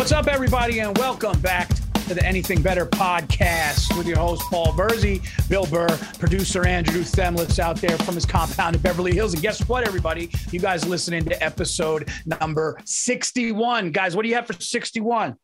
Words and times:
What's 0.00 0.12
up, 0.12 0.28
everybody, 0.28 0.78
and 0.78 0.96
welcome 0.96 1.38
back 1.42 1.68
to 2.08 2.14
the 2.14 2.24
Anything 2.24 2.62
Better 2.62 2.86
podcast 2.86 3.94
with 3.98 4.06
your 4.06 4.16
host, 4.16 4.40
Paul 4.44 4.72
Virzi, 4.72 5.20
Bill 5.50 5.66
Burr, 5.66 5.94
producer 6.18 6.66
Andrew 6.66 7.02
Themlitz 7.02 7.58
out 7.58 7.76
there 7.82 7.98
from 7.98 8.14
his 8.14 8.24
compound 8.24 8.76
in 8.76 8.80
Beverly 8.80 9.12
Hills. 9.12 9.34
And 9.34 9.42
guess 9.42 9.60
what, 9.68 9.86
everybody? 9.86 10.30
You 10.52 10.58
guys 10.58 10.88
listening 10.88 11.26
to 11.26 11.44
episode 11.44 12.08
number 12.40 12.78
61. 12.86 13.92
Guys, 13.92 14.16
what 14.16 14.22
do 14.22 14.30
you 14.30 14.36
have 14.36 14.46
for 14.46 14.54
61? 14.54 15.36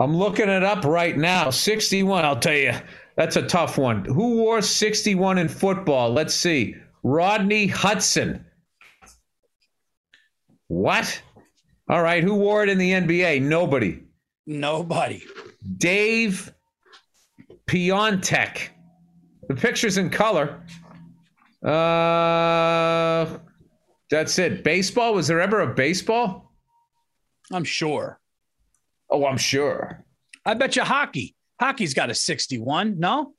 I'm 0.00 0.16
looking 0.16 0.48
it 0.48 0.62
up 0.62 0.86
right 0.86 1.18
now. 1.18 1.50
61, 1.50 2.24
I'll 2.24 2.40
tell 2.40 2.56
you. 2.56 2.72
That's 3.16 3.36
a 3.36 3.42
tough 3.42 3.76
one. 3.76 4.06
Who 4.06 4.38
wore 4.38 4.62
61 4.62 5.36
in 5.36 5.48
football? 5.48 6.10
Let's 6.10 6.32
see. 6.32 6.76
Rodney 7.02 7.66
Hudson. 7.66 8.46
What? 10.68 11.20
All 11.88 12.02
right. 12.02 12.22
Who 12.22 12.34
wore 12.34 12.62
it 12.62 12.68
in 12.68 12.78
the 12.78 12.92
NBA? 12.92 13.42
Nobody. 13.42 14.02
Nobody. 14.46 15.22
Dave 15.76 16.52
Piontek. 17.66 18.68
The 19.48 19.54
picture's 19.54 19.98
in 19.98 20.10
color. 20.10 20.62
Uh, 21.64 23.38
that's 24.10 24.38
it. 24.38 24.64
Baseball? 24.64 25.14
Was 25.14 25.26
there 25.28 25.40
ever 25.40 25.60
a 25.60 25.74
baseball? 25.74 26.52
I'm 27.52 27.64
sure. 27.64 28.20
Oh, 29.10 29.26
I'm 29.26 29.36
sure. 29.36 30.04
I 30.44 30.54
bet 30.54 30.76
you 30.76 30.82
hockey. 30.82 31.34
Hockey's 31.60 31.94
got 31.94 32.10
a 32.10 32.14
61. 32.14 32.98
No? 32.98 33.34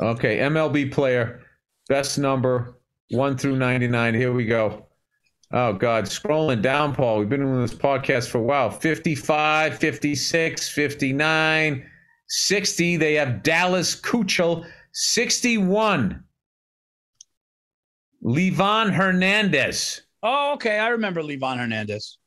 Okay. 0.00 0.38
MLB 0.38 0.92
player. 0.92 1.42
Best 1.88 2.18
number. 2.18 2.78
One 3.10 3.36
through 3.36 3.56
99. 3.56 4.14
Here 4.14 4.32
we 4.32 4.46
go. 4.46 4.86
Oh, 5.52 5.72
God. 5.72 6.04
Scrolling 6.04 6.62
down, 6.62 6.94
Paul. 6.94 7.18
We've 7.18 7.28
been 7.28 7.40
doing 7.40 7.62
this 7.62 7.74
podcast 7.74 8.28
for 8.28 8.38
a 8.38 8.42
while. 8.42 8.70
55, 8.70 9.78
56, 9.78 10.68
59, 10.68 11.86
60. 12.28 12.96
They 12.96 13.14
have 13.14 13.42
Dallas 13.42 14.00
Keuchel, 14.00 14.64
61. 14.92 16.22
Livan 18.22 18.92
Hernandez. 18.92 20.02
Oh, 20.22 20.52
okay. 20.54 20.78
I 20.78 20.88
remember 20.88 21.22
Livan 21.22 21.58
Hernandez. 21.58 22.18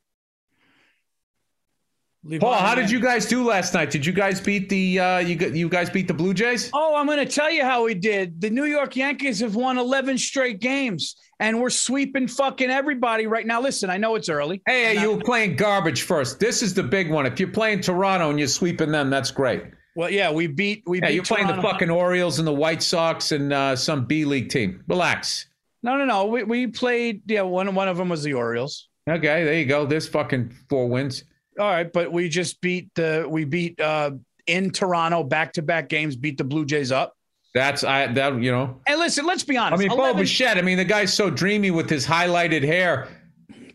Paul, 2.40 2.54
how 2.54 2.74
did 2.74 2.90
you 2.90 3.02
guys 3.02 3.26
do 3.26 3.44
last 3.44 3.74
night? 3.74 3.92
Did 3.92 4.06
you 4.06 4.14
guys 4.14 4.40
beat 4.40 4.70
the 4.70 4.98
uh, 5.00 5.18
you 5.20 5.36
you 5.36 5.68
guys 5.68 5.90
beat 5.90 6.08
the 6.08 6.14
Blue 6.14 6.34
Jays? 6.34 6.70
Oh, 6.74 6.96
I'm 6.96 7.06
going 7.06 7.18
to 7.18 7.26
tell 7.26 7.52
you 7.52 7.64
how 7.64 7.84
we 7.84 7.94
did. 7.94 8.40
The 8.40 8.50
New 8.50 8.64
York 8.64 8.96
Yankees 8.96 9.42
have 9.42 9.56
won 9.56 9.78
11 9.78 10.18
straight 10.18 10.62
games, 10.62 11.18
and 11.42 11.60
we're 11.60 11.70
sweeping 11.70 12.30
fucking 12.30 12.70
everybody 12.70 13.28
right 13.28 13.46
now. 13.46 13.60
Listen, 13.60 13.90
I 13.90 13.98
know 13.98 14.16
it's 14.16 14.30
early. 14.30 14.62
Hey, 14.66 15.02
you 15.02 15.12
were 15.12 15.22
playing 15.22 15.58
garbage 15.58 16.04
first. 16.04 16.40
This 16.40 16.62
is 16.62 16.74
the 16.74 16.84
big 16.84 17.12
one. 17.12 17.26
If 17.26 17.42
you're 17.42 17.50
playing 17.50 17.82
Toronto 17.82 18.30
and 18.30 18.40
you're 18.40 18.48
sweeping 18.48 18.92
them, 18.92 19.10
that's 19.10 19.30
great. 19.32 19.64
Well, 19.96 20.10
yeah, 20.10 20.32
we 20.32 20.48
beat 20.48 20.84
we. 20.88 21.00
Yeah, 21.00 21.08
beat 21.08 21.16
you're 21.16 21.24
playing 21.26 21.48
Toronto. 21.48 21.62
the 21.62 21.68
fucking 21.74 21.90
Orioles 21.90 22.40
and 22.40 22.48
the 22.48 22.54
White 22.54 22.82
Sox 22.82 23.34
and 23.34 23.52
uh, 23.52 23.76
some 23.76 24.06
B 24.06 24.24
League 24.24 24.48
team. 24.48 24.82
Relax. 24.88 25.48
No, 25.84 25.98
no, 25.98 26.06
no. 26.06 26.28
We 26.28 26.44
we 26.46 26.68
played. 26.68 27.22
Yeah, 27.26 27.42
one 27.42 27.76
one 27.76 27.90
of 27.90 27.98
them 27.98 28.08
was 28.08 28.24
the 28.24 28.34
Orioles. 28.34 28.88
Okay, 29.10 29.44
there 29.44 29.60
you 29.60 29.66
go. 29.66 29.86
There's 29.86 30.08
fucking 30.08 30.56
four 30.70 30.88
wins. 30.88 31.26
All 31.60 31.68
right, 31.68 31.92
but 31.92 32.12
we 32.12 32.30
just 32.30 32.62
beat 32.62 32.90
the 32.96 33.26
we 33.30 33.46
beat 33.46 33.80
uh 33.80 34.12
in 34.48 34.72
Toronto 34.72 35.24
back 35.24 35.54
to 35.54 35.62
back 35.62 35.90
games, 35.90 36.16
beat 36.16 36.38
the 36.38 36.44
Blue 36.44 36.66
Jays 36.66 36.92
up. 36.92 37.16
That's 37.54 37.84
I 37.84 38.08
that 38.14 38.42
you 38.42 38.52
know. 38.52 38.82
And 38.88 39.00
listen, 39.00 39.26
let's 39.26 39.44
be 39.44 39.58
honest. 39.58 39.84
I 39.84 39.88
mean, 39.88 39.96
Bo 39.96 40.14
Bichette. 40.14 40.58
I 40.58 40.62
mean, 40.62 40.78
the 40.78 40.86
guy's 40.86 41.14
so 41.14 41.30
dreamy 41.30 41.72
with 41.72 41.90
his 41.90 42.06
highlighted 42.06 42.64
hair. 42.64 43.08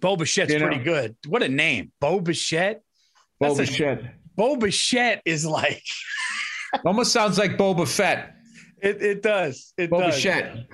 Bo 0.01 0.17
Bichette's 0.17 0.53
you 0.53 0.59
know. 0.59 0.67
pretty 0.67 0.83
good. 0.83 1.17
What 1.27 1.43
a 1.43 1.49
name, 1.49 1.93
Bo 2.01 2.21
Bichette. 2.21 2.83
Bo 3.41 3.55
That's 3.55 3.69
a- 3.69 3.73
Bichette. 3.73 4.15
Bo 4.37 4.57
Bichette 4.57 5.23
is 5.25 5.45
like 5.45 5.83
Almost 6.85 7.13
sounds 7.13 7.39
like 7.39 7.57
Boba 7.57 7.87
Fett. 7.89 8.35
it. 8.83 9.03
It 9.03 9.23
does. 9.23 9.73
It 9.77 9.91
Bo 9.91 10.01
does. 10.01 10.17
Bichette. 10.17 10.67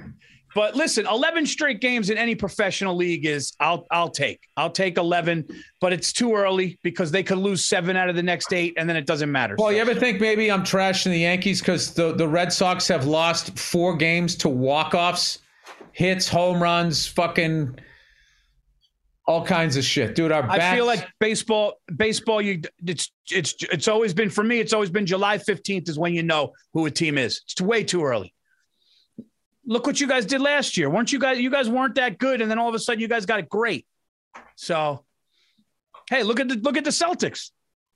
But 0.55 0.77
listen, 0.77 1.07
11 1.07 1.47
straight 1.47 1.81
games 1.81 2.11
in 2.11 2.17
any 2.17 2.35
professional 2.35 2.95
league 2.95 3.27
is 3.27 3.55
I'll 3.59 3.87
I'll 3.91 4.09
take. 4.11 4.41
I'll 4.57 4.71
take 4.71 4.99
11, 4.99 5.47
but 5.81 5.93
it's 5.93 6.13
too 6.13 6.35
early 6.35 6.79
because 6.83 7.11
they 7.11 7.23
could 7.23 7.39
lose 7.39 7.65
7 7.65 7.97
out 7.97 8.09
of 8.09 8.17
the 8.17 8.23
next 8.23 8.53
8 8.53 8.75
and 8.77 8.89
then 8.89 8.97
it 8.97 9.07
doesn't 9.07 9.31
matter. 9.31 9.57
Well, 9.59 9.69
So- 9.69 9.71
you 9.75 9.81
ever 9.81 9.95
think 9.95 10.21
maybe 10.21 10.51
I'm 10.51 10.63
trashing 10.63 11.11
the 11.11 11.19
Yankees 11.19 11.61
because 11.61 11.93
the, 11.95 12.15
the 12.15 12.29
Red 12.29 12.53
Sox 12.53 12.87
have 12.89 13.07
lost 13.07 13.59
four 13.59 13.97
games 13.97 14.37
to 14.37 14.49
walk-offs, 14.49 15.41
hits, 15.93 16.29
home 16.29 16.63
runs, 16.63 17.07
fucking 17.07 17.79
all 19.27 19.45
kinds 19.45 19.77
of 19.77 19.85
shit, 19.85 20.15
dude. 20.15 20.33
Our 20.33 20.43
bats, 20.43 20.63
I 20.63 20.77
feel 20.77 20.87
like 20.87 21.09
baseball 21.19 21.81
baseball 21.97 22.43
you 22.43 22.61
it's 22.87 23.11
it's 23.31 23.55
it's 23.73 23.89
always 23.89 24.13
been 24.13 24.29
for 24.29 24.45
me 24.45 24.61
it's 24.61 24.75
always 24.75 24.91
been 24.91 25.07
July 25.07 25.39
15th 25.39 25.89
is 25.89 25.99
when 25.99 26.13
you 26.13 26.23
know 26.23 26.53
who 26.75 26.85
a 26.87 26.91
team 26.91 27.17
is. 27.17 27.43
It's 27.51 27.61
way 27.61 27.85
too 27.85 28.05
early. 28.05 28.34
Look 29.67 29.87
what 29.87 30.01
you 30.01 30.07
guys 30.07 30.27
did 30.27 30.41
last 30.41 30.77
year. 30.77 30.91
Weren't 30.91 31.13
you 31.13 31.19
guys 31.19 31.39
you 31.39 31.51
guys 31.51 31.69
weren't 31.69 31.95
that 31.97 32.19
good 32.19 32.41
and 32.41 32.51
then 32.51 32.59
all 32.59 32.69
of 32.69 32.75
a 32.75 32.79
sudden 32.79 33.01
you 33.01 33.09
guys 33.09 33.27
got 33.27 33.39
it 33.41 33.49
great. 33.49 33.87
So 34.57 35.05
hey, 36.11 36.23
look 36.23 36.41
at 36.41 36.49
the 36.49 36.57
look 36.57 36.77
at 36.77 36.85
the 36.85 36.91
Celtics. 36.91 37.51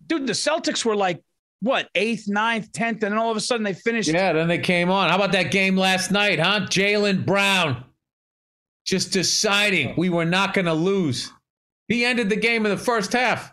Dude, 0.06 0.26
the 0.26 0.32
Celtics 0.32 0.84
were 0.84 0.96
like 0.96 1.22
what, 1.60 1.88
eighth, 1.94 2.28
ninth, 2.28 2.72
tenth, 2.72 3.02
and 3.02 3.12
then 3.12 3.18
all 3.18 3.30
of 3.30 3.36
a 3.36 3.40
sudden 3.40 3.64
they 3.64 3.74
finished. 3.74 4.08
yeah. 4.08 4.32
Then 4.32 4.48
they 4.48 4.58
came 4.58 4.90
on. 4.90 5.08
How 5.08 5.16
about 5.16 5.32
that 5.32 5.50
game 5.50 5.76
last 5.76 6.10
night, 6.10 6.38
huh? 6.38 6.60
Jaylen 6.66 7.26
Brown 7.26 7.84
just 8.84 9.12
deciding 9.12 9.94
we 9.96 10.08
were 10.08 10.24
not 10.24 10.54
going 10.54 10.64
to 10.64 10.72
lose. 10.72 11.32
He 11.88 12.04
ended 12.04 12.30
the 12.30 12.36
game 12.36 12.64
in 12.64 12.70
the 12.70 12.82
first 12.82 13.12
half. 13.12 13.52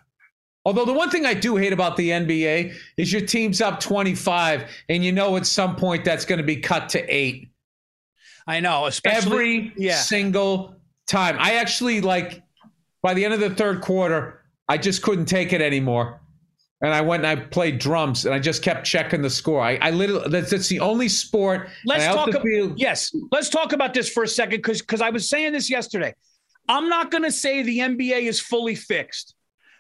Although 0.64 0.86
the 0.86 0.94
one 0.94 1.10
thing 1.10 1.26
I 1.26 1.34
do 1.34 1.58
hate 1.58 1.74
about 1.74 1.96
the 1.96 2.10
NBA 2.10 2.74
is 2.98 3.12
your 3.12 3.22
team's 3.22 3.62
up 3.62 3.80
25 3.80 4.70
and 4.90 5.04
you 5.04 5.12
know 5.12 5.38
at 5.38 5.46
some 5.46 5.76
point 5.76 6.04
that's 6.04 6.26
going 6.26 6.38
to 6.38 6.44
be 6.44 6.58
cut 6.58 6.90
to 6.90 7.14
eight. 7.14 7.50
I 8.48 8.60
know, 8.60 8.86
especially 8.86 9.32
every 9.32 9.74
yeah. 9.78 9.96
single 9.96 10.76
time. 11.08 11.38
I 11.40 11.56
actually 11.56 12.02
like 12.02 12.44
by 13.02 13.14
the 13.14 13.24
end 13.24 13.34
of 13.34 13.40
the 13.40 13.50
third 13.50 13.82
quarter, 13.82 14.42
I 14.68 14.78
just 14.78 15.02
couldn't 15.02 15.26
take 15.26 15.54
it 15.54 15.62
anymore. 15.62 16.22
And 16.82 16.94
I 16.94 17.02
went 17.02 17.26
and 17.26 17.40
I 17.40 17.44
played 17.44 17.80
drums 17.80 18.26
and 18.26 18.36
I 18.36 18.40
just 18.40 18.62
kept 18.62 18.86
checking 18.86 19.22
the 19.22 19.30
score. 19.30 19.62
I, 19.62 19.78
I 19.82 19.92
literally 19.92 20.30
that's, 20.30 20.52
that's 20.52 20.68
the 20.68 20.80
only 20.80 21.08
sport. 21.08 21.70
Let's 21.86 22.06
talk. 22.06 22.28
also 22.28 22.40
ab- 22.40 22.74
yes, 22.78 23.16
let's 23.32 23.50
talk 23.50 23.74
about 23.74 23.94
this 23.94 24.10
for 24.10 24.24
a 24.24 24.28
second 24.28 24.58
because 24.58 24.82
because 24.82 25.02
I 25.02 25.10
was 25.10 25.28
saying 25.28 25.54
this 25.54 25.70
yesterday. 25.70 26.14
I'm 26.68 26.90
not 26.90 27.12
going 27.12 27.24
to 27.24 27.32
say 27.32 27.62
the 27.62 27.80
NBA 27.80 28.24
is 28.24 28.40
fully 28.40 28.74
fixed, 28.74 29.36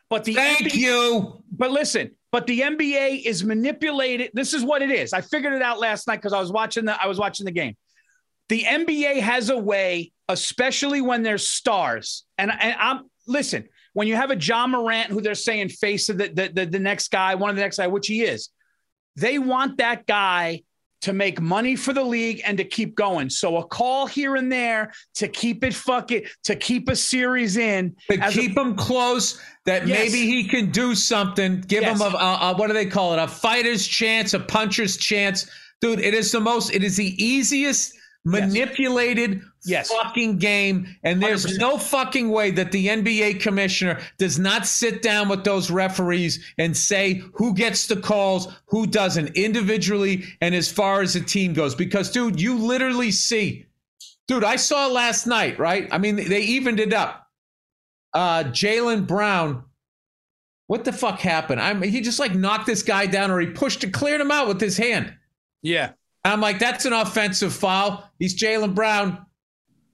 but 0.10 0.24
the 0.24 0.36
Thank 0.36 0.60
NBA 0.60 0.76
you. 0.76 1.44
But 1.52 1.72
listen, 1.72 2.12
but 2.32 2.48
the 2.48 2.62
NBA 2.62 3.26
is 3.26 3.44
manipulated. 3.44 4.32
This 4.34 4.54
is 4.54 4.64
what 4.64 4.82
it 4.82 4.92
is. 4.92 5.14
I 5.14 5.22
figured 5.22 5.54
it 5.54 5.62
out 5.62 5.80
last 5.80 6.08
night 6.08 6.18
because 6.18 6.34
I 6.34 6.40
was 6.40 6.52
watching 6.52 6.86
the 6.86 7.02
I 7.02 7.08
was 7.08 7.18
watching 7.18 7.46
the 7.46 7.52
game. 7.52 7.76
The 8.50 8.62
NBA 8.64 9.20
has 9.22 9.50
a 9.50 9.58
way, 9.58 10.12
especially 10.30 11.02
when 11.02 11.24
there's 11.24 11.48
stars, 11.48 12.26
and 12.38 12.52
and 12.52 12.76
I'm 12.80 13.10
listen. 13.28 13.66
When 13.94 14.10
you 14.10 14.16
have 14.18 14.30
a 14.30 14.36
Ja 14.36 14.68
Morant 14.68 15.10
who 15.10 15.22
they're 15.22 15.36
saying 15.36 15.70
face 15.70 16.10
of 16.10 16.18
the 16.18 16.28
the, 16.28 16.52
the, 16.54 16.66
the 16.66 16.80
next 16.80 17.12
guy, 17.12 17.36
one 17.36 17.50
of 17.50 17.56
the 17.56 17.62
next 17.62 17.78
guy, 17.78 17.88
which 17.88 18.08
he 18.08 18.24
is, 18.24 18.50
they 19.16 19.40
want 19.40 19.78
that 19.78 20.06
guy 20.06 20.64
to 21.02 21.14
make 21.14 21.40
money 21.40 21.76
for 21.76 21.94
the 21.94 22.04
league 22.04 22.42
and 22.46 22.58
to 22.58 22.64
keep 22.64 22.96
going. 22.96 23.30
So 23.30 23.58
a 23.58 23.66
call 23.66 24.06
here 24.08 24.36
and 24.36 24.52
there 24.52 24.92
to 25.16 25.28
keep 25.28 25.64
it 25.64 25.74
fucking 25.74 26.24
to 26.44 26.56
keep 26.56 26.90
a 26.90 26.96
series 26.96 27.58
in. 27.58 27.96
To 28.12 28.20
as 28.20 28.36
a- 28.36 28.40
keep 28.40 28.58
him 28.58 28.76
close, 28.76 29.40
that 29.66 29.88
Yes. 29.88 30.00
maybe 30.12 30.26
he 30.28 30.44
can 30.48 30.72
do 30.72 30.94
something. 30.94 31.62
Give 31.62 31.84
Yes. 31.84 31.96
him 32.00 32.02
a, 32.14 32.18
a, 32.18 32.38
a 32.52 32.56
what 32.58 32.68
do 32.68 32.74
they 32.74 32.86
call 32.88 33.14
it? 33.14 33.20
A 33.20 33.28
fighter's 33.28 33.88
chance, 33.88 34.34
a 34.34 34.40
puncher's 34.40 34.98
chance, 34.98 35.50
dude. 35.80 36.00
It 36.00 36.14
is 36.14 36.32
the 36.32 36.40
most. 36.42 36.74
It 36.74 36.84
is 36.84 36.98
the 36.98 37.16
easiest 37.24 37.94
manipulated 38.26 39.42
Yes. 39.68 39.90
fucking 39.92 40.38
game, 40.38 40.88
and 41.04 41.22
there's 41.22 41.46
100%. 41.46 41.60
no 41.60 41.78
fucking 41.78 42.30
way 42.30 42.52
that 42.52 42.72
the 42.72 42.88
NBA 42.88 43.40
commissioner 43.42 44.00
does 44.18 44.38
not 44.38 44.68
sit 44.68 45.02
down 45.02 45.28
with 45.30 45.44
those 45.44 45.72
referees 45.72 46.44
and 46.58 46.76
say 46.76 47.24
who 47.34 47.54
gets 47.54 47.88
the 47.88 47.96
calls, 47.96 48.48
who 48.68 48.86
doesn't, 48.86 49.36
individually 49.36 50.24
and 50.42 50.54
as 50.54 50.72
far 50.72 51.02
as 51.02 51.14
the 51.14 51.22
team 51.22 51.54
goes. 51.54 51.74
Because, 51.74 52.12
dude, 52.12 52.40
you 52.42 52.56
literally 52.58 53.12
see, 53.12 53.66
dude. 54.28 54.44
I 54.44 54.56
saw 54.58 54.88
last 54.88 55.26
night, 55.26 55.58
right? 55.58 55.88
I 55.92 55.98
mean, 55.98 56.16
they 56.16 56.42
evened 56.42 56.80
it 56.80 56.94
up. 56.94 57.28
Uh, 58.14 58.44
Jaylen 58.46 59.08
Brown. 59.08 59.64
What 60.68 60.84
the 60.84 60.94
fuck 60.94 61.20
happened? 61.20 61.62
I 61.62 61.74
mean, 61.74 61.92
he 61.92 62.02
just 62.02 62.20
like 62.20 62.34
knocked 62.34 62.66
this 62.66 62.82
guy 62.82 63.06
down, 63.06 63.30
or 63.30 63.40
he 63.40 63.48
pushed 63.48 63.84
it, 63.84 63.94
cleared 63.94 64.20
him 64.22 64.32
out 64.32 64.48
with 64.48 64.60
his 64.62 64.78
hand. 64.78 65.14
yeah. 65.62 65.92
I'm 66.26 66.42
like, 66.42 66.60
that's 66.60 66.86
an 66.86 66.94
offensive 66.94 67.54
foul. 67.54 68.10
He's 68.20 68.36
Jaylen 68.38 68.74
Brown. 68.76 69.26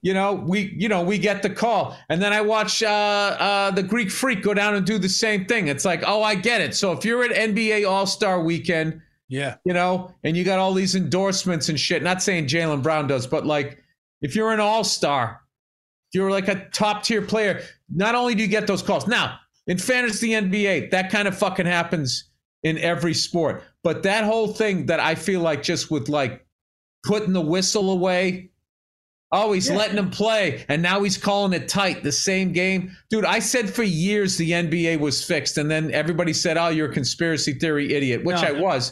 You 0.03 0.15
know, 0.15 0.33
we 0.33 0.73
you 0.77 0.89
know 0.89 1.03
we 1.03 1.19
get 1.19 1.43
the 1.43 1.49
call, 1.49 1.95
and 2.09 2.19
then 2.19 2.33
I 2.33 2.41
watch 2.41 2.81
uh, 2.81 2.87
uh, 2.87 3.71
the 3.71 3.83
Greek 3.83 4.09
Freak 4.09 4.41
go 4.41 4.53
down 4.55 4.73
and 4.73 4.83
do 4.83 4.97
the 4.97 5.07
same 5.09 5.45
thing. 5.45 5.67
It's 5.67 5.85
like, 5.85 6.01
oh, 6.07 6.23
I 6.23 6.33
get 6.33 6.59
it. 6.61 6.73
So 6.75 6.91
if 6.91 7.05
you're 7.05 7.23
at 7.23 7.31
NBA 7.31 7.87
All 7.87 8.07
Star 8.07 8.41
Weekend, 8.41 8.99
Yeah. 9.29 9.57
you 9.63 9.73
know, 9.73 10.15
and 10.23 10.35
you 10.35 10.43
got 10.43 10.57
all 10.57 10.73
these 10.73 10.95
endorsements 10.95 11.69
and 11.69 11.79
shit. 11.79 12.01
Not 12.01 12.23
saying 12.23 12.47
Jaylen 12.47 12.81
Brown 12.81 13.05
does, 13.05 13.27
but 13.27 13.45
like, 13.45 13.77
if 14.23 14.35
you're 14.35 14.51
an 14.51 14.59
All 14.59 14.83
Star, 14.83 15.41
if 16.09 16.15
you're 16.17 16.31
like 16.31 16.47
a 16.47 16.65
top 16.71 17.03
tier 17.03 17.21
player, 17.21 17.61
not 17.93 18.15
only 18.15 18.33
do 18.33 18.41
you 18.41 18.47
get 18.47 18.65
those 18.65 18.81
calls. 18.81 19.05
Now, 19.05 19.37
In 19.67 19.77
fantasy 19.77 20.29
NBA, 20.29 20.89
that 20.89 21.11
kind 21.11 21.27
of 21.27 21.37
fucking 21.37 21.67
happens 21.67 22.30
in 22.63 22.77
every 22.77 23.13
sport. 23.13 23.63
But 23.83 24.03
that 24.03 24.23
whole 24.23 24.47
thing 24.47 24.87
that 24.87 24.99
I 24.99 25.15
feel 25.15 25.41
like 25.41 25.63
just 25.63 25.89
with 25.89 26.09
like 26.09 26.45
putting 27.03 27.33
the 27.33 27.41
whistle 27.41 27.91
away. 27.91 28.49
Oh, 29.33 29.53
he's 29.53 29.69
yeah. 29.69 29.77
letting 29.77 29.97
him 29.97 30.09
play, 30.09 30.65
and 30.67 30.81
now 30.81 31.03
he's 31.03 31.17
calling 31.17 31.53
it 31.53 31.69
tight. 31.69 32.03
The 32.03 32.11
same 32.11 32.51
game, 32.51 32.91
dude. 33.09 33.23
I 33.23 33.39
said 33.39 33.69
for 33.69 33.83
years 33.83 34.35
the 34.35 34.51
NBA 34.51 34.99
was 34.99 35.23
fixed, 35.23 35.57
and 35.57 35.71
then 35.71 35.89
everybody 35.91 36.33
said, 36.33 36.57
"Oh, 36.57 36.67
you're 36.67 36.91
a 36.91 36.93
conspiracy 36.93 37.53
theory 37.53 37.93
idiot," 37.93 38.25
which 38.25 38.41
no. 38.41 38.47
I 38.49 38.51
was. 38.51 38.91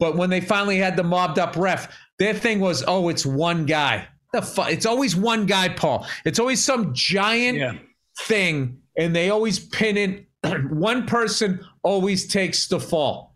But 0.00 0.16
when 0.16 0.28
they 0.28 0.40
finally 0.40 0.78
had 0.78 0.96
the 0.96 1.04
mobbed 1.04 1.38
up 1.38 1.56
ref, 1.56 1.96
their 2.18 2.34
thing 2.34 2.58
was, 2.58 2.82
"Oh, 2.88 3.10
it's 3.10 3.24
one 3.24 3.64
guy." 3.64 4.08
The 4.32 4.42
fu- 4.42 4.62
It's 4.62 4.86
always 4.86 5.14
one 5.14 5.46
guy, 5.46 5.68
Paul. 5.68 6.06
It's 6.24 6.38
always 6.38 6.62
some 6.62 6.92
giant 6.94 7.58
yeah. 7.58 7.74
thing, 8.22 8.78
and 8.96 9.14
they 9.14 9.30
always 9.30 9.58
pin 9.58 9.96
it. 9.96 10.26
one 10.70 11.06
person 11.06 11.64
always 11.82 12.26
takes 12.26 12.68
the 12.68 12.80
fall. 12.80 13.34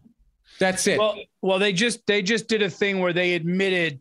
That's 0.58 0.86
it. 0.86 0.98
Well, 0.98 1.16
well, 1.42 1.58
they 1.58 1.72
just 1.72 2.06
they 2.06 2.22
just 2.22 2.48
did 2.48 2.62
a 2.62 2.70
thing 2.70 3.00
where 3.00 3.12
they 3.12 3.34
admitted 3.34 4.00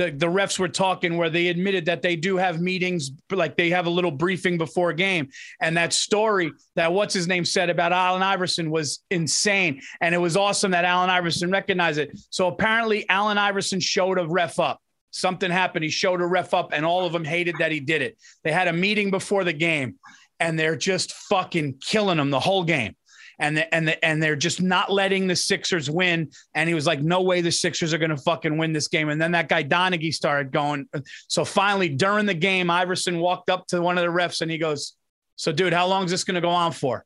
the 0.00 0.10
the 0.10 0.26
refs 0.26 0.58
were 0.58 0.68
talking 0.68 1.18
where 1.18 1.28
they 1.28 1.48
admitted 1.48 1.84
that 1.84 2.00
they 2.00 2.16
do 2.16 2.38
have 2.38 2.60
meetings, 2.60 3.10
like 3.30 3.56
they 3.56 3.68
have 3.70 3.86
a 3.86 3.90
little 3.90 4.10
briefing 4.10 4.56
before 4.56 4.92
game, 4.94 5.28
and 5.60 5.76
that 5.76 5.92
story 5.92 6.50
that 6.74 6.92
what's 6.92 7.12
his 7.12 7.28
name 7.28 7.44
said 7.44 7.68
about 7.68 7.92
Allen 7.92 8.22
Iverson 8.22 8.70
was 8.70 9.00
insane, 9.10 9.82
and 10.00 10.14
it 10.14 10.18
was 10.18 10.36
awesome 10.38 10.70
that 10.70 10.86
Allen 10.86 11.10
Iverson 11.10 11.50
recognized 11.50 11.98
it. 11.98 12.18
So 12.30 12.48
apparently, 12.48 13.06
Allen 13.10 13.36
Iverson 13.36 13.78
showed 13.78 14.18
a 14.18 14.26
ref 14.26 14.58
up. 14.58 14.80
Something 15.10 15.50
happened. 15.50 15.84
He 15.84 15.90
showed 15.90 16.22
a 16.22 16.26
ref 16.26 16.54
up, 16.54 16.70
and 16.72 16.86
all 16.86 17.04
of 17.04 17.12
them 17.12 17.24
hated 17.24 17.56
that 17.58 17.70
he 17.70 17.80
did 17.80 18.00
it. 18.00 18.16
They 18.42 18.52
had 18.52 18.68
a 18.68 18.72
meeting 18.72 19.10
before 19.10 19.44
the 19.44 19.52
game, 19.52 19.96
and 20.40 20.58
they're 20.58 20.76
just 20.76 21.12
fucking 21.12 21.74
killing 21.80 22.16
them 22.16 22.30
the 22.30 22.40
whole 22.40 22.64
game 22.64 22.96
and 23.40 23.56
the, 23.56 23.74
and 23.74 23.88
the, 23.88 24.04
and 24.04 24.22
they're 24.22 24.36
just 24.36 24.60
not 24.60 24.92
letting 24.92 25.26
the 25.26 25.34
Sixers 25.34 25.90
win. 25.90 26.30
And 26.54 26.68
he 26.68 26.74
was 26.74 26.86
like, 26.86 27.00
"No 27.00 27.22
way, 27.22 27.40
the 27.40 27.50
Sixers 27.50 27.92
are 27.92 27.98
going 27.98 28.10
to 28.10 28.16
fucking 28.16 28.56
win 28.56 28.72
this 28.72 28.86
game." 28.86 29.08
And 29.08 29.20
then 29.20 29.32
that 29.32 29.48
guy 29.48 29.64
Donaghy 29.64 30.12
started 30.12 30.52
going. 30.52 30.86
So 31.26 31.44
finally, 31.44 31.88
during 31.88 32.26
the 32.26 32.34
game, 32.34 32.70
Iverson 32.70 33.18
walked 33.18 33.50
up 33.50 33.66
to 33.68 33.80
one 33.80 33.98
of 33.98 34.04
the 34.04 34.10
refs 34.10 34.42
and 34.42 34.50
he 34.50 34.58
goes, 34.58 34.94
"So, 35.36 35.50
dude, 35.50 35.72
how 35.72 35.86
long 35.86 36.04
is 36.04 36.10
this 36.10 36.22
going 36.22 36.36
to 36.36 36.40
go 36.40 36.50
on 36.50 36.72
for?" 36.72 37.04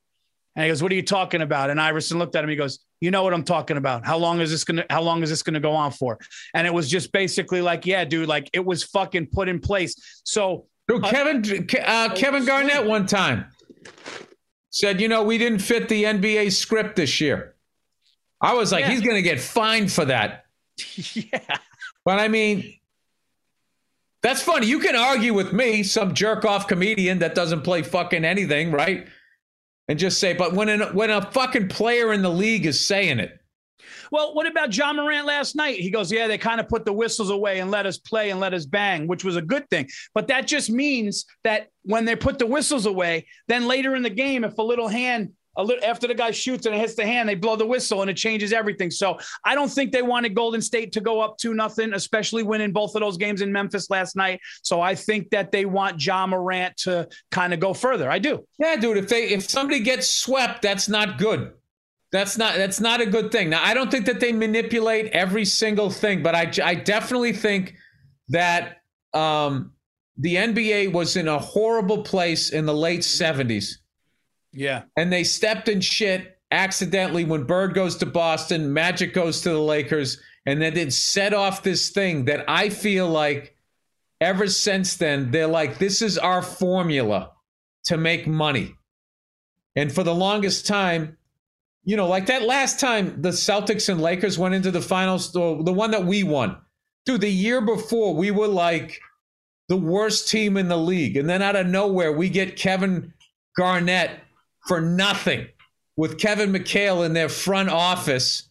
And 0.57 0.65
he 0.65 0.71
goes, 0.71 0.83
"What 0.83 0.91
are 0.93 0.97
you 0.97 1.03
talking 1.03 1.41
about?" 1.41 1.71
And 1.71 1.81
Iverson 1.81 2.19
looked 2.19 2.35
at 2.35 2.43
him. 2.43 2.51
He 2.51 2.57
goes, 2.57 2.81
"You 3.01 3.13
know 3.13 3.23
what 3.23 3.33
I'm 3.33 3.45
talking 3.45 3.77
about. 3.77 4.05
How 4.05 4.19
long 4.19 4.41
is 4.41 4.51
this 4.51 4.65
gonna? 4.65 4.85
How 4.91 5.03
long 5.03 5.23
is 5.23 5.31
this 5.31 5.43
gonna 5.43 5.61
go 5.61 5.73
on 5.73 5.93
for?" 5.93 6.19
And 6.53 6.67
it 6.67 6.75
was 6.75 6.91
just 6.91 7.13
basically 7.13 7.63
like, 7.63 7.87
"Yeah, 7.87 8.05
dude, 8.05 8.29
like 8.29 8.51
it 8.53 8.65
was 8.65 8.83
fucking 8.83 9.29
put 9.29 9.49
in 9.49 9.61
place." 9.61 10.21
So, 10.25 10.67
dude, 10.89 11.05
Kevin, 11.05 11.69
uh, 11.85 12.15
Kevin 12.15 12.45
Garnett 12.45 12.87
one 12.87 13.07
time 13.07 13.47
said, 14.71 15.01
you 15.01 15.09
know, 15.09 15.23
we 15.23 15.39
didn't 15.39 15.61
fit 15.61 15.89
the 15.89 16.05
NBA 16.05 16.53
script 16.53 16.97
this 16.97 17.21
year. 17.21 17.55
I 18.41 18.55
was 18.55 18.73
like, 18.73 18.83
yeah. 18.83 18.91
he's 18.91 19.01
going 19.01 19.17
to 19.17 19.23
get 19.23 19.41
fined 19.41 19.91
for 19.91 20.05
that. 20.07 20.47
yeah. 21.15 21.59
But 22.05 22.19
I 22.19 22.29
mean, 22.29 22.75
that's 24.23 24.43
funny. 24.43 24.67
You 24.67 24.81
can 24.81 24.97
argue 24.97 25.33
with 25.33 25.53
me, 25.53 25.83
some 25.83 26.15
jerk 26.15 26.45
off 26.45 26.67
comedian 26.67 27.21
that 27.21 27.35
doesn't 27.35 27.63
play 27.63 27.83
fucking 27.83 28.25
anything, 28.25 28.73
right? 28.73 29.07
And 29.87 29.99
just 29.99 30.19
say, 30.19 30.33
but 30.33 30.55
when 30.55 30.69
a, 30.69 30.87
when 30.87 31.11
a 31.11 31.23
fucking 31.31 31.69
player 31.69 32.13
in 32.13 32.23
the 32.23 32.31
league 32.31 32.67
is 32.67 32.81
saying 32.81 33.19
it, 33.19 33.41
well, 34.15 34.33
what 34.33 34.47
about 34.47 34.75
Ja 34.77 34.93
Morant 34.93 35.27
last 35.27 35.57
night? 35.57 35.81
He 35.81 35.91
goes, 35.91 36.13
Yeah, 36.13 36.29
they 36.29 36.39
kind 36.39 36.61
of 36.61 36.69
put 36.69 36.85
the 36.85 36.93
whistles 36.93 37.31
away 37.31 37.59
and 37.59 37.73
let 37.73 37.85
us 37.85 37.99
play 37.99 38.31
and 38.31 38.39
let 38.39 38.55
us 38.55 38.65
bang, 38.65 39.09
which 39.09 39.25
was 39.25 39.35
a 39.35 39.43
good 39.43 39.69
thing. 39.71 39.89
But 40.15 40.29
that 40.29 40.47
just 40.47 40.71
means 40.71 41.27
that 41.43 41.71
when 41.83 42.05
they 42.05 42.15
put 42.15 42.39
the 42.39 42.47
whistles 42.47 42.87
away, 42.87 43.27
then 43.49 43.67
later 43.67 43.97
in 43.97 44.05
the 44.05 44.11
game, 44.11 44.45
if 44.45 44.57
a 44.57 44.63
little 44.63 44.87
hand 44.87 45.33
a 45.57 45.65
little 45.65 45.85
after 45.85 46.07
the 46.07 46.15
guy 46.15 46.31
shoots 46.31 46.65
and 46.65 46.77
it 46.77 46.79
hits 46.79 46.95
the 46.95 47.05
hand, 47.05 47.29
they 47.29 47.35
blow 47.35 47.57
the 47.57 47.67
whistle 47.67 48.03
and 48.03 48.11
it 48.11 48.17
changes 48.17 48.53
everything. 48.53 48.89
So 48.89 49.19
I 49.45 49.57
don't 49.57 49.71
think 49.71 49.91
they 49.91 50.03
wanted 50.03 50.35
Golden 50.37 50.63
State 50.63 50.93
to 50.93 51.01
go 51.01 51.21
up 51.21 51.37
to 51.39 51.53
nothing, 51.53 51.93
especially 51.93 52.45
winning 52.45 52.73
both 52.73 52.95
of 52.95 53.01
those 53.01 53.17
games 53.17 53.41
in 53.41 53.51
Memphis 53.51 53.91
last 53.91 54.15
night. 54.15 54.41
So 54.63 54.81
I 54.81 54.95
think 54.95 55.31
that 55.31 55.51
they 55.51 55.65
want 55.65 56.05
Ja 56.05 56.25
Morant 56.27 56.77
to 56.79 57.09
kind 57.33 57.53
of 57.53 57.59
go 57.59 57.75
further. 57.75 58.09
I 58.09 58.21
do. 58.21 58.47
Yeah, 58.61 58.77
dude. 58.77 58.97
If 58.97 59.09
they 59.09 59.31
if 59.31 59.49
somebody 59.49 59.81
gets 59.81 60.09
swept, 60.09 60.63
that's 60.63 60.89
not 60.89 61.19
good. 61.19 61.53
That's 62.15 62.39
not 62.39 62.55
that's 62.55 62.79
not 62.79 63.01
a 63.01 63.07
good 63.07 63.33
thing. 63.33 63.51
Now, 63.51 63.61
I 63.65 63.75
don't 63.75 63.91
think 63.91 64.07
that 64.07 64.21
they 64.21 64.31
manipulate 64.31 65.07
every 65.07 65.45
single 65.45 65.91
thing, 65.91 66.23
but 66.23 66.37
I, 66.37 66.49
I 66.63 66.77
definitely 66.77 67.33
think 67.33 67.75
that 68.29 68.83
um, 69.13 69.73
the 70.17 70.37
NBA 70.37 70.93
was 70.93 71.17
in 71.17 71.27
a 71.27 71.41
horrible 71.41 72.05
place 72.05 72.51
in 72.51 72.67
the 72.67 72.73
late 72.73 73.01
70s. 73.01 73.79
Yeah. 74.53 74.83
And 74.97 75.13
they 75.13 75.25
stepped 75.25 75.69
in 75.69 75.81
shit 75.81 76.39
accidentally 76.53 77.25
when 77.25 77.43
Bird 77.43 77.75
goes 77.75 77.97
to 77.97 78.07
Boston, 78.07 78.73
Magic 78.73 79.13
goes 79.13 79.41
to 79.41 79.51
the 79.51 79.59
Lakers, 79.59 80.21
and 80.47 80.63
then 80.63 80.77
it 80.77 80.93
set 80.93 81.35
off 81.35 81.65
this 81.65 81.91
thing 81.91 82.27
that 82.27 82.45
I 82.47 82.69
feel 82.69 83.09
like 83.09 83.57
ever 84.21 84.47
since 84.47 84.99
then, 84.99 85.33
they're 85.33 85.49
like, 85.49 85.79
this 85.79 86.01
is 86.01 86.17
our 86.17 86.43
formula 86.43 87.33
to 87.87 87.97
make 87.97 88.29
money. 88.29 88.77
And 89.75 89.93
for 89.93 90.05
the 90.05 90.15
longest 90.15 90.69
time, 90.69 91.19
you 91.85 91.97
know, 91.97 92.09
like 92.09 92.27
that 92.27 92.43
last 92.43 92.81
time 92.81 93.21
the 93.21 93.31
Celtics 93.31 93.89
and 93.89 94.01
Lakers 94.01 94.39
went 94.39 94.55
into 94.55 94.71
the 94.71 94.81
finals, 94.81 95.33
the, 95.33 95.41
one 95.41 95.91
that 95.91 96.05
we 96.05 96.23
won. 96.23 96.57
Dude, 97.05 97.21
the 97.21 97.29
year 97.29 97.61
before, 97.61 98.15
we 98.15 98.31
were 98.31 98.49
like 98.49 99.01
the 99.69 99.77
worst 99.77 100.29
team 100.29 100.57
in 100.57 100.69
the 100.69 100.79
league. 100.79 101.17
And 101.17 101.29
then 101.29 101.43
out 101.43 101.57
of 101.57 101.67
nowhere, 101.67 102.13
we 102.13 102.31
get 102.31 102.57
Kevin 102.57 103.13
Garnett 103.57 104.21
for 104.67 104.81
nothing 104.81 105.47
with 105.97 106.19
Kevin 106.19 106.53
McHale 106.53 107.05
in 107.05 107.13
their 107.13 107.29
front 107.29 107.69
office. 107.69 108.49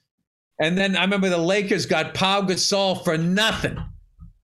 And 0.60 0.78
then 0.78 0.96
I 0.96 1.02
remember 1.02 1.30
the 1.30 1.38
Lakers 1.40 1.88
got 1.88 2.14
Pau 2.14 2.42
Gasol 2.42 3.04
for 3.04 3.18
nothing. 3.18 3.78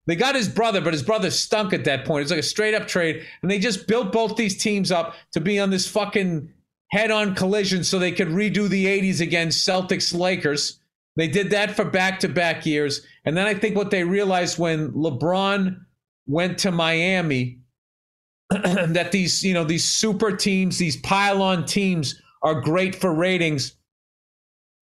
They 0.08 0.16
got 0.16 0.34
his 0.34 0.50
brother, 0.50 0.82
but 0.82 0.94
his 0.94 1.04
brother 1.04 1.30
stunk 1.30 1.72
at 1.72 1.86
that 1.86 2.04
point. 2.04 2.24
It's 2.24 2.32
like 2.32 2.40
a 2.40 2.44
straight 2.44 2.74
up 2.74 2.88
trade. 2.88 3.24
And 3.44 3.52
they 3.52 3.60
just 3.60 3.88
built 3.88 4.12
both 4.12 4.36
these 4.36 4.58
teams 4.58 4.92
up 4.92 5.14
to 5.34 5.40
be 5.40 5.60
on 5.60 5.70
this 5.70 5.88
fucking 5.88 6.52
head 6.92 7.12
on 7.12 7.36
collision 7.36 7.84
so 7.84 8.00
they 8.00 8.12
could 8.12 8.30
redo 8.30 8.68
the 8.68 8.86
80s 8.86 9.22
against 9.22 9.68
Celtics 9.68 10.14
Lakers. 10.18 10.80
They 11.16 11.28
did 11.28 11.52
that 11.52 11.76
for 11.76 11.86
back 11.86 12.20
to 12.22 12.30
back 12.30 12.66
years. 12.66 13.02
And 13.26 13.36
then 13.36 13.46
I 13.46 13.54
think 13.54 13.76
what 13.76 13.92
they 13.92 14.04
realized 14.04 14.58
when 14.58 14.92
LeBron 14.92 15.80
went 16.28 16.60
to 16.60 16.72
Miami 16.72 17.60
that 18.50 19.12
these, 19.12 19.44
you 19.44 19.54
know, 19.54 19.64
these 19.64 19.84
super 19.84 20.36
teams, 20.36 20.78
these 20.78 20.98
pile-on 20.98 21.66
teams 21.66 22.20
are 22.42 22.62
great 22.62 22.96
for 22.96 23.14
ratings 23.14 23.76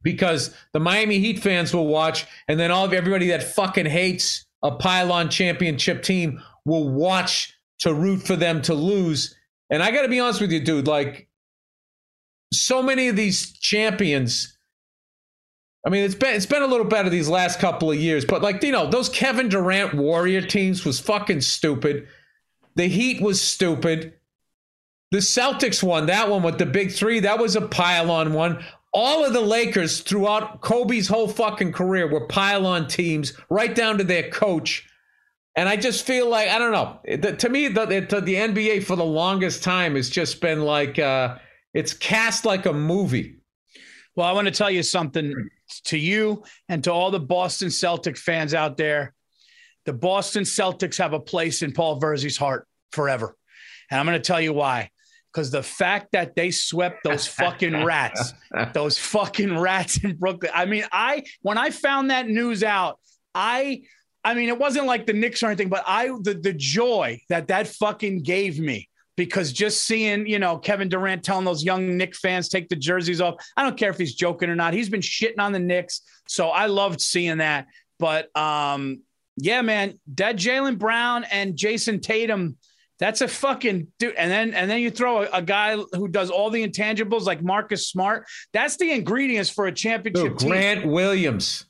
because 0.04 0.56
the 0.74 0.80
Miami 0.80 1.20
Heat 1.20 1.40
fans 1.40 1.74
will 1.74 1.88
watch 1.88 2.26
and 2.48 2.60
then 2.60 2.72
all 2.72 2.86
of 2.86 2.94
everybody 2.94 3.28
that 3.30 3.44
fucking 3.44 3.86
hates 3.86 4.46
a 4.64 4.72
pile-on 4.72 5.30
championship 5.30 6.04
team 6.04 6.42
will 6.66 6.88
watch 6.90 7.58
to 7.80 7.94
root 7.94 8.22
for 8.22 8.36
them 8.36 8.62
to 8.64 8.74
lose. 8.74 9.36
And 9.70 9.84
I 9.84 9.92
got 9.92 10.04
to 10.04 10.08
be 10.08 10.20
honest 10.20 10.42
with 10.42 10.52
you, 10.52 10.64
dude, 10.64 10.88
like 10.88 11.27
so 12.52 12.82
many 12.82 13.08
of 13.08 13.16
these 13.16 13.52
champions. 13.60 14.58
I 15.86 15.90
mean, 15.90 16.04
it's 16.04 16.16
been 16.16 16.36
it's 16.36 16.46
been 16.46 16.64
a 16.64 16.68
little 16.68 16.86
better 16.86 17.10
these 17.10 17.30
last 17.30 17.60
couple 17.60 17.92
of 17.92 17.98
years, 17.98 18.26
but 18.26 18.42
like 18.42 18.62
you 18.64 18.72
know, 18.72 18.90
those 18.90 19.10
Kevin 19.10 19.50
Durant 19.50 19.94
Warrior 19.94 20.42
teams 20.42 20.86
was 20.86 21.00
fucking 21.00 21.42
stupid. 21.42 22.08
The 22.76 22.88
Heat 22.88 23.22
was 23.22 23.42
stupid. 23.42 24.14
The 25.12 25.20
Celtics 25.20 25.82
won 25.82 26.08
that 26.08 26.30
one 26.30 26.44
with 26.44 26.58
the 26.58 26.66
big 26.66 26.92
three. 26.92 27.22
That 27.22 27.40
was 27.40 27.56
a 27.56 27.62
pile 27.62 28.12
on 28.12 28.34
one. 28.34 28.64
All 28.94 29.24
of 29.24 29.34
the 29.34 29.42
Lakers 29.42 30.02
throughout 30.02 30.62
Kobe's 30.62 31.08
whole 31.08 31.28
fucking 31.28 31.72
career 31.72 32.12
were 32.12 32.28
pile 32.28 32.66
on 32.66 32.88
teams, 32.88 33.34
right 33.50 33.74
down 33.74 33.98
to 34.00 34.04
their 34.04 34.30
coach. 34.30 34.88
And 35.56 35.70
I 35.70 35.76
just 35.76 36.06
feel 36.06 36.30
like 36.30 36.50
I 36.50 36.60
don't 36.60 36.72
know. 36.72 37.00
The, 37.18 37.36
to 37.38 37.50
me, 37.50 37.68
the, 37.68 37.86
the, 37.86 38.22
the 38.22 38.36
NBA 38.36 38.84
for 38.84 38.96
the 38.96 39.06
longest 39.06 39.64
time 39.64 39.96
has 39.96 40.10
just 40.10 40.42
been 40.42 40.64
like. 40.64 41.00
Uh, 41.00 41.38
it's 41.78 41.94
cast 41.94 42.44
like 42.44 42.66
a 42.66 42.74
movie. 42.74 43.36
Well, 44.16 44.26
I 44.26 44.32
want 44.32 44.48
to 44.48 44.52
tell 44.52 44.72
you 44.72 44.82
something 44.82 45.48
to 45.84 45.96
you 45.96 46.44
and 46.68 46.84
to 46.86 46.92
all 46.92 47.12
the 47.12 47.20
Boston 47.20 47.70
Celtic 47.70 48.18
fans 48.18 48.56
out 48.56 48.78
there. 48.78 49.14
The 49.86 49.94
Boston 49.94 50.42
Celtics 50.42 50.98
have 50.98 51.14
a 51.14 51.20
place 51.20 51.62
in 51.62 51.74
Paul 51.74 52.02
Virzi's 52.02 52.36
heart 52.36 52.68
forever. 52.92 53.38
And 53.92 54.00
I'm 54.00 54.08
going 54.08 54.20
to 54.20 54.26
tell 54.26 54.42
you 54.42 54.54
why. 54.54 54.90
Because 55.32 55.52
the 55.52 55.62
fact 55.62 56.14
that 56.14 56.36
they 56.36 56.50
swept 56.50 57.04
those 57.04 57.28
fucking 57.42 57.86
rats, 57.86 58.34
those 58.74 58.98
fucking 58.98 59.56
rats 59.56 60.04
in 60.04 60.16
Brooklyn. 60.16 60.52
I 60.56 60.66
mean, 60.66 60.86
I 60.92 61.26
when 61.44 61.60
I 61.60 61.70
found 61.70 62.10
that 62.10 62.28
news 62.28 62.64
out, 62.64 63.00
I 63.36 63.84
I 64.24 64.34
mean, 64.34 64.50
it 64.50 64.58
wasn't 64.58 64.88
like 64.88 65.06
the 65.06 65.14
Knicks 65.14 65.44
or 65.44 65.46
anything, 65.46 65.70
but 65.70 65.84
I 65.86 66.08
the 66.08 66.34
the 66.34 66.54
joy 66.54 67.22
that 67.30 67.50
that 67.50 67.68
fucking 67.68 68.24
gave 68.24 68.60
me 68.60 68.90
because 69.18 69.52
just 69.52 69.82
seeing, 69.82 70.28
you 70.28 70.40
know, 70.40 70.58
Kevin 70.58 70.88
Durant 70.88 71.24
telling 71.24 71.44
those 71.44 71.64
young 71.64 71.98
Knick 71.98 72.16
fans 72.16 72.48
take 72.48 72.70
the 72.70 72.76
jerseys 72.76 73.20
off, 73.20 73.36
I 73.58 73.64
don't 73.64 73.76
care 73.76 73.90
if 73.90 73.98
he's 73.98 74.16
joking 74.16 74.50
or 74.50 74.56
not. 74.56 74.74
He's 74.74 74.90
been 74.90 75.02
shitting 75.02 75.40
on 75.40 75.52
the 75.52 75.60
Knicks. 75.60 76.02
So 76.28 76.50
I 76.50 76.68
loved 76.68 77.02
seeing 77.02 77.40
that. 77.40 77.66
But 78.00 78.36
um, 78.38 79.02
yeah, 79.36 79.62
man, 79.64 80.00
that 80.16 80.38
Jaylen 80.38 80.78
Brown 80.78 81.26
and 81.26 81.58
Jayson 81.58 82.00
Tatum 82.00 82.58
That's 83.00 83.22
a 83.22 83.28
fucking 83.28 83.88
dude. 84.00 84.16
And 84.16 84.32
then 84.32 84.54
and 84.54 84.70
then 84.70 84.82
you 84.82 84.92
throw 84.92 85.24
a, 85.24 85.30
a, 85.34 85.42
guy 85.42 85.78
who 85.94 86.08
does 86.08 86.30
all 86.30 86.50
the 86.50 86.68
intangibles 86.68 87.24
like 87.24 87.44
Marcus 87.44 87.88
Smart. 87.88 88.26
That's 88.54 88.78
the 88.78 88.92
ingredients 88.92 89.50
for 89.50 89.68
a 89.68 89.72
championship 89.72 90.38
dude, 90.38 90.50
Grant 90.50 90.82
team. 90.82 90.92
Williams. 90.92 91.66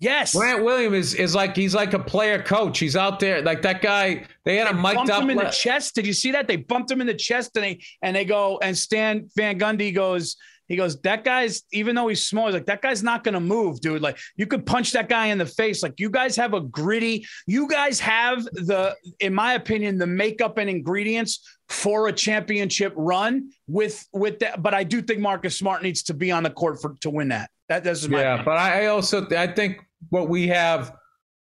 Yes. 0.00 0.34
Grant 0.34 0.64
Williams 0.64 0.96
is, 0.96 1.14
is 1.14 1.34
like 1.34 1.54
he's 1.54 1.74
like 1.74 1.92
a 1.92 1.98
player 1.98 2.42
coach. 2.42 2.78
He's 2.78 2.96
out 2.96 3.20
there 3.20 3.42
like 3.42 3.62
that 3.62 3.82
guy. 3.82 4.24
They 4.44 4.56
had 4.56 4.66
they 4.66 4.70
a 4.70 4.74
mic'd 4.74 5.10
up 5.10 5.22
him 5.22 5.30
in 5.30 5.36
the 5.36 5.50
chest. 5.50 5.94
Did 5.94 6.06
you 6.06 6.14
see 6.14 6.32
that? 6.32 6.48
They 6.48 6.56
bumped 6.56 6.90
him 6.90 7.00
in 7.00 7.06
the 7.06 7.14
chest 7.14 7.50
and 7.56 7.64
they 7.64 7.80
and 8.02 8.16
they 8.16 8.24
go 8.24 8.58
and 8.62 8.76
Stan 8.76 9.28
Van 9.36 9.58
Gundy 9.58 9.94
goes, 9.94 10.36
he 10.68 10.76
goes, 10.76 11.00
that 11.00 11.24
guy's, 11.24 11.64
even 11.72 11.96
though 11.96 12.06
he's 12.06 12.24
small, 12.24 12.46
he's 12.46 12.54
like, 12.54 12.66
that 12.66 12.80
guy's 12.80 13.02
not 13.02 13.24
going 13.24 13.34
to 13.34 13.40
move, 13.40 13.80
dude. 13.80 14.00
Like, 14.00 14.16
you 14.36 14.46
could 14.46 14.64
punch 14.64 14.92
that 14.92 15.08
guy 15.08 15.26
in 15.26 15.36
the 15.36 15.44
face. 15.44 15.82
Like, 15.82 15.98
you 15.98 16.08
guys 16.10 16.36
have 16.36 16.54
a 16.54 16.60
gritty, 16.60 17.26
you 17.48 17.66
guys 17.66 17.98
have 17.98 18.44
the, 18.44 18.94
in 19.18 19.34
my 19.34 19.54
opinion, 19.54 19.98
the 19.98 20.06
makeup 20.06 20.58
and 20.58 20.70
ingredients 20.70 21.40
for 21.68 22.06
a 22.06 22.12
championship 22.12 22.92
run 22.94 23.50
with, 23.66 24.06
with 24.12 24.38
that. 24.38 24.62
But 24.62 24.72
I 24.72 24.84
do 24.84 25.02
think 25.02 25.18
Marcus 25.18 25.56
Smart 25.56 25.82
needs 25.82 26.04
to 26.04 26.14
be 26.14 26.30
on 26.30 26.44
the 26.44 26.50
court 26.50 26.80
for, 26.80 26.94
to 27.00 27.10
win 27.10 27.30
that. 27.30 27.50
That, 27.68 27.82
that's 27.82 28.06
my 28.06 28.20
Yeah. 28.20 28.34
opinion. 28.34 28.44
But 28.44 28.58
I 28.58 28.86
also, 28.86 29.26
I 29.36 29.48
think 29.48 29.80
what 30.08 30.28
we 30.28 30.48
have 30.48 30.96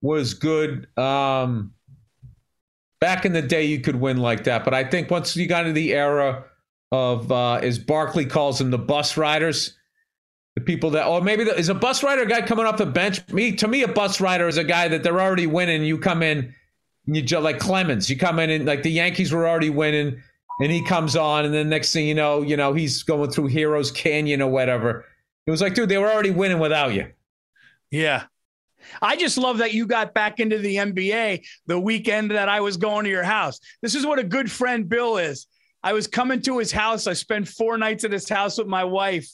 was 0.02 0.34
good. 0.34 0.86
Um, 0.98 1.72
back 3.00 3.24
in 3.24 3.32
the 3.32 3.42
day, 3.42 3.64
you 3.64 3.80
could 3.80 3.96
win 3.96 4.18
like 4.18 4.44
that. 4.44 4.64
But 4.64 4.74
I 4.74 4.84
think 4.84 5.10
once 5.10 5.36
you 5.36 5.46
got 5.46 5.66
into 5.66 5.72
the 5.72 5.94
era, 5.94 6.44
of 6.92 7.32
uh, 7.32 7.54
as 7.54 7.78
Barkley 7.78 8.26
calls 8.26 8.58
them 8.58 8.70
the 8.70 8.78
bus 8.78 9.16
riders, 9.16 9.76
the 10.54 10.60
people 10.60 10.90
that 10.90 11.06
or 11.06 11.22
maybe 11.22 11.42
the, 11.42 11.58
is 11.58 11.70
a 11.70 11.74
bus 11.74 12.02
rider 12.02 12.26
guy 12.26 12.42
coming 12.42 12.66
off 12.66 12.76
the 12.76 12.86
bench. 12.86 13.26
Me 13.32 13.52
to 13.56 13.66
me, 13.66 13.82
a 13.82 13.88
bus 13.88 14.20
rider 14.20 14.46
is 14.46 14.58
a 14.58 14.64
guy 14.64 14.88
that 14.88 15.02
they're 15.02 15.20
already 15.20 15.46
winning. 15.46 15.82
You 15.82 15.98
come 15.98 16.22
in, 16.22 16.54
you 17.06 17.22
just 17.22 17.42
like 17.42 17.58
Clemens. 17.58 18.10
You 18.10 18.18
come 18.18 18.38
in 18.38 18.50
and 18.50 18.66
like 18.66 18.82
the 18.82 18.90
Yankees 18.90 19.32
were 19.32 19.48
already 19.48 19.70
winning, 19.70 20.22
and 20.60 20.70
he 20.70 20.84
comes 20.84 21.16
on, 21.16 21.46
and 21.46 21.54
then 21.54 21.70
next 21.70 21.94
thing 21.94 22.06
you 22.06 22.14
know, 22.14 22.42
you 22.42 22.58
know 22.58 22.74
he's 22.74 23.02
going 23.02 23.30
through 23.30 23.46
Heroes 23.46 23.90
Canyon 23.90 24.42
or 24.42 24.50
whatever. 24.50 25.06
It 25.46 25.50
was 25.50 25.62
like, 25.62 25.74
dude, 25.74 25.88
they 25.88 25.98
were 25.98 26.12
already 26.12 26.30
winning 26.30 26.58
without 26.58 26.92
you. 26.92 27.10
Yeah. 27.90 28.24
I 29.00 29.16
just 29.16 29.38
love 29.38 29.58
that 29.58 29.72
you 29.72 29.86
got 29.86 30.14
back 30.14 30.40
into 30.40 30.58
the 30.58 30.76
NBA 30.76 31.44
the 31.66 31.78
weekend 31.78 32.30
that 32.32 32.48
I 32.48 32.60
was 32.60 32.76
going 32.76 33.04
to 33.04 33.10
your 33.10 33.22
house. 33.22 33.60
This 33.80 33.94
is 33.94 34.04
what 34.04 34.18
a 34.18 34.24
good 34.24 34.50
friend 34.50 34.88
Bill 34.88 35.18
is. 35.18 35.46
I 35.82 35.92
was 35.92 36.06
coming 36.06 36.42
to 36.42 36.58
his 36.58 36.70
house. 36.70 37.06
I 37.06 37.12
spent 37.14 37.48
four 37.48 37.78
nights 37.78 38.04
at 38.04 38.12
his 38.12 38.28
house 38.28 38.58
with 38.58 38.66
my 38.66 38.84
wife, 38.84 39.28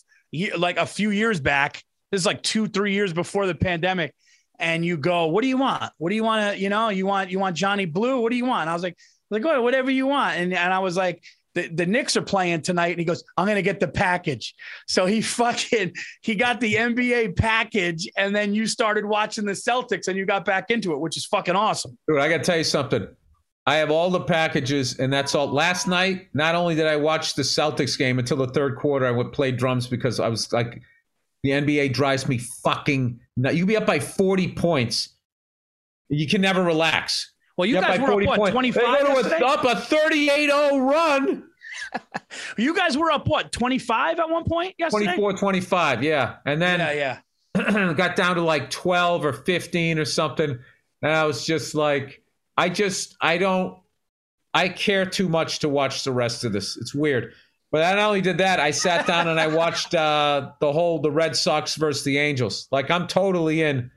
like 0.56 0.78
a 0.78 0.86
few 0.86 1.10
years 1.10 1.40
back. 1.40 1.82
This 2.10 2.20
is 2.20 2.26
like 2.26 2.42
two, 2.42 2.68
three 2.68 2.94
years 2.94 3.12
before 3.12 3.46
the 3.46 3.54
pandemic. 3.54 4.14
And 4.58 4.84
you 4.84 4.96
go, 4.96 5.26
what 5.26 5.42
do 5.42 5.48
you 5.48 5.58
want? 5.58 5.92
What 5.98 6.10
do 6.10 6.16
you 6.16 6.24
want 6.24 6.54
to, 6.54 6.60
you 6.60 6.68
know, 6.68 6.88
you 6.88 7.06
want, 7.06 7.30
you 7.30 7.38
want 7.38 7.56
Johnny 7.56 7.84
Blue? 7.84 8.20
What 8.20 8.30
do 8.30 8.36
you 8.36 8.46
want? 8.46 8.68
I 8.68 8.72
was 8.72 8.82
like, 8.82 8.96
like, 9.30 9.44
whatever 9.44 9.90
you 9.90 10.06
want. 10.06 10.36
And, 10.36 10.52
and 10.54 10.72
I 10.72 10.78
was 10.78 10.96
like, 10.96 11.22
the, 11.58 11.68
the 11.68 11.86
Knicks 11.86 12.16
are 12.16 12.22
playing 12.22 12.62
tonight. 12.62 12.90
And 12.90 12.98
he 12.98 13.04
goes, 13.04 13.24
I'm 13.36 13.46
going 13.46 13.56
to 13.56 13.62
get 13.62 13.80
the 13.80 13.88
package. 13.88 14.54
So 14.86 15.06
he 15.06 15.20
fucking, 15.38 15.92
he 16.22 16.34
got 16.34 16.60
the 16.60 16.74
NBA 16.74 17.36
package. 17.36 18.08
And 18.16 18.34
then 18.34 18.54
you 18.54 18.66
started 18.66 19.04
watching 19.04 19.44
the 19.44 19.52
Celtics 19.52 20.08
and 20.08 20.16
you 20.16 20.24
got 20.24 20.44
back 20.44 20.70
into 20.70 20.92
it, 20.92 21.00
which 21.00 21.16
is 21.16 21.26
fucking 21.26 21.56
awesome. 21.56 21.98
Dude, 22.06 22.18
I 22.18 22.28
got 22.28 22.38
to 22.38 22.44
tell 22.44 22.58
you 22.58 22.64
something. 22.64 23.08
I 23.66 23.76
have 23.76 23.90
all 23.90 24.08
the 24.08 24.20
packages, 24.20 24.98
and 24.98 25.12
that's 25.12 25.34
all. 25.34 25.46
Last 25.46 25.86
night, 25.86 26.28
not 26.32 26.54
only 26.54 26.74
did 26.74 26.86
I 26.86 26.96
watch 26.96 27.34
the 27.34 27.42
Celtics 27.42 27.98
game 27.98 28.18
until 28.18 28.38
the 28.38 28.46
third 28.46 28.76
quarter, 28.76 29.04
I 29.04 29.10
would 29.10 29.30
play 29.30 29.52
drums 29.52 29.86
because 29.86 30.20
I 30.20 30.28
was 30.28 30.50
like, 30.54 30.80
the 31.42 31.50
NBA 31.50 31.92
drives 31.92 32.26
me 32.26 32.38
fucking 32.38 33.20
nuts. 33.36 33.56
You 33.56 33.66
be 33.66 33.76
up 33.76 33.84
by 33.84 34.00
40 34.00 34.54
points. 34.54 35.10
You 36.08 36.26
can 36.26 36.40
never 36.40 36.62
relax. 36.62 37.30
Well, 37.58 37.66
you, 37.66 37.74
you 37.74 37.80
guys 37.82 38.00
were 38.00 38.12
up, 38.12 38.26
what, 38.26 38.38
points. 38.38 38.52
25? 38.52 38.82
They 38.82 39.02
go 39.02 39.22
to 39.22 39.44
a, 39.44 39.48
up 39.48 39.64
a 39.64 39.76
38 39.80 40.48
0 40.48 40.78
run. 40.78 41.47
you 42.56 42.74
guys 42.74 42.96
were 42.96 43.10
up, 43.10 43.28
what, 43.28 43.52
25 43.52 44.18
at 44.18 44.30
one 44.30 44.44
point 44.44 44.74
yesterday? 44.78 45.04
24 45.06 45.32
25, 45.34 46.02
yeah. 46.02 46.36
And 46.46 46.60
then 46.60 46.80
yeah, 46.80 47.20
yeah. 47.56 47.92
got 47.94 48.16
down 48.16 48.36
to 48.36 48.42
like 48.42 48.70
12 48.70 49.24
or 49.24 49.32
15 49.32 49.98
or 49.98 50.04
something. 50.04 50.58
And 51.02 51.12
I 51.12 51.24
was 51.24 51.44
just 51.46 51.74
like, 51.74 52.22
I 52.56 52.68
just 52.68 53.16
I 53.20 53.38
don't 53.38 53.78
I 54.52 54.68
care 54.68 55.06
too 55.06 55.28
much 55.28 55.60
to 55.60 55.68
watch 55.68 56.04
the 56.04 56.12
rest 56.12 56.44
of 56.44 56.52
this. 56.52 56.76
It's 56.76 56.94
weird. 56.94 57.32
But 57.70 57.84
I 57.84 57.94
not 57.94 58.06
only 58.06 58.22
did 58.22 58.38
that, 58.38 58.60
I 58.60 58.70
sat 58.70 59.06
down 59.06 59.28
and 59.28 59.38
I 59.38 59.46
watched 59.54 59.94
uh, 59.94 60.52
the 60.60 60.72
whole 60.72 61.00
the 61.00 61.10
Red 61.10 61.36
Sox 61.36 61.76
versus 61.76 62.02
the 62.04 62.18
Angels. 62.18 62.66
Like 62.72 62.90
I'm 62.90 63.06
totally 63.06 63.62
in 63.62 63.90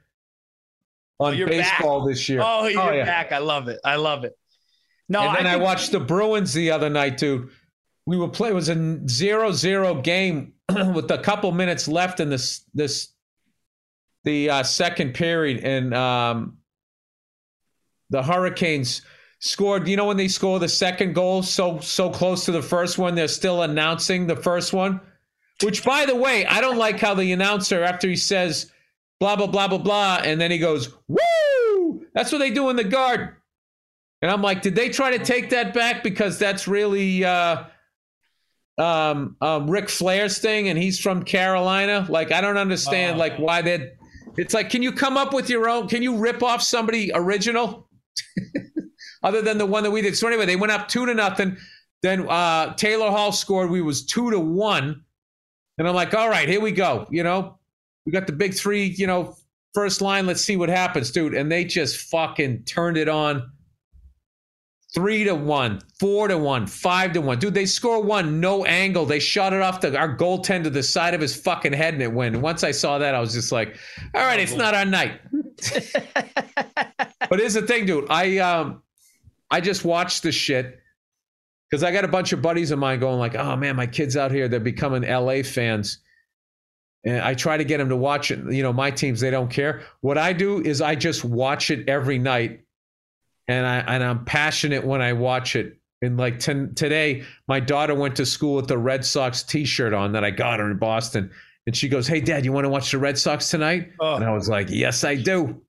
on 1.19 1.41
oh, 1.41 1.45
baseball 1.45 2.01
back. 2.01 2.09
this 2.09 2.29
year. 2.29 2.41
Oh, 2.43 2.67
you're 2.67 2.81
oh, 2.81 2.91
yeah. 2.91 3.05
back. 3.05 3.31
I 3.31 3.39
love 3.39 3.67
it. 3.67 3.79
I 3.83 3.95
love 3.95 4.23
it. 4.23 4.37
No, 5.07 5.21
and 5.21 5.37
then 5.37 5.47
I, 5.47 5.53
I 5.53 5.55
watched 5.57 5.91
the 5.91 5.99
Bruins 5.99 6.53
the 6.53 6.71
other 6.71 6.89
night, 6.89 7.17
dude. 7.17 7.49
We 8.05 8.17
were 8.17 8.29
play. 8.29 8.49
It 8.49 8.55
was 8.55 8.69
a 8.69 9.07
zero-zero 9.07 10.01
game 10.01 10.53
with 10.93 11.09
a 11.11 11.19
couple 11.19 11.51
minutes 11.51 11.87
left 11.87 12.19
in 12.19 12.29
this 12.29 12.65
this 12.73 13.09
the 14.23 14.49
uh, 14.49 14.63
second 14.63 15.13
period, 15.13 15.63
and 15.63 15.93
um, 15.93 16.57
the 18.09 18.23
Hurricanes 18.23 19.01
scored. 19.39 19.87
You 19.87 19.97
know 19.97 20.05
when 20.05 20.17
they 20.17 20.27
score 20.27 20.59
the 20.59 20.69
second 20.69 21.13
goal, 21.13 21.43
so 21.43 21.79
so 21.79 22.09
close 22.09 22.45
to 22.45 22.51
the 22.51 22.61
first 22.61 22.97
one, 22.97 23.15
they're 23.15 23.27
still 23.27 23.63
announcing 23.63 24.27
the 24.27 24.35
first 24.35 24.73
one. 24.73 24.99
Which, 25.63 25.83
by 25.83 26.05
the 26.05 26.15
way, 26.15 26.45
I 26.47 26.59
don't 26.59 26.77
like 26.77 26.99
how 26.99 27.13
the 27.13 27.31
announcer 27.33 27.83
after 27.83 28.07
he 28.07 28.15
says 28.15 28.71
blah 29.19 29.35
blah 29.35 29.47
blah 29.47 29.67
blah 29.67 29.77
blah, 29.77 30.21
and 30.23 30.41
then 30.41 30.51
he 30.51 30.57
goes 30.57 30.89
woo. 31.07 32.05
That's 32.13 32.31
what 32.31 32.39
they 32.39 32.51
do 32.51 32.69
in 32.69 32.75
the 32.75 32.83
Garden. 32.83 33.29
And 34.21 34.29
I'm 34.29 34.41
like, 34.41 34.61
did 34.61 34.75
they 34.75 34.89
try 34.89 35.17
to 35.17 35.23
take 35.23 35.49
that 35.49 35.73
back 35.73 36.03
because 36.03 36.37
that's 36.37 36.67
really 36.67 37.25
uh, 37.25 37.63
um, 38.81 39.35
um, 39.41 39.69
Ric 39.69 39.89
Flair's 39.89 40.39
thing, 40.39 40.69
and 40.69 40.77
he's 40.77 40.99
from 40.99 41.23
Carolina? 41.23 42.05
Like, 42.09 42.31
I 42.31 42.41
don't 42.41 42.57
understand, 42.57 43.15
uh, 43.15 43.19
like 43.19 43.37
why 43.37 43.61
they. 43.61 43.91
It's 44.37 44.53
like, 44.53 44.69
can 44.69 44.81
you 44.81 44.91
come 44.91 45.17
up 45.17 45.33
with 45.33 45.49
your 45.49 45.69
own? 45.69 45.87
Can 45.87 46.01
you 46.01 46.17
rip 46.17 46.41
off 46.41 46.61
somebody 46.61 47.11
original? 47.13 47.89
other 49.23 49.41
than 49.41 49.57
the 49.57 49.65
one 49.65 49.83
that 49.83 49.91
we 49.91 50.01
did. 50.01 50.17
So 50.17 50.27
anyway, 50.27 50.45
they 50.45 50.55
went 50.55 50.71
up 50.71 50.87
two 50.87 51.05
to 51.05 51.13
nothing. 51.13 51.57
Then 52.01 52.27
uh, 52.27 52.73
Taylor 52.75 53.11
Hall 53.11 53.31
scored. 53.31 53.69
We 53.69 53.81
was 53.81 54.05
two 54.05 54.31
to 54.31 54.39
one, 54.39 55.03
and 55.77 55.87
I'm 55.87 55.95
like, 55.95 56.13
all 56.13 56.29
right, 56.29 56.49
here 56.49 56.61
we 56.61 56.71
go. 56.71 57.07
You 57.11 57.23
know, 57.23 57.59
we 58.05 58.11
got 58.11 58.27
the 58.27 58.33
big 58.33 58.53
three. 58.53 58.85
You 58.85 59.07
know, 59.07 59.35
first 59.73 60.01
line. 60.01 60.25
Let's 60.25 60.41
see 60.41 60.57
what 60.57 60.69
happens, 60.69 61.11
dude. 61.11 61.33
And 61.33 61.51
they 61.51 61.63
just 61.63 62.09
fucking 62.09 62.63
turned 62.63 62.97
it 62.97 63.07
on. 63.07 63.51
Three 64.93 65.23
to 65.23 65.33
one, 65.33 65.79
four 65.99 66.27
to 66.27 66.37
one, 66.37 66.67
five 66.67 67.13
to 67.13 67.21
one. 67.21 67.39
Dude, 67.39 67.53
they 67.53 67.65
score 67.65 68.03
one, 68.03 68.41
no 68.41 68.65
angle. 68.65 69.05
They 69.05 69.19
shot 69.19 69.53
it 69.53 69.61
off 69.61 69.79
the 69.79 69.97
our 69.97 70.17
goaltender 70.17 70.71
the 70.71 70.83
side 70.83 71.13
of 71.13 71.21
his 71.21 71.33
fucking 71.33 71.71
head 71.71 71.93
and 71.93 72.03
it 72.03 72.11
went. 72.11 72.35
And 72.35 72.43
once 72.43 72.63
I 72.63 72.71
saw 72.71 72.97
that, 72.97 73.15
I 73.15 73.21
was 73.21 73.33
just 73.33 73.53
like, 73.53 73.77
all 74.13 74.21
right, 74.21 74.39
it's 74.39 74.53
not 74.53 74.73
our 74.73 74.83
night. 74.83 75.21
but 77.29 77.39
here's 77.39 77.53
the 77.53 77.61
thing, 77.61 77.85
dude. 77.85 78.07
I 78.09 78.39
um 78.39 78.81
I 79.49 79.61
just 79.61 79.85
watched 79.85 80.23
the 80.23 80.31
shit 80.31 80.79
because 81.69 81.83
I 81.83 81.91
got 81.91 82.03
a 82.03 82.09
bunch 82.09 82.33
of 82.33 82.41
buddies 82.41 82.71
of 82.71 82.79
mine 82.79 82.99
going 82.99 83.17
like, 83.19 83.35
"Oh 83.35 83.55
man, 83.55 83.75
my 83.75 83.87
kids 83.87 84.17
out 84.17 84.31
here, 84.31 84.47
they're 84.47 84.59
becoming 84.59 85.03
LA 85.03 85.43
fans." 85.43 85.99
And 87.03 87.19
I 87.21 87.33
try 87.33 87.57
to 87.57 87.63
get 87.63 87.77
them 87.77 87.89
to 87.89 87.95
watch 87.95 88.29
it. 88.29 88.39
You 88.51 88.61
know, 88.61 88.71
my 88.71 88.91
teams, 88.91 89.19
they 89.21 89.31
don't 89.31 89.49
care. 89.49 89.81
What 90.01 90.17
I 90.17 90.33
do 90.33 90.61
is 90.61 90.81
I 90.81 90.95
just 90.95 91.25
watch 91.25 91.71
it 91.71 91.89
every 91.89 92.19
night, 92.19 92.61
and 93.47 93.65
I 93.65 93.79
and 93.79 94.03
I'm 94.03 94.25
passionate 94.25 94.85
when 94.85 95.01
I 95.01 95.13
watch 95.13 95.55
it. 95.55 95.77
And 96.03 96.17
like 96.17 96.39
t- 96.39 96.67
today, 96.75 97.23
my 97.47 97.59
daughter 97.59 97.93
went 97.93 98.15
to 98.15 98.25
school 98.25 98.55
with 98.55 98.67
the 98.67 98.77
Red 98.77 99.05
Sox 99.05 99.43
T-shirt 99.43 99.93
on 99.93 100.11
that 100.13 100.23
I 100.23 100.31
got 100.31 100.59
her 100.59 100.71
in 100.71 100.77
Boston, 100.77 101.29
and 101.67 101.75
she 101.75 101.87
goes, 101.87 102.07
"Hey, 102.07 102.21
Dad, 102.21 102.43
you 102.43 102.51
want 102.51 102.65
to 102.65 102.69
watch 102.69 102.91
the 102.91 102.97
Red 102.97 103.17
Sox 103.17 103.49
tonight?" 103.49 103.91
Oh. 103.99 104.15
And 104.15 104.25
I 104.25 104.31
was 104.31 104.49
like, 104.49 104.69
"Yes, 104.69 105.03
I 105.03 105.15
do." 105.15 105.61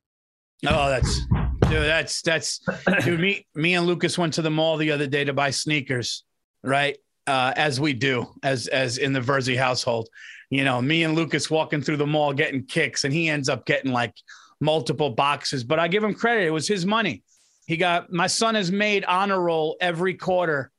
Oh, 0.67 0.89
that's 0.89 1.21
dude. 1.27 1.83
That's 1.83 2.23
that's 2.23 2.61
dude. 3.05 3.21
Me, 3.21 3.47
me 3.55 3.75
and 3.75 3.87
Lucas 3.87 4.17
went 4.17 4.35
to 4.35 4.43
the 4.43 4.51
mall 4.51 4.77
the 4.77 4.93
other 4.93 5.07
day 5.07 5.25
to 5.25 5.33
buy 5.33 5.51
sneakers, 5.51 6.25
right? 6.63 6.97
Uh, 7.27 7.53
as 7.57 7.81
we 7.81 7.93
do, 7.93 8.27
as 8.43 8.69
as 8.69 8.99
in 8.99 9.13
the 9.13 9.21
Virzi 9.21 9.57
household. 9.57 10.09
You 10.51 10.65
know, 10.65 10.83
me 10.83 11.03
and 11.05 11.15
Lucas 11.15 11.51
walking 11.51 11.81
through 11.81 11.97
the 11.97 12.07
mall 12.07 12.33
getting 12.33 12.65
kicks, 12.65 13.05
and 13.05 13.13
he 13.13 13.29
ends 13.29 13.49
up 13.49 13.65
getting 13.65 13.93
like 13.93 14.15
multiple 14.61 15.11
boxes. 15.11 15.65
But 15.65 15.79
I 15.79 15.89
give 15.89 16.05
him 16.05 16.15
credit; 16.15 16.47
it 16.47 16.51
was 16.51 16.69
his 16.69 16.87
money. 16.87 17.23
He 17.67 17.77
got 17.77 18.13
my 18.13 18.27
son 18.27 18.55
has 18.55 18.73
made 18.73 19.05
honor 19.05 19.41
roll 19.41 19.77
every 19.81 20.15
quarter 20.15 20.73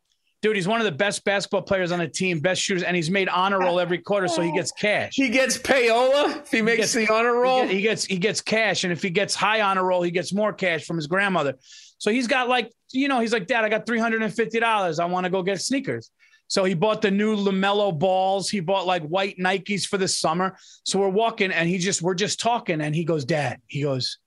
dude, 0.43 0.57
he's 0.57 0.67
one 0.67 0.81
of 0.81 0.85
the 0.85 0.91
best 0.91 1.23
basketball 1.23 1.61
players 1.61 1.91
on 1.93 1.99
the 1.99 2.07
team, 2.07 2.39
best 2.41 2.61
shooters, 2.61 2.83
and 2.83 2.95
he's 2.95 3.09
made 3.09 3.29
honor 3.29 3.59
roll 3.59 3.79
every 3.79 3.97
quarter, 3.97 4.27
so 4.27 4.41
he 4.41 4.51
gets 4.51 4.71
cash. 4.73 5.13
He 5.15 5.29
gets 5.29 5.57
payola 5.57 6.41
if 6.41 6.51
he 6.51 6.61
makes 6.61 6.93
he 6.93 6.99
gets, 6.99 7.09
the 7.09 7.13
honor 7.13 7.33
roll. 7.33 7.65
He 7.65 7.81
gets, 7.81 8.03
he 8.03 8.17
gets 8.17 8.41
cash, 8.41 8.83
and 8.83 8.91
if 8.91 9.01
he 9.01 9.09
gets 9.09 9.33
high 9.33 9.61
honor 9.61 9.85
roll, 9.85 10.03
he 10.03 10.11
gets 10.11 10.33
more 10.33 10.51
cash 10.51 10.85
from 10.85 10.97
his 10.97 11.07
grandmother. 11.07 11.55
So 11.97 12.11
he's 12.11 12.27
got 12.27 12.49
like, 12.49 12.69
you 12.91 13.07
know, 13.07 13.21
he's 13.21 13.31
like, 13.31 13.47
Dad, 13.47 13.63
I 13.63 13.69
got 13.69 13.85
three 13.85 13.99
hundred 13.99 14.21
and 14.21 14.33
fifty 14.33 14.59
dollars. 14.59 14.99
I 14.99 15.05
want 15.05 15.23
to 15.23 15.29
go 15.29 15.41
get 15.41 15.61
sneakers. 15.61 16.11
So 16.49 16.65
he 16.65 16.73
bought 16.73 17.01
the 17.01 17.09
new 17.09 17.37
LaMelo 17.37 17.97
balls. 17.97 18.49
He 18.49 18.59
bought 18.59 18.85
like 18.85 19.03
white 19.03 19.37
Nikes 19.37 19.85
for 19.85 19.97
the 19.97 20.09
summer. 20.09 20.57
So 20.83 20.99
we're 20.99 21.07
walking, 21.07 21.51
and 21.51 21.69
he 21.69 21.77
just, 21.77 22.01
we're 22.01 22.15
just 22.15 22.41
talking, 22.41 22.81
and 22.81 22.93
he 22.93 23.05
goes, 23.05 23.23
Dad, 23.23 23.61
he 23.67 23.81
goes, 23.81 24.19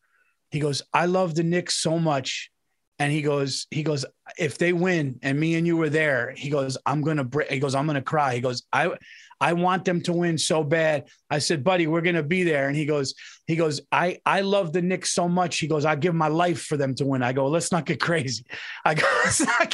he 0.51 0.61
goes, 0.61 0.83
I 0.93 1.07
love 1.07 1.35
the 1.35 1.43
Knicks 1.43 1.77
so 1.77 1.99
much 1.99 2.51
and 2.99 3.13
he 3.13 3.21
goes, 3.21 3.67
he 3.71 3.83
goes, 3.83 4.07
if 4.39 4.57
they 4.57 4.73
win 4.73 5.19
and 5.23 5.39
me 5.39 5.57
and 5.57 5.67
you 5.67 5.77
were 5.77 5.91
there, 5.91 6.33
he 6.35 6.49
goes, 6.49 6.79
I'm 6.87 7.03
gonna 7.03 7.25
break. 7.25 7.51
He 7.51 7.59
goes, 7.59 7.75
I'm 7.75 7.87
gonna 7.87 8.01
cry. 8.01 8.35
He 8.35 8.41
goes, 8.41 8.63
I, 8.73 8.91
I 9.39 9.53
want 9.53 9.85
them 9.85 10.01
to 10.03 10.15
win 10.15 10.39
so 10.39 10.65
bad. 10.65 11.09
I 11.29 11.41
said, 11.41 11.63
buddy, 11.63 11.87
we're 11.87 12.01
gonna 12.01 12.23
be 12.23 12.43
there. 12.43 12.69
And 12.69 12.77
he 12.77 12.87
goes, 12.87 13.15
he 13.47 13.55
goes, 13.55 13.83
I, 13.93 14.19
I 14.25 14.41
love 14.41 14.73
the 14.73 14.81
Knicks 14.81 15.11
so 15.11 15.29
much. 15.29 15.59
He 15.59 15.67
goes, 15.67 15.85
I 15.85 15.95
give 15.95 16.15
my 16.15 16.29
life 16.29 16.63
for 16.63 16.79
them 16.79 16.95
to 16.95 17.05
win. 17.05 17.23
I 17.23 17.35
go, 17.35 17.49
let's 17.49 17.71
not 17.71 17.85
get 17.85 18.01
crazy. 18.01 18.47
I 18.83 18.95
go, 18.95 19.07
I 19.07 19.69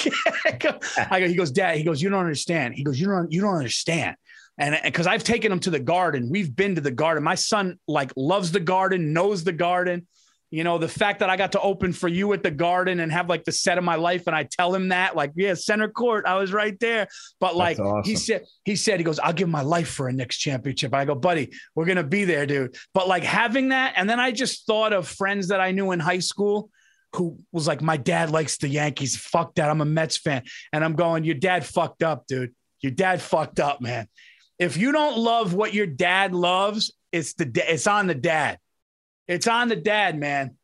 go, 0.58 0.78
I 1.10 1.20
go. 1.20 1.28
He 1.28 1.34
goes, 1.34 1.52
Dad. 1.52 1.76
He 1.76 1.84
goes, 1.84 2.02
you 2.02 2.10
don't 2.10 2.20
understand. 2.20 2.74
He 2.74 2.82
goes, 2.82 2.98
you 2.98 3.06
don't, 3.06 3.30
you 3.30 3.40
don't 3.40 3.56
understand. 3.56 4.16
And 4.58 4.78
because 4.82 5.06
I've 5.06 5.24
taken 5.24 5.52
him 5.52 5.60
to 5.60 5.70
the 5.70 5.80
garden, 5.80 6.28
we've 6.28 6.54
been 6.54 6.74
to 6.74 6.80
the 6.80 6.90
garden. 6.90 7.22
My 7.22 7.36
son 7.36 7.78
like 7.86 8.12
loves 8.16 8.50
the 8.50 8.60
garden, 8.60 9.12
knows 9.12 9.44
the 9.44 9.52
garden 9.52 10.08
you 10.52 10.64
know, 10.64 10.76
the 10.76 10.86
fact 10.86 11.20
that 11.20 11.30
I 11.30 11.38
got 11.38 11.52
to 11.52 11.60
open 11.62 11.94
for 11.94 12.08
you 12.08 12.30
at 12.34 12.42
the 12.42 12.50
garden 12.50 13.00
and 13.00 13.10
have 13.10 13.26
like 13.26 13.44
the 13.44 13.52
set 13.52 13.78
of 13.78 13.84
my 13.84 13.94
life. 13.94 14.26
And 14.26 14.36
I 14.36 14.42
tell 14.44 14.74
him 14.74 14.90
that, 14.90 15.16
like, 15.16 15.32
yeah, 15.34 15.54
center 15.54 15.88
court, 15.88 16.26
I 16.26 16.36
was 16.36 16.52
right 16.52 16.78
there. 16.78 17.08
But 17.40 17.56
like 17.56 17.80
awesome. 17.80 18.02
he 18.04 18.16
said, 18.16 18.44
he 18.66 18.76
said, 18.76 19.00
he 19.00 19.04
goes, 19.04 19.18
I'll 19.18 19.32
give 19.32 19.48
my 19.48 19.62
life 19.62 19.88
for 19.88 20.08
a 20.08 20.12
Knicks 20.12 20.36
championship. 20.36 20.94
I 20.94 21.06
go, 21.06 21.14
buddy, 21.14 21.52
we're 21.74 21.86
gonna 21.86 22.04
be 22.04 22.24
there, 22.24 22.44
dude. 22.44 22.76
But 22.92 23.08
like 23.08 23.22
having 23.22 23.70
that, 23.70 23.94
and 23.96 24.08
then 24.10 24.20
I 24.20 24.30
just 24.30 24.66
thought 24.66 24.92
of 24.92 25.08
friends 25.08 25.48
that 25.48 25.62
I 25.62 25.70
knew 25.70 25.90
in 25.92 26.00
high 26.00 26.18
school 26.18 26.68
who 27.14 27.38
was 27.50 27.66
like, 27.66 27.80
my 27.80 27.96
dad 27.96 28.28
likes 28.28 28.58
the 28.58 28.68
Yankees. 28.68 29.16
Fuck 29.16 29.54
that. 29.54 29.70
I'm 29.70 29.80
a 29.80 29.86
Mets 29.86 30.18
fan. 30.18 30.42
And 30.70 30.84
I'm 30.84 30.96
going, 30.96 31.24
your 31.24 31.34
dad 31.34 31.64
fucked 31.64 32.02
up, 32.02 32.26
dude. 32.26 32.54
Your 32.82 32.92
dad 32.92 33.22
fucked 33.22 33.58
up, 33.58 33.80
man. 33.80 34.06
If 34.58 34.76
you 34.76 34.92
don't 34.92 35.16
love 35.16 35.54
what 35.54 35.72
your 35.72 35.86
dad 35.86 36.34
loves, 36.34 36.92
it's 37.10 37.32
the 37.34 37.50
it's 37.72 37.86
on 37.86 38.06
the 38.06 38.14
dad. 38.14 38.58
It's 39.28 39.46
on 39.46 39.68
the 39.68 39.76
dad, 39.76 40.18
man. 40.18 40.56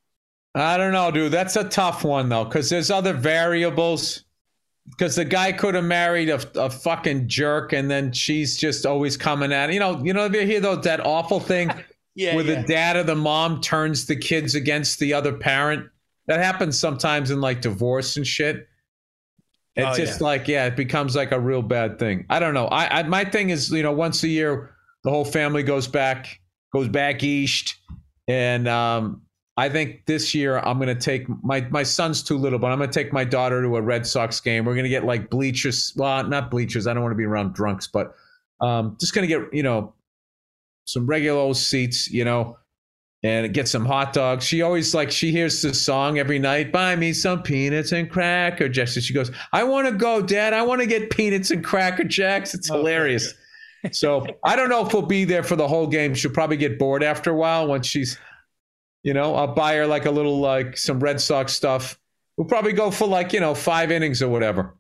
I 0.55 0.77
don't 0.77 0.93
know, 0.93 1.11
dude. 1.11 1.33
That's 1.33 1.57
a 1.57 1.65
tough 1.65 2.05
one 2.05 2.29
though, 2.29 2.45
because 2.45 2.69
there's 2.71 2.91
other 2.91 3.13
variables. 3.13 4.25
Because 4.91 5.17
the 5.17 5.25
guy 5.27 5.53
could 5.53 5.75
have 5.75 5.85
married 5.85 6.31
a, 6.31 6.41
a 6.59 6.71
fucking 6.71 7.29
jerk, 7.29 7.75
and 7.75 7.91
then 7.91 8.11
she's 8.11 8.57
just 8.57 8.87
always 8.87 9.19
coming 9.19 9.53
at 9.53 9.71
you 9.71 9.79
know. 9.79 10.03
You 10.03 10.15
know, 10.15 10.25
if 10.25 10.33
you 10.33 10.47
hear 10.47 10.61
those 10.61 10.85
that 10.85 11.05
awful 11.05 11.41
thing 11.41 11.71
yeah, 12.15 12.35
where 12.35 12.45
yeah. 12.45 12.63
the 12.63 12.67
dad 12.67 12.97
or 12.97 13.03
the 13.05 13.15
mom 13.15 13.61
turns 13.61 14.07
the 14.07 14.17
kids 14.17 14.55
against 14.55 14.99
the 14.99 15.15
other 15.15 15.33
parent. 15.33 15.89
That 16.27 16.41
happens 16.41 16.79
sometimes 16.79 17.31
in 17.31 17.41
like 17.41 17.61
divorce 17.61 18.17
and 18.17 18.27
shit. 18.27 18.67
It's 19.77 19.87
oh, 19.87 19.95
just 19.95 20.21
yeah. 20.21 20.27
like 20.27 20.49
yeah, 20.49 20.67
it 20.67 20.77
becomes 20.77 21.15
like 21.15 21.33
a 21.33 21.39
real 21.39 21.63
bad 21.63 21.99
thing. 21.99 22.27
I 22.29 22.41
don't 22.41 22.55
know. 22.55 22.67
I, 22.67 23.01
I 23.01 23.03
my 23.05 23.25
thing 23.25 23.51
is 23.51 23.71
you 23.71 23.83
know 23.83 23.93
once 23.93 24.23
a 24.25 24.29
year 24.29 24.75
the 25.05 25.11
whole 25.11 25.25
family 25.25 25.63
goes 25.63 25.87
back 25.87 26.41
goes 26.73 26.89
back 26.89 27.23
east 27.23 27.77
and 28.29 28.69
um, 28.69 29.23
I 29.57 29.69
think 29.69 30.05
this 30.07 30.35
year 30.35 30.59
I'm 30.59 30.79
going 30.79 30.95
to 30.95 30.95
take 30.95 31.27
my 31.43 31.63
my 31.71 31.83
son's 31.83 32.23
too 32.23 32.37
little, 32.37 32.59
but 32.59 32.71
I'm 32.71 32.79
going 32.79 32.91
to 32.91 32.95
take 32.95 33.13
my 33.13 33.25
daughter 33.25 33.61
to 33.63 33.77
a 33.77 33.83
Red 33.83 34.07
Sox 34.07 34.39
game. 34.41 34.65
We're 34.65 34.75
going 34.75 34.85
to 34.85 34.91
get 34.91 35.05
like 35.05 35.31
bleachers. 35.31 35.95
Well, 35.97 36.23
not 36.25 36.51
bleachers. 36.51 36.87
I 36.87 36.95
don't 36.95 37.03
want 37.03 37.13
to 37.13 37.17
be 37.17 37.25
around 37.25 37.55
drunks, 37.55 37.89
but 37.89 38.15
um, 38.61 38.97
just 39.01 39.15
going 39.15 39.27
to 39.27 39.35
get 39.35 39.53
you 39.53 39.63
know 39.63 39.95
some 40.85 41.07
regular 41.07 41.41
old 41.41 41.57
seats, 41.57 42.11
you 42.11 42.25
know, 42.25 42.59
and 43.23 43.53
get 43.53 43.67
some 43.67 43.85
hot 43.85 44.13
dogs. 44.13 44.45
She 44.45 44.63
always 44.63 44.95
like 44.95 45.11
she 45.11 45.33
hears 45.33 45.61
the 45.63 45.73
song 45.73 46.19
every 46.19 46.39
night. 46.39 46.71
Buy 46.71 46.95
me 46.97 47.15
some 47.15 47.43
peanuts 47.43 47.93
and 47.93 48.11
cracker 48.11 48.69
jacks. 48.69 48.95
And 48.95 49.05
she 49.05 49.15
goes, 49.15 49.33
"I 49.53 49.65
want 49.65 49.89
to 49.89 49.93
go, 49.95 50.21
Dad. 50.21 50.53
I 50.53 50.63
want 50.63 50.83
to 50.83 50.87
get 50.87 51.11
peanuts 51.11 51.51
and 51.51 51.65
cracker 51.65 52.05
jacks." 52.05 52.55
It's 52.55 52.69
hilarious 52.69 53.35
so 53.93 54.27
I 54.45 54.57
don't 54.57 54.69
know 54.69 54.87
if 54.87 54.93
we'll 54.93 55.03
be 55.03 55.25
there 55.25 55.43
for 55.43 55.57
the 55.57 55.69
whole 55.69 55.87
game. 55.87 56.15
She'll 56.15 56.31
probably 56.31 56.57
get 56.57 56.79
bored 56.79 57.03
after 57.03 57.31
a 57.31 57.35
while 57.35 57.67
once 57.67 57.87
she's, 57.87 58.19
you 59.03 59.15
know, 59.15 59.35
I'll 59.35 59.55
buy 59.55 59.77
her 59.77 59.87
like 59.87 60.07
a 60.07 60.11
little, 60.11 60.41
like 60.41 60.77
some 60.77 61.01
Red 61.01 61.21
Sox 61.21 61.53
stuff. 61.53 61.99
We'll 62.37 62.49
probably 62.49 62.73
go 62.73 62.91
for 62.91 63.07
like, 63.07 63.33
you 63.33 63.41
know, 63.41 63.55
five 63.55 63.91
innings 63.91 64.23
or 64.23 64.29
whatever. 64.29 64.75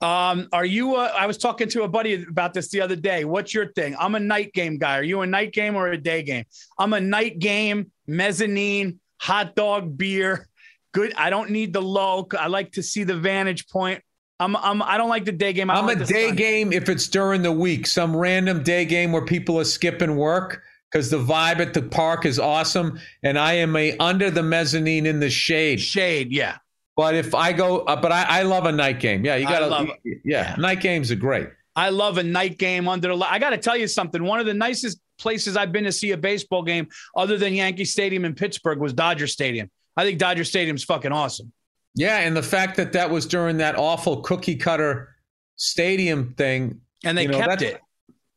Um, 0.00 0.48
are 0.52 0.64
you, 0.64 0.96
uh, 0.96 1.12
I 1.16 1.26
was 1.26 1.38
talking 1.38 1.68
to 1.70 1.84
a 1.84 1.88
buddy 1.88 2.22
about 2.22 2.52
this 2.52 2.68
the 2.68 2.82
other 2.82 2.96
day. 2.96 3.24
What's 3.24 3.54
your 3.54 3.72
thing? 3.72 3.96
I'm 3.98 4.14
a 4.14 4.20
night 4.20 4.52
game 4.52 4.76
guy. 4.76 4.98
Are 4.98 5.02
you 5.02 5.22
a 5.22 5.26
night 5.26 5.52
game 5.52 5.74
or 5.74 5.88
a 5.88 5.96
day 5.96 6.22
game? 6.22 6.44
I'm 6.78 6.92
a 6.92 7.00
night 7.00 7.38
game, 7.38 7.90
mezzanine, 8.06 9.00
hot 9.18 9.54
dog, 9.54 9.96
beer. 9.96 10.48
Good. 10.92 11.14
I 11.16 11.30
don't 11.30 11.50
need 11.50 11.72
the 11.72 11.82
low. 11.82 12.28
I 12.38 12.48
like 12.48 12.72
to 12.72 12.82
see 12.82 13.04
the 13.04 13.16
vantage 13.16 13.68
point. 13.68 14.02
I'm, 14.38 14.54
I'm 14.56 14.82
I 14.82 14.98
don't 14.98 15.08
like 15.08 15.24
the 15.24 15.32
day 15.32 15.52
game. 15.52 15.70
I 15.70 15.78
am 15.78 15.86
like 15.86 16.00
a 16.00 16.04
day 16.04 16.32
game 16.32 16.72
if 16.72 16.88
it's 16.88 17.08
during 17.08 17.42
the 17.42 17.52
week, 17.52 17.86
some 17.86 18.14
random 18.14 18.62
day 18.62 18.84
game 18.84 19.12
where 19.12 19.24
people 19.24 19.58
are 19.58 19.64
skipping 19.64 20.16
work 20.16 20.62
because 20.90 21.10
the 21.10 21.18
vibe 21.18 21.58
at 21.60 21.74
the 21.74 21.82
park 21.82 22.26
is 22.26 22.38
awesome, 22.38 23.00
and 23.22 23.38
I 23.38 23.54
am 23.54 23.74
a 23.76 23.96
under 23.98 24.30
the 24.30 24.42
mezzanine 24.42 25.06
in 25.06 25.20
the 25.20 25.30
shade. 25.30 25.80
Shade, 25.80 26.32
yeah. 26.32 26.58
But 26.96 27.14
if 27.14 27.34
I 27.34 27.52
go, 27.52 27.80
uh, 27.80 28.00
but 28.00 28.12
I, 28.12 28.40
I, 28.40 28.42
love 28.42 28.64
a 28.64 28.72
night 28.72 29.00
game. 29.00 29.24
Yeah, 29.24 29.36
you 29.36 29.46
got 29.46 29.60
to. 29.60 29.92
Yeah, 30.04 30.14
yeah, 30.24 30.56
night 30.56 30.80
games 30.80 31.10
are 31.10 31.16
great. 31.16 31.48
I 31.74 31.90
love 31.90 32.16
a 32.16 32.22
night 32.22 32.58
game 32.58 32.88
under 32.88 33.14
the. 33.14 33.30
I 33.30 33.38
got 33.38 33.50
to 33.50 33.58
tell 33.58 33.76
you 33.76 33.86
something. 33.86 34.22
One 34.22 34.40
of 34.40 34.46
the 34.46 34.54
nicest 34.54 34.98
places 35.18 35.56
I've 35.56 35.72
been 35.72 35.84
to 35.84 35.92
see 35.92 36.12
a 36.12 36.16
baseball 36.16 36.62
game, 36.62 36.88
other 37.14 37.36
than 37.36 37.54
Yankee 37.54 37.84
Stadium 37.84 38.24
in 38.24 38.34
Pittsburgh, 38.34 38.80
was 38.80 38.92
Dodger 38.92 39.26
Stadium. 39.26 39.70
I 39.96 40.04
think 40.04 40.18
Dodger 40.18 40.44
Stadium's 40.44 40.84
fucking 40.84 41.12
awesome. 41.12 41.52
Yeah, 41.96 42.18
and 42.18 42.36
the 42.36 42.42
fact 42.42 42.76
that 42.76 42.92
that 42.92 43.10
was 43.10 43.26
during 43.26 43.56
that 43.56 43.76
awful 43.76 44.20
cookie 44.20 44.56
cutter 44.56 45.16
stadium 45.56 46.34
thing, 46.34 46.80
and 47.04 47.16
they 47.16 47.22
you 47.22 47.28
know, 47.28 47.40
kept 47.40 47.62
it. 47.62 47.80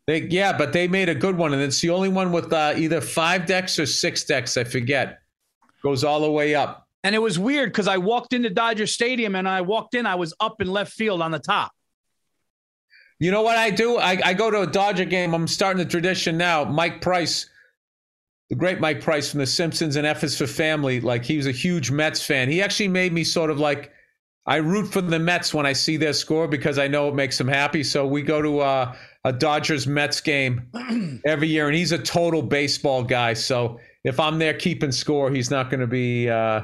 They 0.08 0.22
yeah, 0.22 0.58
but 0.58 0.74
they 0.74 0.88
made 0.88 1.10
a 1.10 1.16
good 1.16 1.38
one, 1.38 1.54
and 1.54 1.62
it's 1.62 1.82
the 1.82 1.90
only 1.92 2.10
one 2.10 2.32
with 2.32 2.52
uh, 2.52 2.74
either 2.78 3.02
five 3.02 3.46
decks 3.46 3.78
or 3.78 3.86
six 3.86 4.24
decks. 4.24 4.58
I 4.58 4.64
forget. 4.64 5.20
Goes 5.84 6.04
all 6.04 6.22
the 6.22 6.32
way 6.32 6.56
up. 6.56 6.88
And 7.04 7.16
it 7.16 7.20
was 7.20 7.40
weird 7.40 7.72
because 7.72 7.88
I 7.88 7.98
walked 7.98 8.34
into 8.34 8.50
Dodger 8.50 8.88
Stadium 8.88 9.36
and 9.36 9.48
I 9.48 9.62
walked 9.62 9.96
in, 9.96 10.06
I 10.06 10.16
was 10.16 10.34
up 10.40 10.62
in 10.62 10.68
left 10.68 10.92
field 10.92 11.22
on 11.22 11.32
the 11.32 11.40
top. 11.40 11.72
You 13.20 13.32
know 13.32 13.42
what 13.42 13.58
I 13.58 13.70
do? 13.70 13.98
I, 13.98 14.20
I 14.24 14.34
go 14.34 14.50
to 14.52 14.62
a 14.62 14.68
Dodger 14.68 15.06
game. 15.06 15.34
I'm 15.34 15.48
starting 15.48 15.78
the 15.78 15.90
tradition 15.90 16.38
now. 16.38 16.64
Mike 16.66 17.02
Price 17.02 17.50
the 18.50 18.56
great 18.56 18.80
Mike 18.80 19.02
Price 19.02 19.30
from 19.30 19.40
The 19.40 19.46
Simpsons 19.46 19.96
and 19.96 20.08
F 20.08 20.24
is 20.24 20.38
for 20.38 20.48
Family, 20.48 21.00
like 21.02 21.24
he 21.24 21.38
was 21.38 21.46
a 21.46 21.52
huge 21.52 21.92
Mets 21.92 22.26
fan. 22.26 22.50
He 22.50 22.62
actually 22.62 22.88
made 22.88 23.14
me 23.14 23.24
sort 23.24 23.52
of 23.52 23.60
like 23.60 23.92
I 24.48 24.56
root 24.56 24.92
for 24.92 25.02
the 25.02 25.20
Mets 25.20 25.54
when 25.54 25.68
I 25.68 25.74
see 25.74 25.98
their 25.98 26.14
score 26.14 26.48
because 26.48 26.80
I 26.80 26.88
know 26.88 27.08
it 27.10 27.16
makes 27.16 27.38
them 27.38 27.48
happy. 27.48 27.84
So 27.84 28.08
we 28.08 28.24
go 28.24 28.42
to 28.42 28.60
uh, 28.62 28.96
a 29.24 29.32
Dodgers 29.32 29.86
Mets 29.86 30.20
game 30.22 30.68
every 31.26 31.48
year, 31.48 31.68
and 31.68 31.76
he's 31.76 31.92
a 31.92 32.00
total 32.00 32.42
baseball 32.42 33.04
guy. 33.04 33.34
So 33.34 33.80
if 34.04 34.20
I'm 34.20 34.40
there 34.40 34.56
keeping 34.56 34.92
score, 34.92 35.30
he's 35.30 35.52
not 35.52 35.70
going 35.70 35.82
to 35.82 35.88
be. 35.88 36.30
Uh, 36.30 36.62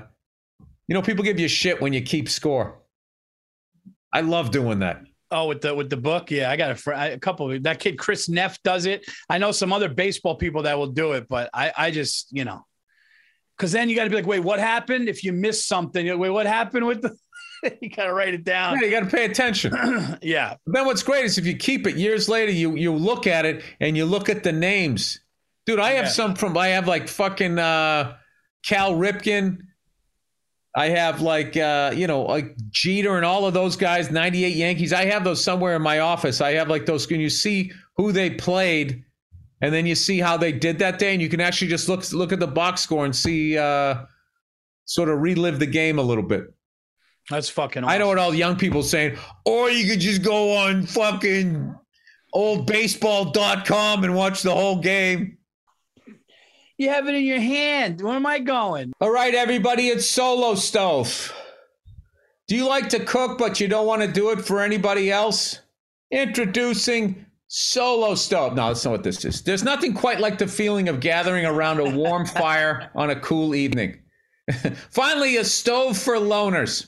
you 0.87 0.93
know, 0.93 1.01
people 1.03 1.23
give 1.23 1.39
you 1.39 1.47
shit 1.47 1.81
when 1.81 1.93
you 1.93 2.01
keep 2.01 2.29
score. 2.29 2.79
I 4.11 4.21
love 4.21 4.49
doing 4.49 4.79
that. 4.79 5.01
Oh, 5.31 5.47
with 5.47 5.61
the 5.61 5.73
with 5.73 5.89
the 5.89 5.97
book, 5.97 6.29
yeah, 6.29 6.51
I 6.51 6.55
got 6.55 6.71
a, 6.71 6.75
fr- 6.75 6.93
a 6.93 7.17
couple. 7.17 7.51
Of, 7.51 7.63
that 7.63 7.79
kid 7.79 7.97
Chris 7.97 8.29
Neff 8.29 8.61
does 8.63 8.85
it. 8.85 9.05
I 9.29 9.37
know 9.37 9.51
some 9.51 9.73
other 9.73 9.89
baseball 9.89 10.35
people 10.35 10.63
that 10.63 10.77
will 10.77 10.87
do 10.87 11.13
it, 11.13 11.27
but 11.27 11.49
I 11.53 11.73
I 11.75 11.91
just 11.91 12.27
you 12.31 12.45
know, 12.45 12.65
because 13.57 13.71
then 13.71 13.89
you 13.89 13.95
got 13.95 14.03
to 14.03 14.09
be 14.09 14.15
like, 14.15 14.27
wait, 14.27 14.41
what 14.41 14.59
happened? 14.59 15.09
If 15.09 15.23
you 15.23 15.33
miss 15.33 15.65
something, 15.65 16.19
wait, 16.19 16.29
what 16.29 16.45
happened 16.45 16.85
with 16.85 17.01
the? 17.01 17.17
you 17.81 17.89
got 17.89 18.05
to 18.05 18.13
write 18.13 18.33
it 18.33 18.43
down. 18.43 18.79
Yeah, 18.79 18.85
you 18.85 18.91
got 18.91 19.09
to 19.09 19.15
pay 19.15 19.25
attention. 19.25 19.73
yeah. 20.21 20.55
But 20.65 20.73
then 20.73 20.85
what's 20.85 21.03
great 21.03 21.25
is 21.25 21.37
if 21.37 21.45
you 21.45 21.55
keep 21.55 21.87
it 21.87 21.95
years 21.95 22.29
later, 22.29 22.51
you 22.51 22.75
you 22.75 22.93
look 22.93 23.27
at 23.27 23.45
it 23.45 23.63
and 23.79 23.97
you 23.97 24.05
look 24.05 24.29
at 24.29 24.43
the 24.43 24.51
names. 24.51 25.21
Dude, 25.65 25.79
I 25.79 25.91
have 25.93 26.05
yeah. 26.05 26.11
some 26.11 26.35
from 26.35 26.57
I 26.57 26.69
have 26.69 26.87
like 26.87 27.07
fucking 27.07 27.57
uh, 27.57 28.17
Cal 28.63 28.93
Ripken. 28.93 29.59
I 30.75 30.89
have 30.89 31.21
like 31.21 31.55
uh, 31.55 31.93
you 31.95 32.07
know 32.07 32.23
like 32.23 32.55
Jeter 32.69 33.15
and 33.15 33.25
all 33.25 33.45
of 33.45 33.53
those 33.53 33.75
guys, 33.75 34.11
98 34.11 34.55
Yankees. 34.55 34.93
I 34.93 35.05
have 35.05 35.23
those 35.23 35.43
somewhere 35.43 35.75
in 35.75 35.81
my 35.81 35.99
office. 35.99 36.41
I 36.41 36.53
have 36.53 36.67
like 36.67 36.85
those. 36.85 37.05
Can 37.05 37.19
you 37.19 37.29
see 37.29 37.71
who 37.95 38.11
they 38.11 38.29
played, 38.29 39.03
and 39.61 39.73
then 39.73 39.85
you 39.85 39.95
see 39.95 40.19
how 40.19 40.35
they 40.35 40.51
did 40.51 40.79
that 40.79 40.99
day, 40.99 41.13
and 41.13 41.21
you 41.21 41.29
can 41.29 41.39
actually 41.39 41.69
just 41.69 41.87
look 41.87 42.11
look 42.11 42.33
at 42.33 42.39
the 42.39 42.47
box 42.47 42.81
score 42.81 43.05
and 43.05 43.15
see 43.15 43.57
uh, 43.57 44.03
sort 44.85 45.09
of 45.09 45.21
relive 45.21 45.59
the 45.59 45.65
game 45.65 45.97
a 45.97 46.03
little 46.03 46.23
bit. 46.23 46.53
That's 47.29 47.49
fucking. 47.49 47.83
Awesome. 47.83 47.93
I 47.93 47.97
know 47.97 48.07
what 48.07 48.17
all 48.17 48.31
the 48.31 48.37
young 48.37 48.55
people 48.55 48.83
saying. 48.83 49.17
Or 49.45 49.69
you 49.69 49.89
could 49.89 49.99
just 49.99 50.21
go 50.21 50.55
on 50.55 50.85
fucking 50.85 51.75
oldbaseball.com 52.35 54.03
and 54.03 54.15
watch 54.15 54.43
the 54.43 54.53
whole 54.53 54.77
game. 54.77 55.37
You 56.77 56.89
have 56.89 57.07
it 57.07 57.15
in 57.15 57.23
your 57.23 57.39
hand. 57.39 58.01
Where 58.01 58.15
am 58.15 58.25
I 58.25 58.39
going? 58.39 58.91
All 58.99 59.11
right, 59.11 59.33
everybody, 59.33 59.87
it's 59.87 60.05
Solo 60.09 60.55
Stove. 60.55 61.33
Do 62.47 62.55
you 62.55 62.67
like 62.67 62.89
to 62.89 63.03
cook, 63.03 63.37
but 63.37 63.59
you 63.59 63.67
don't 63.67 63.87
want 63.87 64.01
to 64.01 64.11
do 64.11 64.31
it 64.31 64.41
for 64.41 64.61
anybody 64.61 65.09
else? 65.09 65.61
Introducing 66.11 67.25
Solo 67.47 68.15
Stove. 68.15 68.55
No, 68.55 68.67
that's 68.67 68.83
not 68.83 68.91
what 68.91 69.03
this 69.03 69.23
is. 69.23 69.41
There's 69.41 69.63
nothing 69.63 69.93
quite 69.93 70.19
like 70.19 70.37
the 70.37 70.47
feeling 70.47 70.89
of 70.89 70.99
gathering 70.99 71.45
around 71.45 71.79
a 71.79 71.89
warm 71.89 72.25
fire 72.25 72.91
on 72.93 73.09
a 73.09 73.19
cool 73.19 73.55
evening. 73.55 73.99
Finally, 74.91 75.37
a 75.37 75.45
stove 75.45 75.97
for 75.97 76.15
loners. 76.15 76.87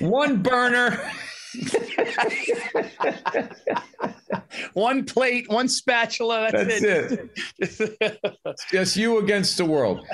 One 0.00 0.42
burner. 0.42 1.00
one 4.74 5.04
plate, 5.04 5.48
one 5.48 5.68
spatula. 5.68 6.50
That's, 6.52 6.80
that's 6.80 7.12
it. 7.80 8.00
it. 8.00 8.60
just 8.70 8.96
you 8.96 9.18
against 9.18 9.56
the 9.56 9.64
world. 9.64 10.06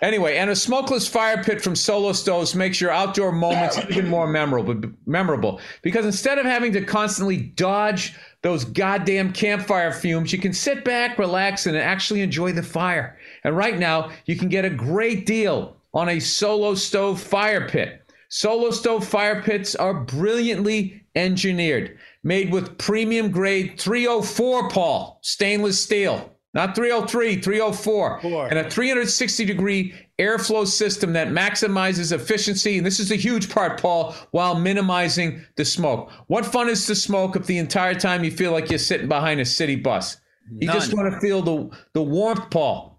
Anyway, 0.00 0.36
and 0.36 0.50
a 0.50 0.56
smokeless 0.56 1.08
fire 1.08 1.42
pit 1.42 1.60
from 1.60 1.74
Solo 1.74 2.12
Stoves 2.12 2.54
makes 2.54 2.80
your 2.80 2.90
outdoor 2.90 3.32
moments 3.32 3.78
even 3.90 4.06
more 4.06 4.28
memorable. 4.28 4.80
Memorable 5.06 5.60
because 5.82 6.04
instead 6.04 6.38
of 6.38 6.46
having 6.46 6.72
to 6.72 6.84
constantly 6.84 7.36
dodge 7.36 8.14
those 8.42 8.64
goddamn 8.64 9.32
campfire 9.32 9.92
fumes, 9.92 10.32
you 10.32 10.38
can 10.38 10.52
sit 10.52 10.84
back, 10.84 11.18
relax, 11.18 11.66
and 11.66 11.76
actually 11.76 12.20
enjoy 12.20 12.52
the 12.52 12.62
fire. 12.62 13.18
And 13.42 13.56
right 13.56 13.78
now, 13.78 14.10
you 14.26 14.36
can 14.36 14.48
get 14.48 14.64
a 14.64 14.70
great 14.70 15.26
deal 15.26 15.76
on 15.92 16.08
a 16.08 16.20
Solo 16.20 16.74
Stove 16.74 17.20
fire 17.20 17.68
pit. 17.68 18.07
Solo 18.28 18.70
Stove 18.70 19.06
fire 19.06 19.42
pits 19.42 19.74
are 19.74 19.94
brilliantly 19.94 21.02
engineered, 21.14 21.98
made 22.22 22.52
with 22.52 22.78
premium 22.78 23.30
grade 23.30 23.80
304 23.80 24.68
Paul 24.68 25.18
stainless 25.22 25.80
steel 25.80 26.30
not 26.54 26.74
303, 26.74 27.40
304. 27.40 28.20
Four. 28.20 28.48
And 28.48 28.58
a 28.58 28.70
360 28.70 29.44
degree 29.44 29.94
airflow 30.18 30.66
system 30.66 31.12
that 31.12 31.28
maximizes 31.28 32.10
efficiency. 32.10 32.78
And 32.78 32.86
this 32.86 32.98
is 32.98 33.12
a 33.12 33.16
huge 33.16 33.50
part, 33.50 33.80
Paul, 33.80 34.14
while 34.30 34.58
minimizing 34.58 35.44
the 35.56 35.64
smoke. 35.64 36.10
What 36.26 36.46
fun 36.46 36.68
is 36.68 36.86
to 36.86 36.94
smoke 36.94 37.36
if 37.36 37.46
the 37.46 37.58
entire 37.58 37.94
time 37.94 38.24
you 38.24 38.30
feel 38.30 38.52
like 38.52 38.70
you're 38.70 38.78
sitting 38.78 39.08
behind 39.08 39.40
a 39.40 39.44
city 39.44 39.76
bus? 39.76 40.16
You 40.50 40.66
None. 40.66 40.74
just 40.74 40.94
want 40.94 41.12
to 41.12 41.20
feel 41.20 41.42
the, 41.42 41.70
the 41.92 42.02
warmth, 42.02 42.50
Paul. 42.50 42.98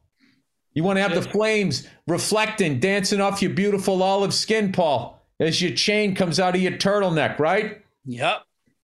You 0.74 0.84
want 0.84 0.98
to 0.98 1.02
have 1.02 1.16
the 1.16 1.30
flames 1.30 1.88
reflecting, 2.08 2.80
dancing 2.80 3.20
off 3.20 3.42
your 3.42 3.52
beautiful 3.52 4.02
olive 4.04 4.34
skin, 4.34 4.72
Paul, 4.72 5.19
as 5.40 5.62
your 5.62 5.72
chain 5.72 6.16
comes 6.16 6.40
out 6.40 6.56
of 6.56 6.62
your 6.62 6.74
turtleneck, 6.74 7.40
right? 7.40 7.82
Yep. 8.06 8.44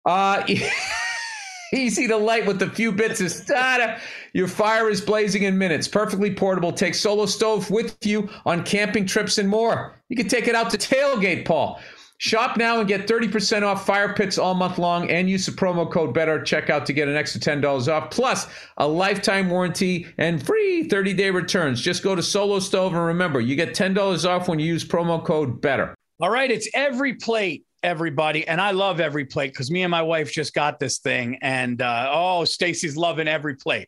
Uh, 0.06 0.48
easy 1.74 2.08
to 2.08 2.18
light 2.18 2.46
with 2.46 2.62
a 2.62 2.70
few 2.70 2.92
bits 2.92 3.20
of 3.22 3.32
starter. 3.32 3.98
Your 4.34 4.48
fire 4.48 4.90
is 4.90 5.02
blazing 5.02 5.44
in 5.44 5.58
minutes. 5.58 5.88
Perfectly 5.88 6.34
portable. 6.34 6.72
Take 6.72 6.96
Solo 6.96 7.26
Stove 7.26 7.70
with 7.70 7.98
you 8.06 8.30
on 8.46 8.64
camping 8.64 9.06
trips 9.06 9.38
and 9.38 9.50
more. 9.50 9.96
You 10.10 10.16
can 10.16 10.28
take 10.28 10.48
it 10.48 10.56
out 10.56 10.70
to 10.72 10.78
tailgate, 10.78 11.46
Paul. 11.46 11.80
Shop 12.20 12.58
now 12.58 12.80
and 12.80 12.88
get 12.88 13.08
30% 13.08 13.62
off 13.62 13.86
fire 13.86 14.12
pits 14.12 14.40
all 14.40 14.56
month 14.56 14.80
long 14.80 15.08
and 15.12 15.30
use 15.30 15.46
the 15.46 15.52
promo 15.52 15.92
code 15.92 16.16
BETTER 16.16 16.40
checkout 16.40 16.86
to 16.86 16.94
get 16.94 17.08
an 17.08 17.16
extra 17.16 17.40
$10 17.40 17.94
off, 17.94 18.10
plus 18.10 18.48
a 18.78 18.88
lifetime 18.88 19.52
warranty 19.52 20.08
and 20.18 20.44
free 20.44 20.88
30 20.90 21.14
day 21.14 21.30
returns. 21.30 21.80
Just 21.80 22.02
go 22.02 22.16
to 22.16 22.24
Solo 22.24 22.58
Stove 22.58 22.94
and 22.94 23.06
remember, 23.06 23.40
you 23.40 23.56
get 23.56 23.76
$10 23.76 24.28
off 24.28 24.48
when 24.48 24.58
you 24.58 24.66
use 24.66 24.84
promo 24.84 25.24
code 25.24 25.62
BETTER. 25.62 25.97
All 26.20 26.30
right, 26.30 26.50
it's 26.50 26.68
every 26.74 27.14
plate, 27.16 27.64
everybody 27.84 28.48
and 28.48 28.60
i 28.60 28.72
love 28.72 29.00
every 29.00 29.24
plate 29.24 29.54
because 29.54 29.70
me 29.70 29.84
and 29.84 29.92
my 29.92 30.02
wife 30.02 30.32
just 30.32 30.54
got 30.54 30.80
this 30.80 30.98
thing 30.98 31.38
and 31.42 31.82
uh, 31.82 32.10
oh 32.12 32.44
stacy's 32.44 32.98
loving 32.98 33.28
EveryPlate 33.28 33.86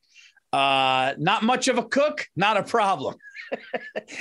uh, 0.54 1.14
not 1.18 1.44
much 1.44 1.68
of 1.68 1.78
a 1.78 1.84
cook 1.84 2.26
not 2.36 2.58
a 2.58 2.64
problem. 2.64 3.16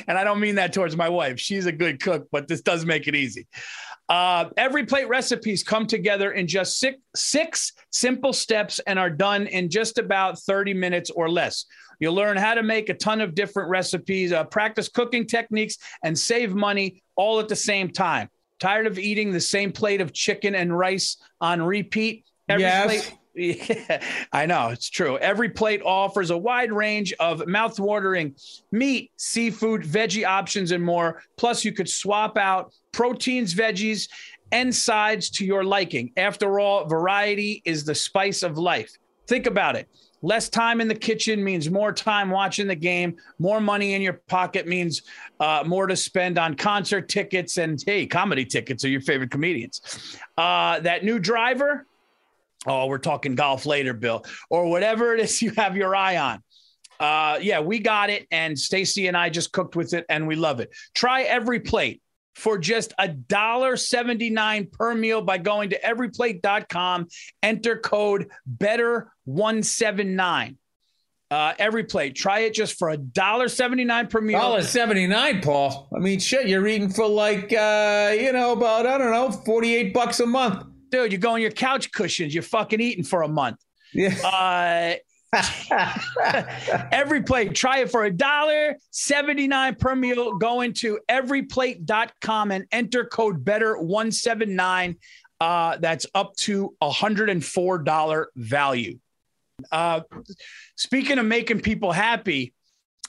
And 0.09 0.17
i 0.17 0.25
don't 0.25 0.41
mean 0.41 0.55
that 0.55 0.73
towards 0.73 0.97
my 0.97 1.11
wife. 1.11 1.39
She's 1.39 1.67
a 1.67 1.73
good 1.73 2.01
cook 2.01 2.29
but 2.33 2.49
this 2.49 2.63
does 2.63 2.87
make 2.87 3.09
it 3.09 3.15
easy 3.15 3.47
uh, 4.09 4.49
EveryPlate 4.51 5.09
recipes 5.09 5.63
come 5.63 5.87
together 5.87 6.33
in 6.33 6.47
just 6.47 6.79
six, 6.79 6.99
six 7.15 7.73
simple 7.91 8.33
steps 8.33 8.79
and 8.87 8.99
are 8.99 9.11
done 9.11 9.47
in 9.47 9.69
just 9.69 9.99
about 9.99 10.39
30 10.39 10.73
minutes 10.75 11.11
or 11.11 11.31
less 11.31 11.67
You'll 12.01 12.15
learn 12.15 12.37
how 12.37 12.55
to 12.55 12.63
make 12.63 12.89
a 12.89 12.95
ton 12.95 13.21
of 13.21 13.35
different 13.35 13.71
recipes, 13.71 14.33
uh, 14.33 14.45
practice 14.45 14.89
cooking 14.89 15.27
techniques, 15.27 15.79
and 16.03 16.17
save 16.17 16.55
money 16.55 17.03
all 17.17 17.41
at 17.41 17.49
the 17.49 17.57
same 17.57 17.91
time. 17.91 18.29
Tired 18.61 18.87
of 18.87 18.99
eating 18.99 19.33
the 19.33 19.41
same 19.41 19.73
plate 19.73 20.01
of 20.01 20.13
chicken 20.13 20.55
and 20.55 20.77
rice 20.77 21.17
on 21.41 21.61
repeat? 21.63 22.25
Every 22.49 22.63
yes. 22.63 22.87
Plate- 22.87 23.19
yeah, 23.35 24.03
I 24.33 24.47
know 24.47 24.69
it's 24.69 24.89
true. 24.89 25.19
Every 25.19 25.49
plate 25.49 25.83
offers 25.85 26.31
a 26.31 26.37
wide 26.37 26.73
range 26.73 27.13
of 27.21 27.47
mouth-watering 27.47 28.35
meat, 28.73 29.13
seafood, 29.17 29.83
veggie 29.83 30.27
options, 30.27 30.73
and 30.73 30.83
more. 30.83 31.23
Plus, 31.37 31.65
you 31.65 31.73
could 31.73 31.89
swap 31.89 32.37
out 32.37 32.73
proteins, 32.93 33.55
veggies, 33.55 34.09
and 34.53 34.75
sides 34.75 35.31
to 35.31 35.45
your 35.45 35.65
liking. 35.65 36.13
After 36.17 36.59
all, 36.59 36.87
variety 36.87 37.63
is 37.65 37.85
the 37.85 37.95
spice 37.95 38.43
of 38.43 38.59
life. 38.59 38.91
Think 39.27 39.47
about 39.47 39.77
it. 39.77 39.89
Less 40.21 40.49
time 40.49 40.81
in 40.81 40.89
the 40.89 40.95
kitchen 40.95 41.45
means 41.45 41.71
more 41.71 41.93
time 41.93 42.31
watching 42.31 42.67
the 42.67 42.75
game. 42.75 43.17
More 43.39 43.61
money 43.61 43.95
in 43.95 44.03
your 44.03 44.15
pocket 44.27 44.67
means 44.67 45.03
uh, 45.39 45.63
more 45.65 45.87
to 45.87 45.95
spend 45.95 46.39
on 46.39 46.55
concert 46.55 47.09
tickets 47.09 47.57
and, 47.57 47.81
hey, 47.87 48.05
comedy 48.05 48.45
tickets 48.45 48.85
are 48.85 48.89
your 48.89 49.01
favorite 49.01 49.31
comedians. 49.31 50.19
Uh, 50.37 50.81
that 50.81 51.05
new 51.05 51.21
driver, 51.21 51.87
oh, 52.67 52.87
we're 52.87 52.99
talking 52.99 53.35
golf 53.35 53.67
later, 53.67 53.95
Bill, 53.95 54.25
or 54.51 54.69
whatever 54.69 55.15
it 55.15 55.21
is 55.21 55.41
you 55.43 55.53
have 55.57 55.77
your 55.77 55.95
eye 55.95 56.17
on. 56.17 56.43
Uh, 57.01 57.39
yeah, 57.41 57.61
we 57.61 57.79
got 57.79 58.11
it. 58.11 58.27
And 58.31 58.59
Stacy 58.59 59.07
and 59.07 59.17
I 59.17 59.31
just 59.31 59.53
cooked 59.53 59.77
with 59.77 59.95
it 59.95 60.05
and 60.09 60.27
we 60.27 60.35
love 60.35 60.61
it. 60.61 60.71
Try 60.95 61.23
every 61.23 61.61
plate 61.61 62.03
for 62.35 62.57
just 62.57 62.93
a 62.99 63.09
dollar 63.09 63.77
seventy 63.77 64.31
nine 64.31 64.69
per 64.71 64.95
meal 64.95 65.21
by 65.21 65.39
going 65.39 65.71
to 65.71 65.81
everyplate.com. 65.81 67.09
Enter 67.43 67.77
code 67.77 68.31
better 68.47 69.13
one 69.25 69.63
seven 69.63 70.17
nine. 70.17 70.57
Uh, 71.31 71.53
every 71.59 71.85
plate. 71.85 72.15
Try 72.15 72.41
it 72.41 72.55
just 72.55 72.79
for 72.79 72.91
a 72.91 72.97
dollar 72.97 73.49
seventy 73.49 73.85
nine 73.85 74.07
per 74.07 74.21
meal. 74.21 74.39
Dollar 74.39 74.63
seventy 74.63 75.07
nine, 75.07 75.41
Paul. 75.41 75.89
I 75.95 75.99
mean, 75.99 76.21
shit, 76.21 76.49
you're 76.49 76.67
eating 76.67 76.89
for 76.89 77.07
like 77.07 77.53
uh, 77.53 78.15
you 78.19 78.33
know 78.33 78.53
about 78.53 78.87
I 78.87 78.99
don't 78.99 79.11
know 79.11 79.31
forty 79.31 79.75
eight 79.75 79.93
bucks 79.93 80.21
a 80.21 80.27
month, 80.27 80.65
dude. 80.91 81.13
You're 81.13 81.21
going 81.21 81.43
your 81.43 81.51
couch 81.51 81.93
cushions. 81.93 82.35
You're 82.35 82.43
fucking 82.43 82.81
eating 82.81 83.05
for 83.05 83.23
a 83.23 83.29
month. 83.29 83.59
Yeah. 83.93 84.15
Uh, 84.25 84.95
EveryPlate. 86.93 87.55
Try 87.55 87.81
it 87.81 87.91
for 87.91 88.05
a 88.05 88.11
dollar 88.11 88.77
seventy 88.91 89.47
nine 89.47 89.75
per 89.75 89.95
meal. 89.95 90.37
Go 90.37 90.63
into 90.63 90.99
everyplate.com 91.09 92.51
and 92.51 92.67
enter 92.73 93.05
code 93.05 93.45
better179. 93.45 94.97
Uh, 95.41 95.77
that's 95.77 96.07
up 96.15 96.35
to 96.37 96.75
a 96.81 96.91
$104 96.91 98.25
value. 98.35 98.99
Uh, 99.71 100.01
speaking 100.77 101.19
of 101.19 101.27
making 101.27 101.61
people 101.61 101.93
happy, 101.93 102.55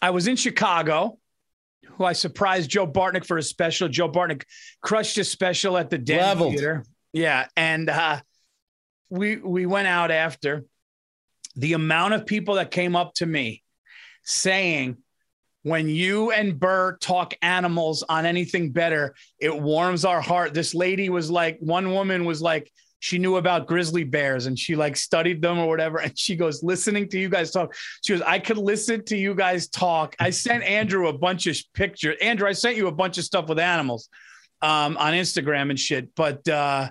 I 0.02 0.12
was 0.12 0.28
in 0.28 0.36
Chicago, 0.36 1.18
who 1.86 2.04
I 2.04 2.14
surprised 2.14 2.70
Joe 2.70 2.88
Bartnick 2.88 3.26
for 3.26 3.38
a 3.38 3.44
special. 3.44 3.88
Joe 3.88 4.10
Bartnick 4.10 4.44
crushed 4.82 5.16
his 5.16 5.30
special 5.32 5.78
at 5.78 5.90
the 5.90 5.98
Den 5.98 6.20
Leveled. 6.20 6.54
Theater. 6.54 6.84
Yeah. 7.14 7.48
And 7.56 7.90
uh, 7.90 8.22
we 9.10 9.38
we 9.38 9.66
went 9.66 9.88
out 9.88 10.12
after 10.12 10.66
the 11.56 11.74
amount 11.74 12.14
of 12.14 12.26
people 12.26 12.56
that 12.56 12.72
came 12.72 12.96
up 12.96 13.14
to 13.16 13.26
me 13.26 13.64
saying, 14.24 14.98
when 15.64 15.90
you 15.90 16.32
and 16.32 16.58
Burr 16.58 16.98
talk 16.98 17.34
animals 17.42 18.04
on 18.08 18.26
anything 18.26 18.72
better, 18.72 19.16
it 19.40 19.54
warms 19.62 20.06
our 20.06 20.22
heart. 20.22 20.54
This 20.54 20.74
lady 20.74 21.10
was 21.10 21.30
like, 21.30 21.58
one 21.60 21.92
woman 21.92 22.24
was 22.24 22.42
like, 22.42 22.72
she 23.00 23.18
knew 23.18 23.38
about 23.38 23.68
grizzly 23.68 24.04
bears 24.04 24.46
and 24.46 24.58
she 24.58 24.76
like 24.76 24.96
studied 24.96 25.42
them 25.42 25.58
or 25.58 25.68
whatever. 25.68 25.98
And 26.00 26.18
she 26.18 26.36
goes, 26.36 26.64
listening 26.64 27.10
to 27.10 27.20
you 27.20 27.30
guys 27.30 27.52
talk. 27.52 27.76
She 28.06 28.14
goes, 28.14 28.22
I 28.22 28.40
could 28.40 28.58
listen 28.58 29.04
to 29.06 29.18
you 29.18 29.34
guys 29.34 29.68
talk. 29.68 30.16
I 30.20 30.30
sent 30.30 30.64
Andrew 30.64 31.08
a 31.08 31.18
bunch 31.18 31.48
of 31.48 31.58
pictures. 31.74 32.18
Andrew, 32.22 32.48
I 32.48 32.54
sent 32.54 32.78
you 32.78 32.88
a 32.88 32.92
bunch 32.92 33.18
of 33.18 33.24
stuff 33.24 33.48
with 33.50 33.60
animals 33.60 34.10
um, 34.62 34.98
on 34.98 35.14
Instagram 35.14 35.70
and 35.70 35.80
shit. 35.80 36.14
But 36.16 36.48
uh, 36.48 36.90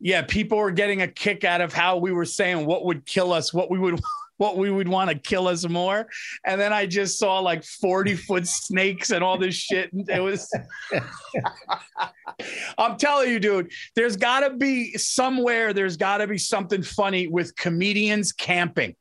yeah, 0.00 0.22
people 0.22 0.58
were 0.58 0.70
getting 0.70 1.02
a 1.02 1.08
kick 1.08 1.44
out 1.44 1.60
of 1.60 1.72
how 1.72 1.96
we 1.96 2.12
were 2.12 2.24
saying 2.24 2.66
what 2.66 2.84
would 2.84 3.04
kill 3.06 3.32
us, 3.32 3.52
what 3.52 3.70
we 3.70 3.78
would 3.78 4.00
what 4.38 4.56
we 4.56 4.70
would 4.70 4.86
want 4.86 5.10
to 5.10 5.18
kill 5.18 5.48
us 5.48 5.68
more. 5.68 6.08
And 6.46 6.60
then 6.60 6.72
I 6.72 6.86
just 6.86 7.18
saw 7.18 7.40
like 7.40 7.64
40 7.64 8.14
foot 8.14 8.46
snakes 8.46 9.10
and 9.10 9.24
all 9.24 9.36
this 9.36 9.56
shit. 9.56 9.92
And 9.92 10.08
it 10.08 10.20
was 10.20 10.48
I'm 12.78 12.96
telling 12.96 13.30
you, 13.30 13.40
dude, 13.40 13.72
there's 13.96 14.16
gotta 14.16 14.50
be 14.50 14.92
somewhere, 14.96 15.72
there's 15.72 15.96
gotta 15.96 16.28
be 16.28 16.38
something 16.38 16.82
funny 16.82 17.26
with 17.26 17.54
comedians 17.56 18.30
camping. 18.30 18.94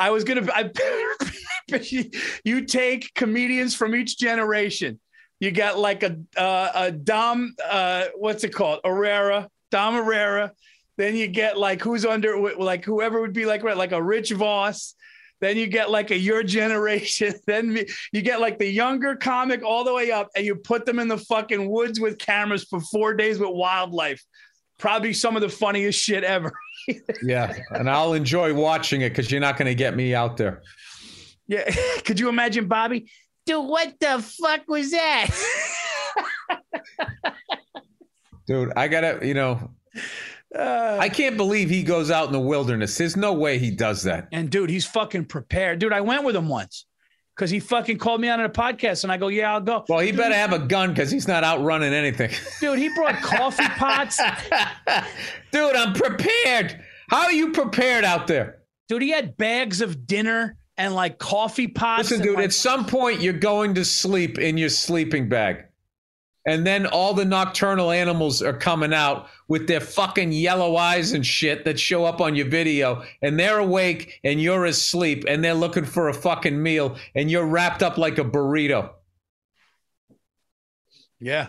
I 0.00 0.10
was 0.10 0.24
gonna 0.24 0.46
I, 0.52 0.70
you 2.44 2.64
take 2.64 3.14
comedians 3.14 3.74
from 3.76 3.94
each 3.94 4.18
generation. 4.18 4.98
You 5.40 5.50
got 5.50 5.78
like 5.78 6.02
a 6.02 6.18
uh, 6.36 6.70
a 6.74 6.92
Dom, 6.92 7.54
uh, 7.64 8.06
what's 8.14 8.44
it 8.44 8.54
called? 8.54 8.80
Irrera, 8.84 9.48
Dom 9.70 9.94
Irrera. 9.94 10.52
Then 10.98 11.16
you 11.16 11.28
get 11.28 11.58
like 11.58 11.80
who's 11.82 12.04
under 12.04 12.54
like 12.58 12.84
whoever 12.84 13.22
would 13.22 13.32
be 13.32 13.46
like 13.46 13.62
like 13.62 13.92
a 13.92 14.02
Rich 14.02 14.32
Voss. 14.32 14.94
Then 15.40 15.56
you 15.56 15.66
get 15.66 15.90
like 15.90 16.10
a 16.10 16.16
your 16.18 16.42
generation. 16.42 17.32
Then 17.46 17.84
you 18.12 18.20
get 18.22 18.40
like 18.40 18.58
the 18.58 18.70
younger 18.70 19.16
comic 19.16 19.64
all 19.64 19.82
the 19.82 19.94
way 19.94 20.12
up, 20.12 20.28
and 20.36 20.44
you 20.44 20.56
put 20.56 20.84
them 20.84 20.98
in 20.98 21.08
the 21.08 21.16
fucking 21.16 21.70
woods 21.70 21.98
with 21.98 22.18
cameras 22.18 22.64
for 22.64 22.80
four 22.80 23.14
days 23.14 23.38
with 23.38 23.50
wildlife. 23.50 24.22
Probably 24.78 25.14
some 25.14 25.36
of 25.36 25.42
the 25.42 25.48
funniest 25.48 25.98
shit 25.98 26.22
ever. 26.22 26.52
yeah, 27.22 27.56
and 27.70 27.88
I'll 27.88 28.12
enjoy 28.12 28.52
watching 28.52 29.00
it 29.00 29.10
because 29.10 29.30
you're 29.30 29.40
not 29.40 29.56
going 29.56 29.66
to 29.66 29.74
get 29.74 29.96
me 29.96 30.14
out 30.14 30.36
there. 30.36 30.62
Yeah, 31.48 31.68
could 32.04 32.20
you 32.20 32.28
imagine 32.28 32.68
Bobby? 32.68 33.10
Dude, 33.46 33.66
what 33.66 33.94
the 34.00 34.22
fuck 34.22 34.68
was 34.68 34.90
that? 34.92 35.30
Dude, 38.46 38.72
I 38.76 38.88
gotta, 38.88 39.26
you 39.26 39.34
know, 39.34 39.70
uh, 40.56 40.96
I 41.00 41.08
can't 41.08 41.36
believe 41.36 41.70
he 41.70 41.82
goes 41.82 42.10
out 42.10 42.26
in 42.26 42.32
the 42.32 42.40
wilderness. 42.40 42.98
There's 42.98 43.16
no 43.16 43.32
way 43.32 43.58
he 43.58 43.70
does 43.70 44.02
that. 44.04 44.28
And 44.32 44.50
dude, 44.50 44.70
he's 44.70 44.84
fucking 44.86 45.26
prepared. 45.26 45.78
Dude, 45.78 45.92
I 45.92 46.00
went 46.00 46.24
with 46.24 46.34
him 46.34 46.48
once 46.48 46.86
because 47.36 47.50
he 47.50 47.60
fucking 47.60 47.98
called 47.98 48.20
me 48.20 48.28
on 48.28 48.40
a 48.40 48.48
podcast, 48.48 49.04
and 49.04 49.12
I 49.12 49.16
go, 49.16 49.28
"Yeah, 49.28 49.54
I'll 49.54 49.60
go." 49.60 49.84
Well, 49.88 50.00
he 50.00 50.12
better 50.12 50.34
have 50.34 50.52
a 50.52 50.58
gun 50.58 50.90
because 50.90 51.10
he's 51.10 51.28
not 51.28 51.44
outrunning 51.44 51.94
anything. 51.94 52.30
Dude, 52.60 52.78
he 52.78 52.88
brought 52.94 53.22
coffee 53.22 53.68
pots. 53.68 54.20
Dude, 55.52 55.76
I'm 55.76 55.94
prepared. 55.94 56.84
How 57.08 57.22
are 57.22 57.32
you 57.32 57.52
prepared 57.52 58.04
out 58.04 58.26
there? 58.26 58.58
Dude, 58.88 59.02
he 59.02 59.10
had 59.10 59.36
bags 59.36 59.80
of 59.80 60.06
dinner 60.06 60.56
and 60.80 60.94
like 60.94 61.18
coffee 61.18 61.68
pots. 61.68 62.10
Listen, 62.10 62.24
dude, 62.24 62.36
like, 62.36 62.46
at 62.46 62.52
some 62.52 62.86
point 62.86 63.20
you're 63.20 63.32
going 63.32 63.74
to 63.74 63.84
sleep 63.84 64.38
in 64.38 64.56
your 64.56 64.70
sleeping 64.70 65.28
bag. 65.28 65.66
And 66.46 66.66
then 66.66 66.86
all 66.86 67.12
the 67.12 67.26
nocturnal 67.26 67.90
animals 67.90 68.40
are 68.42 68.56
coming 68.56 68.94
out 68.94 69.28
with 69.48 69.68
their 69.68 69.80
fucking 69.80 70.32
yellow 70.32 70.76
eyes 70.76 71.12
and 71.12 71.24
shit 71.24 71.66
that 71.66 71.78
show 71.78 72.06
up 72.06 72.22
on 72.22 72.34
your 72.34 72.48
video. 72.48 73.04
And 73.20 73.38
they're 73.38 73.58
awake 73.58 74.18
and 74.24 74.40
you're 74.40 74.64
asleep 74.64 75.24
and 75.28 75.44
they're 75.44 75.52
looking 75.52 75.84
for 75.84 76.08
a 76.08 76.14
fucking 76.14 76.60
meal 76.60 76.96
and 77.14 77.30
you're 77.30 77.44
wrapped 77.44 77.82
up 77.82 77.98
like 77.98 78.16
a 78.18 78.24
burrito. 78.24 78.90
yeah. 81.20 81.48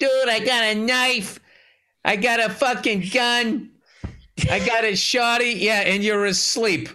Dude, 0.00 0.28
I 0.28 0.40
got 0.40 0.64
a 0.64 0.74
knife. 0.74 1.38
I 2.04 2.16
got 2.16 2.40
a 2.40 2.50
fucking 2.50 3.08
gun. 3.12 3.70
I 4.50 4.58
got 4.58 4.82
a 4.82 4.92
shotty. 4.92 5.60
Yeah, 5.60 5.82
and 5.82 6.02
you're 6.02 6.24
asleep. 6.24 6.88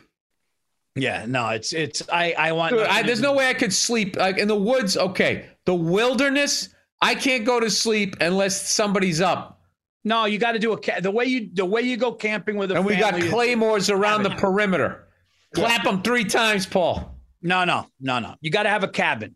Yeah, 0.97 1.25
no, 1.27 1.49
it's 1.49 1.73
it's 1.73 2.01
I 2.11 2.33
I 2.37 2.51
want. 2.51 2.73
Dude, 2.73 2.85
I, 2.87 3.03
there's 3.03 3.21
no 3.21 3.33
way 3.33 3.49
I 3.49 3.53
could 3.53 3.73
sleep 3.73 4.15
like 4.15 4.37
in 4.37 4.47
the 4.47 4.55
woods. 4.55 4.97
Okay, 4.97 5.47
the 5.65 5.75
wilderness. 5.75 6.69
I 7.01 7.13
can't 7.13 7.45
go 7.45 7.59
to 7.59 7.69
sleep 7.69 8.15
unless 8.21 8.69
somebody's 8.71 9.21
up, 9.21 9.61
No, 10.03 10.25
you 10.25 10.39
got 10.39 10.53
to 10.53 10.59
do 10.59 10.73
a 10.73 11.01
the 11.01 11.11
way 11.11 11.25
you 11.25 11.49
the 11.53 11.65
way 11.65 11.83
you 11.83 11.95
go 11.95 12.11
camping 12.11 12.57
with 12.57 12.71
a 12.71 12.75
and 12.77 12.85
we 12.85 12.95
got 12.95 13.11
family 13.11 13.27
is- 13.27 13.33
claymores 13.33 13.89
around 13.89 14.23
the 14.23 14.31
perimeter. 14.31 15.07
Clap 15.53 15.83
them 15.83 16.01
three 16.01 16.25
times, 16.25 16.65
Paul. 16.65 17.15
No, 17.41 17.63
no, 17.65 17.85
no, 17.99 18.19
no. 18.19 18.35
You 18.41 18.49
got 18.49 18.63
to 18.63 18.69
have 18.69 18.83
a 18.83 18.87
cabin. 18.87 19.35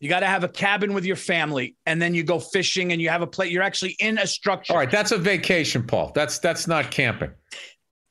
You 0.00 0.08
got 0.08 0.20
to 0.20 0.26
have 0.26 0.44
a 0.44 0.48
cabin 0.48 0.92
with 0.94 1.04
your 1.04 1.16
family, 1.16 1.76
and 1.86 2.00
then 2.02 2.14
you 2.14 2.24
go 2.24 2.38
fishing, 2.40 2.92
and 2.92 3.00
you 3.00 3.08
have 3.08 3.22
a 3.22 3.26
place. 3.26 3.50
You're 3.50 3.62
actually 3.62 3.96
in 4.00 4.18
a 4.18 4.26
structure. 4.26 4.72
All 4.72 4.78
right, 4.78 4.90
that's 4.90 5.12
a 5.12 5.18
vacation, 5.18 5.84
Paul. 5.84 6.12
That's 6.14 6.38
that's 6.40 6.66
not 6.66 6.90
camping. 6.90 7.30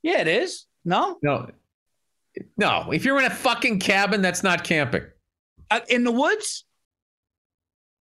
Yeah, 0.02 0.22
it 0.22 0.28
is. 0.28 0.66
No, 0.86 1.18
No, 1.22 1.48
no. 2.58 2.92
If 2.92 3.06
you're 3.06 3.20
in 3.20 3.26
a 3.26 3.30
fucking 3.30 3.80
cabin, 3.80 4.22
that's 4.22 4.44
not 4.44 4.64
camping. 4.64 5.04
uh, 5.70 5.80
in 5.90 6.04
the 6.04 6.12
woods. 6.12 6.66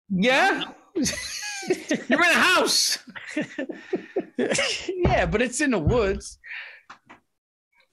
Yeah, 0.09 0.63
you're 0.95 2.23
in 2.23 2.31
a 2.31 2.33
house. 2.33 2.97
yeah, 4.37 5.25
but 5.27 5.41
it's 5.41 5.61
in 5.61 5.71
the 5.71 5.79
woods. 5.79 6.39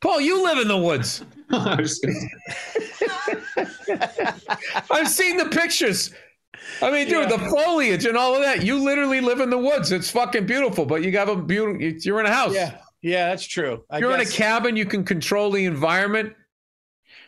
Paul, 0.00 0.20
you 0.20 0.42
live 0.44 0.58
in 0.58 0.68
the 0.68 0.76
woods. 0.78 1.24
I 1.50 1.74
was 1.80 1.98
gonna- 1.98 2.14
I've 4.90 5.08
seen 5.08 5.36
the 5.36 5.46
pictures. 5.46 6.12
I 6.82 6.90
mean, 6.90 7.08
dude, 7.08 7.30
Yeah. 7.30 7.36
the 7.36 7.50
foliage 7.50 8.04
and 8.06 8.16
all 8.16 8.34
of 8.34 8.42
that. 8.42 8.64
You 8.64 8.78
literally 8.82 9.20
live 9.20 9.40
in 9.40 9.50
the 9.50 9.58
woods. 9.58 9.92
It's 9.92 10.10
fucking 10.10 10.46
beautiful, 10.46 10.84
but 10.86 11.02
you 11.02 11.16
have 11.16 11.28
a 11.28 11.36
beautiful. 11.36 11.80
You're 11.80 12.20
in 12.20 12.26
a 12.26 12.32
house. 12.32 12.54
Yeah, 12.54 12.78
yeah, 13.06 13.28
that's 13.28 13.46
true. 13.46 13.84
I 13.88 13.98
You're 13.98 14.14
in 14.14 14.20
a 14.20 14.26
cabin. 14.26 14.74
You 14.74 14.84
can 14.84 15.04
control 15.04 15.52
the 15.52 15.64
environment. 15.64 16.34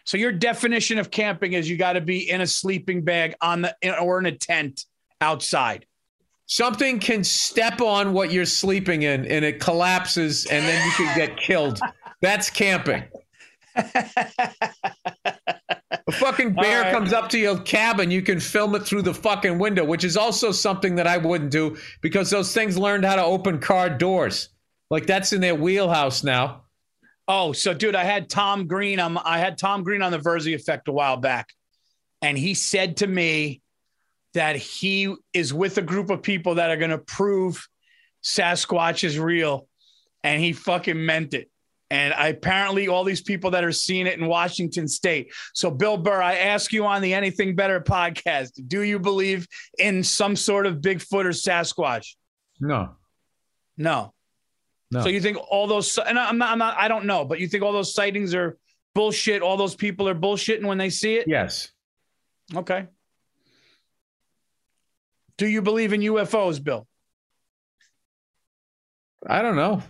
So 0.03 0.17
your 0.17 0.33
definition 0.33 0.99
of 0.99 1.12
camping 1.12 1.53
is 1.53 1.71
you 1.71 1.77
got 1.77 1.93
to 1.93 2.01
be 2.01 2.29
in 2.29 2.41
a 2.41 2.49
sleeping 2.49 3.03
bag 3.03 3.37
on 3.41 3.62
the 3.62 3.77
in, 3.81 3.95
or 3.95 4.19
in 4.19 4.27
a 4.27 4.33
tent 4.33 4.87
outside. 5.21 5.87
Something 6.47 6.99
can 6.99 7.23
step 7.23 7.81
on 7.81 8.12
what 8.12 8.33
you're 8.33 8.45
sleeping 8.45 9.03
in, 9.03 9.25
and 9.27 9.45
it 9.45 9.61
collapses, 9.61 10.47
and 10.47 10.67
then 10.67 10.85
you 10.85 10.91
can 10.93 11.17
get 11.17 11.37
killed. 11.37 11.79
That's 12.23 12.51
camping. 12.51 13.05
A 13.77 13.85
fucking 16.12 16.55
bear 16.55 16.83
right. 16.83 16.93
comes 16.93 17.12
up 17.12 17.29
to 17.29 17.38
your 17.38 17.61
cabin, 17.61 18.11
you 18.11 18.23
can 18.23 18.41
film 18.41 18.75
it 18.75 18.83
through 18.83 19.03
the 19.03 19.14
fucking 19.14 19.61
window, 19.61 19.85
which 19.85 20.03
is 20.03 20.17
also 20.17 20.51
something 20.51 20.97
that 20.97 21.07
I 21.07 21.19
wouldn't 21.19 21.53
do 21.53 21.77
because 22.01 22.31
those 22.31 22.53
things 22.53 22.77
learned 22.77 23.05
how 23.05 23.14
to 23.14 23.23
open 23.23 23.61
car 23.61 23.88
doors. 23.91 24.49
Like 24.90 25.07
that's 25.07 25.33
in 25.33 25.40
their 25.40 25.55
wheelhouse 25.55 26.24
now. 26.24 26.62
Oh, 27.27 27.53
so 27.53 27.74
dude, 27.74 27.94
I 27.94 28.05
had 28.05 28.31
Tom 28.31 28.66
Green. 28.66 28.98
on 29.01 29.16
I 29.18 29.38
had 29.38 29.59
Tom 29.59 29.85
Green 29.85 30.03
on 30.03 30.12
the 30.12 30.18
Virzi 30.18 30.55
Effect 30.55 30.88
a 30.88 30.92
while 30.92 31.18
back, 31.18 31.48
and 32.22 32.38
he 32.38 32.55
said 32.55 32.98
to 32.98 33.07
me 33.07 33.61
that 34.35 34.57
he 34.57 35.14
is 35.35 35.53
with 35.53 35.77
a 35.79 35.83
group 35.83 36.11
of 36.11 36.22
people 36.22 36.57
that 36.57 36.70
are 36.70 36.77
going 36.77 36.90
to 36.90 36.98
prove 36.98 37.68
Sasquatch 38.22 39.05
is 39.05 39.18
real, 39.18 39.68
and 40.24 40.40
he 40.40 40.53
fucking 40.53 41.05
meant 41.05 41.35
it. 41.35 41.51
And 41.90 42.12
I, 42.12 42.29
apparently, 42.29 42.88
all 42.88 43.05
these 43.05 43.22
people 43.22 43.51
that 43.53 43.64
are 43.64 43.72
seeing 43.72 44.07
it 44.07 44.18
in 44.18 44.27
Washington 44.27 44.88
State. 44.88 45.33
So, 45.55 45.70
Bill 45.70 45.96
Burr, 45.96 46.20
I 46.20 46.37
ask 46.37 46.72
you 46.72 46.85
on 46.85 47.01
the 47.01 47.14
Anything 47.14 47.55
Better 47.55 47.81
podcast: 47.81 48.51
Do 48.68 48.83
you 48.83 48.98
believe 48.98 49.46
in 49.79 50.03
some 50.03 50.37
sort 50.37 50.66
of 50.66 50.77
Bigfoot 50.77 51.24
or 51.24 51.31
Sasquatch? 51.31 52.14
No. 52.61 52.90
No. 53.77 54.12
No. 54.90 55.03
So 55.03 55.09
you 55.09 55.20
think 55.20 55.37
all 55.51 55.66
those 55.66 55.96
and 55.98 56.18
I'm 56.18 56.38
not, 56.38 56.51
I'm 56.51 56.59
not 56.59 56.77
I 56.79 56.88
don't 56.88 57.05
know, 57.05 57.24
but 57.24 57.40
you 57.40 57.46
think 57.48 57.62
all 57.62 57.72
those 57.72 57.94
sightings 57.94 58.35
are 58.35 58.57
bullshit, 58.94 59.42
all 59.42 59.57
those 59.57 59.74
people 59.74 60.09
are 60.09 60.14
bullshitting 60.14 60.64
when 60.64 60.79
they 60.79 60.90
see 60.90 61.16
it? 61.16 61.27
Yes. 61.29 61.70
Okay. 62.55 62.87
Do 65.37 65.46
you 65.46 65.62
believe 65.62 65.92
in 65.92 66.01
UFOs, 66.01 66.62
Bill? 66.62 66.87
I 69.27 69.42
don't 69.42 69.57
know. 69.57 69.83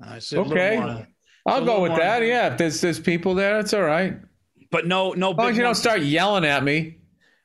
I 0.00 0.18
said 0.18 0.38
Okay. 0.40 0.78
more- 0.80 1.06
I'll 1.46 1.64
go 1.64 1.80
with 1.82 1.90
more- 1.90 2.00
that. 2.00 2.22
Yeah. 2.22 2.52
If 2.52 2.58
there's 2.58 2.80
there's 2.80 2.98
people 3.00 3.34
there, 3.34 3.58
it's 3.60 3.72
all 3.74 3.82
right. 3.82 4.14
but 4.70 4.86
no, 4.86 5.12
no 5.12 5.30
As 5.30 5.36
long 5.36 5.50
as 5.50 5.56
you 5.56 5.62
don't 5.62 5.74
start 5.76 6.00
yelling 6.02 6.44
at 6.44 6.64
me. 6.64 6.98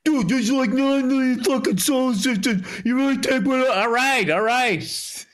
Dude, 0.03 0.27
there's 0.27 0.49
like 0.51 0.71
nine 0.71 1.07
million 1.07 1.43
fucking 1.43 1.77
systems. 1.77 2.65
You 2.83 2.95
really 2.95 3.17
take 3.17 3.45
one? 3.45 3.61
All 3.67 3.89
right, 3.91 4.27
all 4.31 4.41
right. 4.41 5.27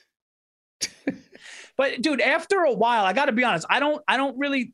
But 1.77 2.01
dude, 2.01 2.21
after 2.21 2.59
a 2.61 2.73
while, 2.73 3.05
I 3.05 3.13
got 3.13 3.25
to 3.25 3.31
be 3.31 3.43
honest. 3.43 3.65
I 3.69 3.79
don't. 3.79 4.01
I 4.07 4.17
don't 4.17 4.37
really. 4.37 4.73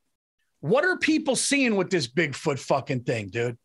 What 0.61 0.85
are 0.85 0.97
people 0.97 1.35
seeing 1.35 1.75
with 1.75 1.89
this 1.89 2.07
Bigfoot 2.07 2.57
fucking 2.57 3.01
thing, 3.01 3.27
dude? 3.27 3.57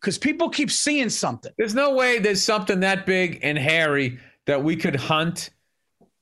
Because 0.00 0.18
people 0.18 0.48
keep 0.48 0.70
seeing 0.70 1.08
something. 1.08 1.52
There's 1.56 1.74
no 1.74 1.94
way 1.94 2.18
there's 2.18 2.42
something 2.42 2.80
that 2.80 3.06
big 3.06 3.40
and 3.42 3.56
hairy 3.56 4.18
that 4.46 4.64
we 4.64 4.74
could 4.74 4.96
hunt 4.96 5.50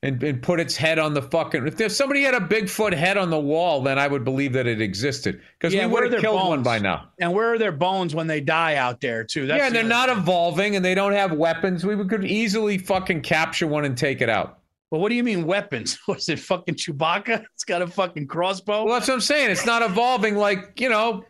and, 0.02 0.22
and 0.22 0.42
put 0.42 0.60
its 0.60 0.76
head 0.76 0.98
on 0.98 1.14
the 1.14 1.22
fucking. 1.22 1.66
If 1.66 1.76
there's 1.76 1.96
somebody 1.96 2.22
had 2.22 2.34
a 2.34 2.40
Bigfoot 2.40 2.92
head 2.92 3.16
on 3.16 3.30
the 3.30 3.38
wall, 3.38 3.80
then 3.82 3.98
I 3.98 4.06
would 4.06 4.24
believe 4.24 4.52
that 4.52 4.66
it 4.66 4.80
existed 4.80 5.40
because 5.58 5.74
Yeah, 5.74 5.86
we 5.86 5.94
would 5.94 6.12
have 6.12 6.20
killed 6.20 6.48
one 6.48 6.62
by 6.62 6.78
now. 6.78 7.08
And 7.20 7.32
where 7.32 7.54
are 7.54 7.58
their 7.58 7.72
bones 7.72 8.14
when 8.14 8.26
they 8.26 8.40
die 8.40 8.76
out 8.76 9.00
there 9.00 9.24
too? 9.24 9.46
That's 9.46 9.58
yeah, 9.58 9.66
and 9.66 9.74
the 9.74 9.80
they're 9.80 9.88
not 9.88 10.08
evolving 10.08 10.76
and 10.76 10.84
they 10.84 10.94
don't 10.94 11.12
have 11.12 11.32
weapons. 11.32 11.84
We 11.84 11.96
could 12.06 12.24
easily 12.24 12.78
fucking 12.78 13.22
capture 13.22 13.66
one 13.66 13.84
and 13.84 13.96
take 13.96 14.20
it 14.20 14.28
out. 14.28 14.58
Well, 14.90 15.00
what 15.00 15.10
do 15.10 15.14
you 15.14 15.24
mean 15.24 15.44
weapons? 15.46 15.98
Was 16.08 16.28
it 16.28 16.38
fucking 16.38 16.76
Chewbacca? 16.76 17.44
It's 17.54 17.64
got 17.64 17.82
a 17.82 17.86
fucking 17.86 18.26
crossbow. 18.28 18.84
Well, 18.84 18.94
that's 18.94 19.08
what 19.08 19.14
I'm 19.14 19.20
saying. 19.20 19.50
It's 19.50 19.66
not 19.66 19.82
evolving 19.82 20.36
like, 20.36 20.80
you 20.80 20.88
know, 20.88 21.24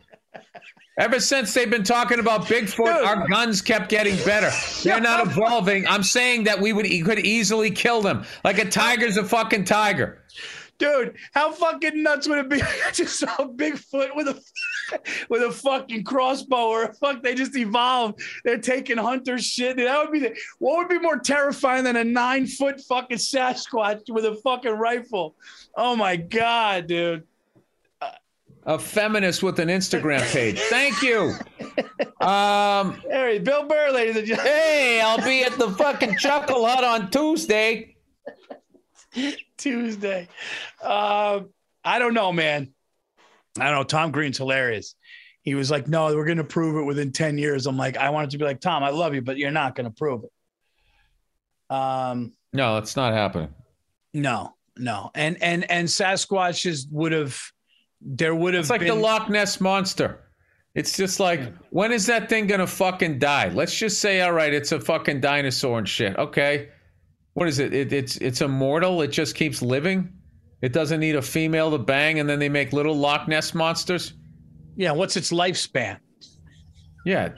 ever 1.00 1.18
since 1.20 1.54
they've 1.54 1.70
been 1.70 1.84
talking 1.84 2.18
about 2.18 2.42
Bigfoot, 2.42 2.76
Dude. 2.84 3.06
our 3.06 3.26
guns 3.28 3.62
kept 3.62 3.88
getting 3.88 4.16
better. 4.24 4.50
They're 4.82 5.00
not 5.00 5.26
evolving. 5.26 5.86
I'm 5.86 6.02
saying 6.02 6.44
that 6.44 6.60
we 6.60 6.72
would 6.72 6.86
could 7.04 7.18
easily 7.20 7.70
kill 7.70 8.02
them. 8.02 8.24
Like 8.44 8.58
a 8.58 8.68
tiger's 8.68 9.16
a 9.16 9.24
fucking 9.24 9.64
tiger. 9.64 10.22
Dude, 10.78 11.16
how 11.32 11.50
fucking 11.50 12.02
nuts 12.02 12.28
would 12.28 12.38
it 12.38 12.48
be? 12.48 12.62
I 12.86 12.90
just 12.92 13.18
saw 13.18 13.34
a 13.38 13.48
Bigfoot 13.48 14.14
with 14.14 14.28
a 14.28 14.40
with 15.28 15.42
a 15.42 15.52
fucking 15.52 16.04
crossbow 16.04 16.68
or 16.68 16.92
fuck. 16.94 17.22
They 17.22 17.34
just 17.34 17.56
evolved. 17.56 18.20
They're 18.44 18.58
taking 18.58 18.96
hunter 18.96 19.38
shit. 19.38 19.76
That 19.76 19.98
would 20.02 20.12
be 20.12 20.20
the, 20.20 20.36
what 20.58 20.78
would 20.78 20.88
be 20.88 20.98
more 20.98 21.18
terrifying 21.18 21.84
than 21.84 21.96
a 21.96 22.04
nine 22.04 22.46
foot 22.46 22.80
fucking 22.80 23.18
Sasquatch 23.18 24.08
with 24.08 24.24
a 24.24 24.34
fucking 24.36 24.72
rifle? 24.72 25.34
Oh 25.76 25.96
my 25.96 26.16
god, 26.16 26.86
dude. 26.86 27.24
A 28.64 28.78
feminist 28.78 29.42
with 29.42 29.58
an 29.60 29.68
Instagram 29.68 30.20
page. 30.30 30.58
Thank 30.60 31.00
you. 31.00 31.32
Um, 32.20 33.00
Hey, 33.08 33.38
Bill 33.38 33.66
Burr, 33.66 33.92
ladies 33.92 34.16
and 34.16 34.26
gentlemen. 34.26 34.52
hey, 34.52 35.00
I'll 35.00 35.24
be 35.24 35.42
at 35.42 35.52
the 35.52 35.70
fucking 35.70 36.18
Chuckle 36.18 36.66
Hut 36.66 36.84
on 36.84 37.10
Tuesday. 37.10 37.96
Tuesday. 39.56 40.28
Um, 40.82 41.48
I 41.84 41.98
don't 41.98 42.12
know, 42.14 42.30
man. 42.32 42.72
I 43.62 43.66
don't 43.66 43.76
know. 43.78 43.84
Tom 43.84 44.10
Green's 44.10 44.38
hilarious. 44.38 44.94
He 45.42 45.54
was 45.54 45.70
like, 45.70 45.88
"No, 45.88 46.06
we're 46.14 46.24
going 46.26 46.38
to 46.38 46.44
prove 46.44 46.76
it 46.76 46.84
within 46.84 47.12
ten 47.12 47.38
years." 47.38 47.66
I'm 47.66 47.76
like, 47.76 47.96
I 47.96 48.10
wanted 48.10 48.30
to 48.30 48.38
be 48.38 48.44
like, 48.44 48.60
Tom, 48.60 48.82
I 48.82 48.90
love 48.90 49.14
you, 49.14 49.22
but 49.22 49.38
you're 49.38 49.50
not 49.50 49.74
going 49.74 49.84
to 49.86 49.94
prove 49.96 50.24
it. 50.24 51.74
Um, 51.74 52.32
No, 52.52 52.78
it's 52.78 52.96
not 52.96 53.12
happening. 53.12 53.48
no, 54.14 54.54
no, 54.76 55.10
and 55.14 55.42
and 55.42 55.70
and 55.70 55.88
Sasquatches 55.88 56.86
would 56.90 57.12
have. 57.12 57.40
There 58.00 58.34
would 58.34 58.54
have 58.54 58.62
It's 58.62 58.70
like 58.70 58.80
been, 58.80 58.88
the 58.88 58.94
Loch 58.94 59.28
Ness 59.28 59.60
monster. 59.60 60.20
It's 60.76 60.96
just 60.96 61.18
like, 61.18 61.52
when 61.70 61.90
is 61.90 62.06
that 62.06 62.28
thing 62.28 62.46
gonna 62.46 62.66
fucking 62.66 63.18
die? 63.18 63.48
Let's 63.48 63.76
just 63.76 64.00
say, 64.00 64.20
all 64.20 64.32
right, 64.32 64.54
it's 64.54 64.70
a 64.70 64.78
fucking 64.80 65.20
dinosaur 65.20 65.78
and 65.78 65.88
shit. 65.88 66.16
Okay, 66.16 66.68
what 67.34 67.48
is 67.48 67.58
it? 67.58 67.74
it 67.74 67.92
it's 67.92 68.16
it's 68.18 68.40
immortal. 68.40 69.02
It 69.02 69.08
just 69.08 69.34
keeps 69.34 69.62
living. 69.62 70.12
It 70.60 70.72
doesn't 70.72 71.00
need 71.00 71.14
a 71.14 71.22
female 71.22 71.70
to 71.70 71.78
bang, 71.78 72.18
and 72.18 72.28
then 72.28 72.38
they 72.38 72.48
make 72.48 72.72
little 72.72 72.96
Loch 72.96 73.28
Ness 73.28 73.54
monsters. 73.54 74.14
Yeah, 74.76 74.92
what's 74.92 75.16
its 75.16 75.30
lifespan? 75.30 75.98
Yeah, 77.04 77.30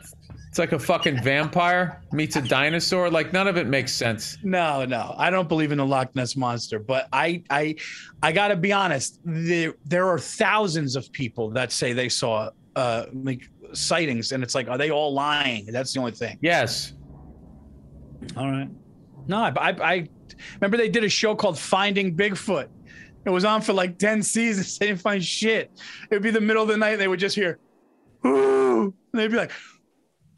it's 0.48 0.58
like 0.58 0.72
a 0.72 0.78
fucking 0.78 1.22
vampire 1.22 2.02
meets 2.12 2.36
a 2.36 2.42
dinosaur. 2.42 3.08
Like 3.10 3.32
none 3.32 3.46
of 3.46 3.56
it 3.56 3.66
makes 3.66 3.92
sense. 3.92 4.38
No, 4.42 4.84
no, 4.84 5.14
I 5.16 5.30
don't 5.30 5.48
believe 5.48 5.70
in 5.70 5.78
the 5.78 5.86
Loch 5.86 6.14
Ness 6.16 6.34
monster. 6.34 6.78
But 6.78 7.08
I, 7.12 7.42
I, 7.50 7.76
I 8.22 8.32
got 8.32 8.48
to 8.48 8.56
be 8.56 8.72
honest. 8.72 9.20
There, 9.24 9.74
there 9.84 10.08
are 10.08 10.18
thousands 10.18 10.96
of 10.96 11.12
people 11.12 11.50
that 11.50 11.72
say 11.72 11.92
they 11.92 12.08
saw 12.08 12.50
uh 12.74 13.06
like 13.12 13.48
sightings, 13.72 14.32
and 14.32 14.42
it's 14.42 14.54
like, 14.54 14.68
are 14.68 14.78
they 14.78 14.90
all 14.90 15.12
lying? 15.12 15.66
That's 15.66 15.92
the 15.92 16.00
only 16.00 16.12
thing. 16.12 16.38
Yes. 16.40 16.94
All 18.36 18.50
right. 18.50 18.68
No, 19.26 19.38
I, 19.38 19.52
I, 19.56 19.70
I 19.70 20.08
remember 20.60 20.76
they 20.76 20.88
did 20.88 21.04
a 21.04 21.08
show 21.08 21.34
called 21.34 21.58
Finding 21.58 22.16
Bigfoot. 22.16 22.68
It 23.24 23.30
was 23.30 23.44
on 23.44 23.60
for 23.62 23.72
like 23.72 23.98
10 23.98 24.22
seasons. 24.22 24.78
They 24.80 24.86
didn't 24.86 25.00
find 25.00 25.22
shit. 25.24 25.70
It 26.10 26.14
would 26.14 26.22
be 26.22 26.30
the 26.30 26.40
middle 26.40 26.62
of 26.62 26.68
the 26.68 26.76
night. 26.76 26.92
And 26.92 27.00
they 27.00 27.08
would 27.08 27.20
just 27.20 27.34
hear, 27.36 27.58
ooh. 28.26 28.94
And 29.12 29.20
they'd 29.20 29.28
be 29.30 29.36
like, 29.36 29.52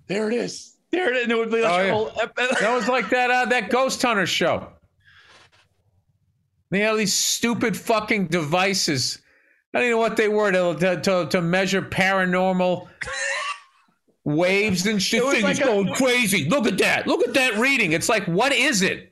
there 0.09 0.31
it 0.31 0.35
is. 0.35 0.77
There 0.90 1.11
it 1.11 1.16
is. 1.16 1.23
And 1.25 1.33
it 1.33 1.37
would 1.38 1.51
be 1.51 1.62
like, 1.62 1.73
Oh, 1.73 1.83
yeah. 1.85 1.92
whole 1.92 2.07
That 2.61 2.75
was 2.75 2.88
like 2.88 3.09
that 3.11 3.31
uh, 3.31 3.45
that 3.47 3.71
Ghost 3.71 4.03
Hunter 4.03 4.27
show. 4.27 4.68
They 6.71 6.81
had 6.81 6.97
these 6.97 7.12
stupid 7.14 7.77
fucking 7.77 8.29
devices. 8.29 9.18
I 9.75 9.79
don't 9.79 9.87
even 9.87 9.97
know 9.97 10.01
what 10.03 10.16
they 10.16 10.29
were 10.29 10.51
to 10.53 11.01
to, 11.03 11.27
to 11.31 11.40
measure 11.42 11.83
paranormal 11.83 12.88
waves 14.25 14.87
and 14.87 15.01
shit. 15.03 15.21
It 15.21 15.25
was 15.25 15.35
Thing 15.35 15.47
is 15.49 15.59
like 15.61 15.61
a- 15.61 15.71
going 15.71 15.95
crazy. 15.95 16.49
Look 16.49 16.66
at 16.66 16.79
that. 16.79 17.07
Look 17.07 17.27
at 17.27 17.35
that 17.35 17.57
reading. 17.59 17.92
It's 17.92 18.09
like, 18.09 18.25
what 18.27 18.53
is 18.53 18.83
it? 18.83 19.12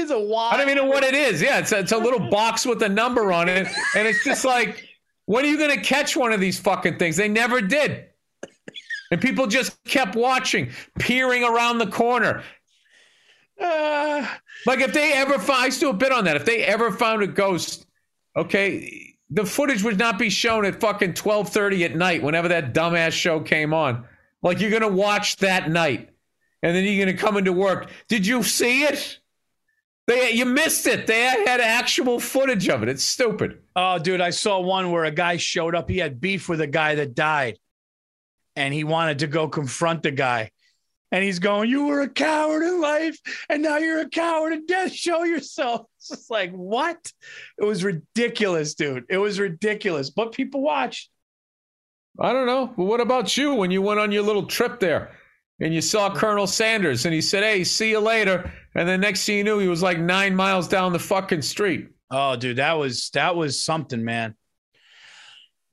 It's 0.00 0.10
a 0.10 0.18
wild. 0.18 0.54
I 0.54 0.56
don't 0.56 0.68
even 0.68 0.84
know 0.84 0.90
what 0.90 1.04
it 1.04 1.14
is. 1.14 1.40
Yeah, 1.40 1.58
it's 1.58 1.72
a, 1.72 1.78
it's 1.80 1.92
a 1.92 1.98
little 1.98 2.30
box 2.30 2.66
with 2.66 2.82
a 2.82 2.88
number 2.88 3.32
on 3.32 3.48
it, 3.48 3.66
and 3.96 4.08
it's 4.08 4.24
just 4.24 4.44
like, 4.44 4.88
when 5.26 5.44
are 5.44 5.48
you 5.48 5.58
going 5.58 5.76
to 5.76 5.84
catch 5.84 6.16
one 6.16 6.32
of 6.32 6.40
these 6.40 6.58
fucking 6.58 6.98
things? 6.98 7.16
They 7.16 7.28
never 7.28 7.60
did, 7.60 8.06
and 9.10 9.20
people 9.20 9.46
just 9.46 9.82
kept 9.84 10.16
watching, 10.16 10.70
peering 10.98 11.44
around 11.44 11.78
the 11.78 11.86
corner. 11.86 12.42
Uh, 13.60 14.26
Like 14.66 14.80
if 14.80 14.92
they 14.92 15.14
ever 15.14 15.38
found, 15.38 15.72
I 15.72 15.86
a 15.86 15.92
bit 15.94 16.12
on 16.12 16.24
that. 16.24 16.36
If 16.36 16.44
they 16.44 16.62
ever 16.62 16.90
found 16.90 17.22
a 17.22 17.26
ghost, 17.26 17.86
okay, 18.36 19.14
the 19.30 19.46
footage 19.46 19.82
would 19.82 19.98
not 19.98 20.18
be 20.18 20.28
shown 20.28 20.66
at 20.66 20.80
fucking 20.80 21.14
twelve 21.14 21.48
thirty 21.48 21.82
at 21.84 21.96
night 21.96 22.22
whenever 22.22 22.48
that 22.48 22.74
dumbass 22.74 23.12
show 23.12 23.40
came 23.40 23.72
on. 23.72 24.04
Like 24.42 24.60
you're 24.60 24.70
gonna 24.70 24.88
watch 24.88 25.36
that 25.38 25.70
night, 25.70 26.10
and 26.62 26.76
then 26.76 26.84
you're 26.84 27.06
gonna 27.06 27.16
come 27.16 27.38
into 27.38 27.54
work. 27.54 27.90
Did 28.08 28.26
you 28.26 28.42
see 28.42 28.82
it? 28.82 29.19
They 30.10 30.32
you 30.32 30.44
missed 30.44 30.88
it. 30.88 31.06
They 31.06 31.20
had 31.20 31.60
actual 31.60 32.18
footage 32.18 32.68
of 32.68 32.82
it. 32.82 32.88
It's 32.88 33.04
stupid. 33.04 33.60
oh, 33.76 33.96
dude, 33.96 34.20
I 34.20 34.30
saw 34.30 34.58
one 34.58 34.90
where 34.90 35.04
a 35.04 35.12
guy 35.12 35.36
showed 35.36 35.76
up. 35.76 35.88
He 35.88 35.98
had 35.98 36.20
beef 36.20 36.48
with 36.48 36.60
a 36.60 36.66
guy 36.66 36.96
that 36.96 37.14
died, 37.14 37.60
and 38.56 38.74
he 38.74 38.82
wanted 38.82 39.20
to 39.20 39.28
go 39.28 39.46
confront 39.46 40.02
the 40.02 40.10
guy. 40.10 40.50
And 41.12 41.22
he's 41.22 41.38
going, 41.38 41.70
"You 41.70 41.86
were 41.86 42.00
a 42.00 42.08
coward 42.08 42.64
in 42.64 42.80
life, 42.80 43.20
and 43.48 43.62
now 43.62 43.76
you're 43.76 44.00
a 44.00 44.08
coward 44.08 44.52
in 44.52 44.66
death. 44.66 44.92
Show 44.92 45.22
yourself." 45.22 45.86
It's 46.00 46.08
just 46.08 46.30
like 46.30 46.50
what? 46.52 47.12
It 47.58 47.64
was 47.64 47.84
ridiculous, 47.84 48.74
dude. 48.74 49.04
It 49.10 49.18
was 49.18 49.38
ridiculous. 49.38 50.08
But 50.08 50.32
people 50.32 50.62
watched. 50.62 51.10
I 52.18 52.32
don't 52.32 52.46
know. 52.46 52.72
But 52.74 52.84
what 52.84 53.00
about 53.00 53.36
you 53.36 53.54
when 53.54 53.70
you 53.70 53.82
went 53.82 54.00
on 54.00 54.10
your 54.10 54.22
little 54.22 54.46
trip 54.46 54.80
there 54.80 55.10
and 55.60 55.74
you 55.74 55.82
saw 55.82 56.12
Colonel 56.12 56.46
Sanders 56.46 57.04
and 57.04 57.14
he 57.14 57.20
said, 57.20 57.42
Hey, 57.42 57.64
see 57.64 57.90
you 57.90 58.00
later. 58.00 58.50
And 58.74 58.88
then 58.88 59.00
next 59.00 59.24
thing 59.24 59.38
you 59.38 59.44
knew, 59.44 59.58
he 59.58 59.68
was 59.68 59.82
like 59.82 59.98
nine 59.98 60.34
miles 60.36 60.68
down 60.68 60.92
the 60.92 60.98
fucking 60.98 61.42
street. 61.42 61.88
Oh, 62.10 62.36
dude, 62.36 62.56
that 62.56 62.74
was 62.78 63.10
that 63.10 63.36
was 63.36 63.62
something, 63.62 64.04
man. 64.04 64.34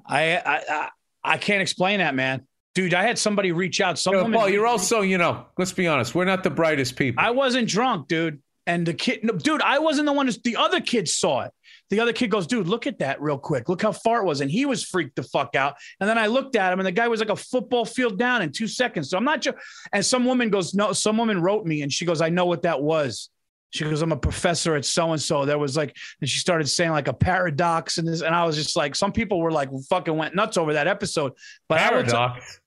I 0.05 0.37
I 0.37 0.61
I, 0.69 0.89
I 1.23 1.37
can't 1.37 1.61
explain 1.61 1.99
that, 1.99 2.15
man. 2.15 2.47
Dude, 2.75 2.93
I 2.93 3.03
had 3.03 3.17
somebody 3.17 3.51
reach 3.51 3.81
out. 3.81 4.03
Know, 4.05 4.29
Paul, 4.31 4.49
you're 4.49 4.67
also, 4.67 5.01
you 5.01 5.17
know, 5.17 5.47
let's 5.57 5.71
be 5.71 5.87
honest, 5.87 6.13
we're 6.13 6.25
not 6.25 6.43
the 6.43 6.51
brightest 6.51 6.95
people. 6.95 7.23
I 7.25 7.31
wasn't 7.31 7.67
drunk, 7.67 8.07
dude. 8.07 8.41
And 8.67 8.85
the 8.85 8.93
kid, 8.93 9.21
no, 9.23 9.33
dude, 9.33 9.61
I 9.61 9.79
wasn't 9.79 10.05
the 10.05 10.13
one. 10.13 10.27
who's- 10.27 10.39
The 10.43 10.57
other 10.57 10.79
kid 10.81 11.07
saw 11.07 11.41
it. 11.41 11.51
The 11.89 11.99
other 11.99 12.11
kid 12.13 12.29
goes, 12.29 12.47
dude, 12.47 12.67
look 12.67 12.85
at 12.85 12.99
that 12.99 13.21
real 13.21 13.37
quick. 13.37 13.69
Look 13.69 13.81
how 13.81 13.93
far 13.93 14.21
it 14.21 14.25
was. 14.25 14.41
And 14.41 14.51
he 14.51 14.65
was 14.65 14.83
freaked 14.83 15.15
the 15.15 15.23
fuck 15.23 15.55
out. 15.55 15.75
And 15.99 16.09
then 16.09 16.17
I 16.17 16.27
looked 16.27 16.55
at 16.55 16.73
him, 16.73 16.79
and 16.79 16.85
the 16.85 16.91
guy 16.91 17.07
was 17.07 17.19
like 17.19 17.29
a 17.29 17.35
football 17.35 17.85
field 17.85 18.19
down 18.19 18.41
in 18.41 18.51
two 18.51 18.67
seconds. 18.67 19.09
So 19.09 19.17
I'm 19.17 19.23
not 19.23 19.43
sure. 19.43 19.55
And 19.93 20.05
some 20.05 20.25
woman 20.25 20.49
goes, 20.49 20.73
no, 20.73 20.91
some 20.91 21.17
woman 21.17 21.41
wrote 21.41 21.65
me, 21.65 21.83
and 21.83 21.91
she 21.91 22.05
goes, 22.05 22.21
I 22.21 22.29
know 22.29 22.45
what 22.45 22.63
that 22.63 22.81
was. 22.81 23.29
She 23.69 23.83
goes, 23.83 24.01
I'm 24.01 24.13
a 24.13 24.17
professor 24.17 24.75
at 24.75 24.85
so 24.85 25.11
and 25.11 25.21
so. 25.21 25.45
There 25.45 25.57
was 25.57 25.75
like, 25.75 25.95
and 26.21 26.29
she 26.29 26.39
started 26.39 26.67
saying 26.67 26.91
like 26.91 27.09
a 27.09 27.13
paradox 27.13 27.97
and 27.97 28.07
this, 28.07 28.21
and 28.21 28.33
I 28.33 28.45
was 28.45 28.55
just 28.55 28.75
like, 28.77 28.95
some 28.95 29.11
people 29.11 29.39
were 29.41 29.51
like 29.51 29.69
fucking 29.89 30.15
went 30.15 30.35
nuts 30.35 30.57
over 30.57 30.73
that 30.73 30.87
episode. 30.87 31.33
But 31.67 31.79
I 31.79 31.93
would 31.93 32.07
paradox. 32.07 32.61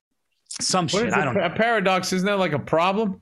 some 0.61 0.85
What 0.85 0.91
shit. 0.91 1.13
I 1.13 1.23
a, 1.23 1.25
don't 1.25 1.35
know. 1.35 1.45
a 1.45 1.51
paradox? 1.51 2.13
Isn't 2.13 2.27
that 2.27 2.39
like 2.39 2.53
a 2.53 2.59
problem? 2.59 3.21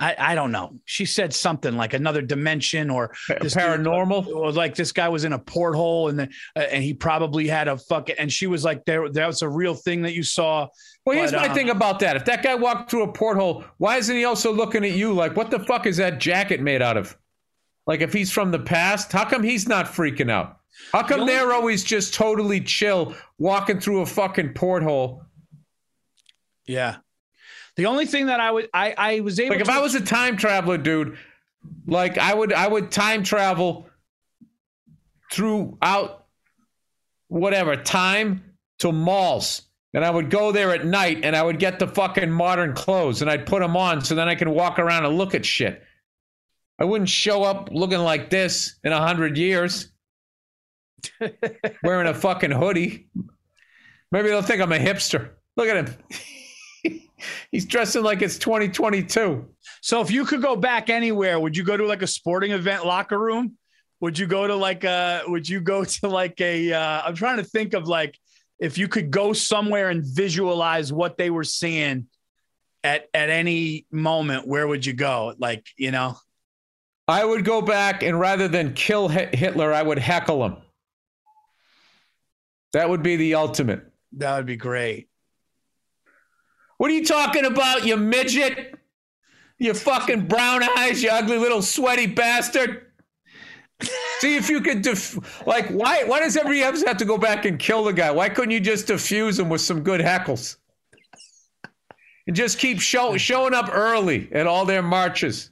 I, 0.00 0.16
I 0.18 0.34
don't 0.34 0.50
know. 0.50 0.78
She 0.86 1.04
said 1.04 1.34
something 1.34 1.76
like 1.76 1.92
another 1.92 2.22
dimension 2.22 2.88
or 2.88 3.14
this 3.40 3.52
dude- 3.52 3.62
paranormal? 3.62 4.26
or 4.28 4.50
like 4.50 4.74
this 4.74 4.92
guy 4.92 5.08
was 5.08 5.24
in 5.24 5.34
a 5.34 5.38
porthole 5.38 6.08
and 6.08 6.18
then 6.18 6.30
uh, 6.56 6.60
and 6.60 6.82
he 6.82 6.94
probably 6.94 7.46
had 7.46 7.68
a 7.68 7.76
fucking 7.76 8.16
and 8.18 8.32
she 8.32 8.46
was 8.46 8.64
like 8.64 8.84
there 8.86 9.08
that 9.10 9.26
was 9.26 9.42
a 9.42 9.48
real 9.48 9.74
thing 9.74 10.00
that 10.02 10.14
you 10.14 10.22
saw. 10.22 10.66
Well, 11.04 11.16
here's 11.16 11.32
But, 11.32 11.42
my 11.42 11.48
um, 11.48 11.54
thing 11.54 11.70
about 11.70 12.00
that. 12.00 12.16
If 12.16 12.24
that 12.24 12.42
guy 12.42 12.54
walked 12.54 12.90
through 12.90 13.02
a 13.02 13.12
porthole, 13.12 13.64
why 13.76 13.98
isn't 13.98 14.16
he 14.16 14.24
also 14.24 14.52
looking 14.52 14.84
at 14.84 14.92
you 14.92 15.12
like, 15.12 15.36
what 15.36 15.50
the 15.50 15.60
fuck 15.60 15.86
is 15.86 15.98
that 15.98 16.18
jacket 16.18 16.60
made 16.60 16.80
out 16.82 16.96
of? 16.96 17.16
Like, 17.86 18.00
if 18.00 18.12
he's 18.12 18.30
from 18.30 18.50
the 18.50 18.58
past, 18.58 19.10
how 19.12 19.24
come 19.24 19.42
he's 19.42 19.68
not 19.68 19.86
freaking 19.86 20.30
out? 20.30 20.58
How 20.92 21.02
come 21.02 21.20
only- 21.20 21.32
they're 21.32 21.52
always 21.52 21.84
just 21.84 22.14
totally 22.14 22.60
chill 22.60 23.14
walking 23.38 23.80
through 23.80 24.00
a 24.00 24.06
fucking 24.06 24.54
porthole? 24.54 25.24
Yeah. 26.66 26.96
The 27.76 27.86
only 27.86 28.06
thing 28.06 28.26
that 28.26 28.40
I 28.40 28.50
would 28.50 28.68
I 28.74 28.94
I 28.96 29.20
was 29.20 29.38
able 29.38 29.50
Like, 29.54 29.60
if 29.60 29.66
to 29.68 29.72
I 29.72 29.80
was 29.80 29.94
a 29.94 30.00
time 30.00 30.36
traveler, 30.36 30.78
dude, 30.78 31.16
like 31.86 32.18
I 32.18 32.34
would, 32.34 32.52
I 32.52 32.66
would 32.66 32.90
time 32.90 33.22
travel 33.22 33.88
throughout 35.32 36.26
whatever 37.28 37.76
time 37.76 38.42
to 38.80 38.92
malls. 38.92 39.62
And 39.92 40.04
I 40.04 40.10
would 40.10 40.30
go 40.30 40.52
there 40.52 40.72
at 40.72 40.86
night 40.86 41.20
and 41.24 41.34
I 41.34 41.42
would 41.42 41.58
get 41.58 41.80
the 41.80 41.88
fucking 41.88 42.30
modern 42.30 42.74
clothes 42.74 43.22
and 43.22 43.30
I'd 43.30 43.46
put 43.46 43.60
them 43.60 43.76
on 43.76 44.02
so 44.02 44.14
then 44.14 44.28
I 44.28 44.36
can 44.36 44.50
walk 44.52 44.78
around 44.78 45.04
and 45.04 45.18
look 45.18 45.34
at 45.34 45.44
shit. 45.44 45.82
I 46.78 46.84
wouldn't 46.84 47.10
show 47.10 47.42
up 47.42 47.70
looking 47.72 47.98
like 47.98 48.30
this 48.30 48.76
in 48.84 48.92
a 48.92 49.00
hundred 49.00 49.36
years, 49.36 49.90
wearing 51.82 52.06
a 52.06 52.14
fucking 52.14 52.52
hoodie. 52.52 53.10
Maybe 54.12 54.28
they'll 54.28 54.42
think 54.42 54.62
I'm 54.62 54.72
a 54.72 54.78
hipster. 54.78 55.30
Look 55.56 55.68
at 55.68 55.88
him. 55.88 55.96
He's 57.50 57.66
dressing 57.66 58.02
like 58.02 58.22
it's 58.22 58.38
2022. 58.38 59.46
So 59.82 60.00
if 60.00 60.10
you 60.10 60.24
could 60.24 60.42
go 60.42 60.56
back 60.56 60.90
anywhere, 60.90 61.38
would 61.38 61.56
you 61.56 61.64
go 61.64 61.76
to 61.76 61.86
like 61.86 62.02
a 62.02 62.06
sporting 62.06 62.52
event 62.52 62.86
locker 62.86 63.18
room? 63.18 63.56
Would 64.00 64.18
you 64.18 64.26
go 64.26 64.46
to 64.46 64.54
like 64.54 64.84
a 64.84 65.22
would 65.26 65.48
you 65.48 65.60
go 65.60 65.84
to 65.84 66.08
like 66.08 66.40
a 66.40 66.72
uh 66.72 67.02
I'm 67.04 67.14
trying 67.14 67.36
to 67.36 67.44
think 67.44 67.74
of 67.74 67.86
like 67.86 68.18
if 68.58 68.78
you 68.78 68.88
could 68.88 69.10
go 69.10 69.32
somewhere 69.32 69.90
and 69.90 70.04
visualize 70.04 70.92
what 70.92 71.16
they 71.16 71.30
were 71.30 71.44
seeing 71.44 72.06
at 72.84 73.08
at 73.12 73.30
any 73.30 73.86
moment, 73.90 74.46
where 74.46 74.66
would 74.66 74.84
you 74.86 74.92
go? 74.92 75.34
Like, 75.38 75.66
you 75.76 75.90
know? 75.90 76.16
I 77.08 77.24
would 77.24 77.44
go 77.44 77.60
back 77.60 78.02
and 78.02 78.18
rather 78.18 78.46
than 78.46 78.72
kill 78.72 79.08
Hitler, 79.08 79.72
I 79.72 79.82
would 79.82 79.98
heckle 79.98 80.44
him. 80.44 80.56
That 82.72 82.88
would 82.88 83.02
be 83.02 83.16
the 83.16 83.34
ultimate. 83.34 83.82
That 84.12 84.36
would 84.36 84.46
be 84.46 84.56
great. 84.56 85.09
What 86.80 86.90
are 86.90 86.94
you 86.94 87.04
talking 87.04 87.44
about, 87.44 87.84
you 87.84 87.98
midget? 87.98 88.74
You 89.58 89.74
fucking 89.74 90.28
brown 90.28 90.62
eyes, 90.78 91.02
you 91.02 91.10
ugly 91.10 91.36
little 91.36 91.60
sweaty 91.60 92.06
bastard. 92.06 92.86
See 94.20 94.36
if 94.36 94.48
you 94.48 94.62
could 94.62 94.80
def- 94.80 95.46
like 95.46 95.68
why 95.68 96.04
why 96.04 96.20
does 96.20 96.38
everybody 96.38 96.62
else 96.62 96.82
have 96.84 96.96
to 96.96 97.04
go 97.04 97.18
back 97.18 97.44
and 97.44 97.58
kill 97.58 97.84
the 97.84 97.92
guy? 97.92 98.10
Why 98.10 98.30
couldn't 98.30 98.52
you 98.52 98.60
just 98.60 98.86
defuse 98.86 99.38
him 99.38 99.50
with 99.50 99.60
some 99.60 99.82
good 99.82 100.00
heckles? 100.00 100.56
And 102.26 102.34
just 102.34 102.58
keep 102.58 102.80
show, 102.80 103.18
showing 103.18 103.52
up 103.52 103.68
early 103.70 104.30
at 104.32 104.46
all 104.46 104.64
their 104.64 104.82
marches. 104.82 105.50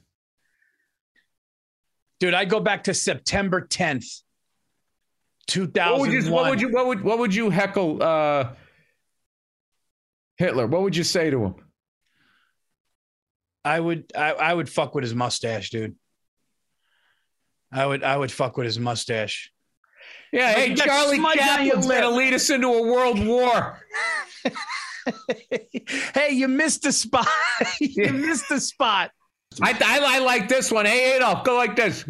Dude, 2.19 2.33
I'd 2.33 2.49
go 2.49 2.59
back 2.59 2.85
to 2.85 2.95
September 2.95 3.61
10th, 3.61 4.23
What 5.91 5.99
would 6.01 6.11
you 6.11 6.31
what 6.31 6.49
would 6.49 6.59
you 6.59 6.69
what 6.69 6.87
would 6.87 7.01
what 7.03 7.19
would 7.19 7.35
you 7.35 7.51
heckle 7.51 8.01
uh 8.01 8.53
Hitler? 10.39 10.65
What 10.67 10.81
would 10.81 10.95
you 10.95 11.03
say 11.03 11.29
to 11.29 11.43
him? 11.43 11.55
I 13.63 13.79
would 13.79 14.11
I, 14.15 14.31
I 14.31 14.53
would 14.53 14.69
fuck 14.69 14.95
with 14.95 15.03
his 15.03 15.13
mustache, 15.13 15.69
dude. 15.69 15.95
I 17.71 17.85
would 17.85 18.03
I 18.03 18.17
would 18.17 18.31
fuck 18.31 18.57
with 18.57 18.65
his 18.65 18.79
mustache. 18.79 19.51
Yeah, 20.31 20.53
hey, 20.53 20.69
you 20.69 20.75
Charlie 20.75 21.17
smudge 21.17 21.39
on 21.39 21.45
Chaplin's 21.45 21.87
gonna 21.87 22.09
lead 22.09 22.33
us 22.33 22.49
into 22.49 22.67
a 22.67 22.81
world 22.81 23.23
war. 23.23 23.79
hey, 26.13 26.29
you 26.31 26.47
missed 26.47 26.83
the 26.83 26.93
spot. 26.93 27.27
you 27.81 28.11
missed 28.13 28.47
the 28.47 28.61
spot. 28.61 29.11
I, 29.61 29.71
I 29.71 30.15
I 30.15 30.19
like 30.19 30.47
this 30.47 30.71
one. 30.71 30.85
Hey 30.85 31.17
Adolf, 31.17 31.43
go 31.43 31.57
like 31.57 31.75
this. 31.75 32.05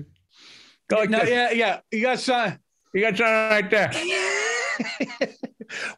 Go 0.88 0.97
like 0.97 1.09
No, 1.09 1.19
this. 1.19 1.30
yeah, 1.30 1.51
yeah. 1.51 1.80
You 1.91 2.01
got 2.03 2.19
some. 2.19 2.59
You 2.93 3.01
got 3.01 3.17
something 3.17 3.34
right 3.34 3.69
there. 3.69 3.91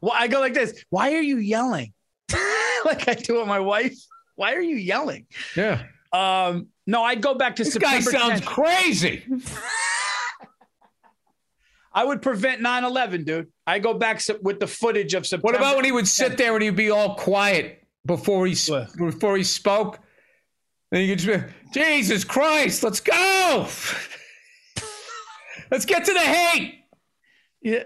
well, 0.01 0.13
I 0.15 0.27
go 0.27 0.39
like 0.39 0.53
this. 0.53 0.83
Why 0.89 1.13
are 1.13 1.21
you 1.21 1.37
yelling? 1.37 1.93
like 2.85 3.07
I 3.07 3.13
do 3.13 3.39
with 3.39 3.47
my 3.47 3.59
wife. 3.59 3.95
Why 4.35 4.53
are 4.53 4.61
you 4.61 4.75
yelling? 4.75 5.27
Yeah. 5.55 5.83
Um, 6.13 6.67
no, 6.87 7.03
I'd 7.03 7.21
go 7.21 7.35
back 7.35 7.57
to 7.57 7.65
September. 7.65 7.97
This 7.97 8.05
September 8.05 8.27
guy 8.29 8.35
sounds 8.35 8.41
10th. 8.41 8.45
crazy. 8.45 9.25
I 11.93 12.05
would 12.05 12.21
prevent 12.21 12.61
9/11, 12.61 13.25
dude. 13.25 13.51
I 13.67 13.79
go 13.79 13.93
back 13.93 14.21
with 14.41 14.59
the 14.59 14.67
footage 14.67 15.13
of 15.13 15.27
September. 15.27 15.45
What 15.45 15.55
about 15.55 15.75
when 15.75 15.85
he 15.85 15.91
would 15.91 16.07
sit 16.07 16.37
there 16.37 16.53
and 16.53 16.63
he'd 16.63 16.75
be 16.75 16.89
all 16.89 17.15
quiet 17.15 17.83
before 18.05 18.47
he 18.47 18.55
What? 18.71 18.95
before 18.97 19.37
he 19.37 19.43
spoke? 19.43 19.99
Then 20.91 21.01
you 21.01 21.09
could 21.15 21.19
just 21.19 21.47
be, 21.47 21.53
Jesus 21.73 22.23
Christ, 22.23 22.83
let's 22.83 22.99
go. 23.01 23.67
let's 25.71 25.85
get 25.85 26.05
to 26.05 26.13
the 26.13 26.19
hate. 26.19 26.79
Yeah. 27.61 27.83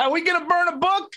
Are 0.00 0.10
we 0.10 0.22
gonna 0.22 0.46
burn 0.46 0.68
a 0.68 0.76
book? 0.76 1.12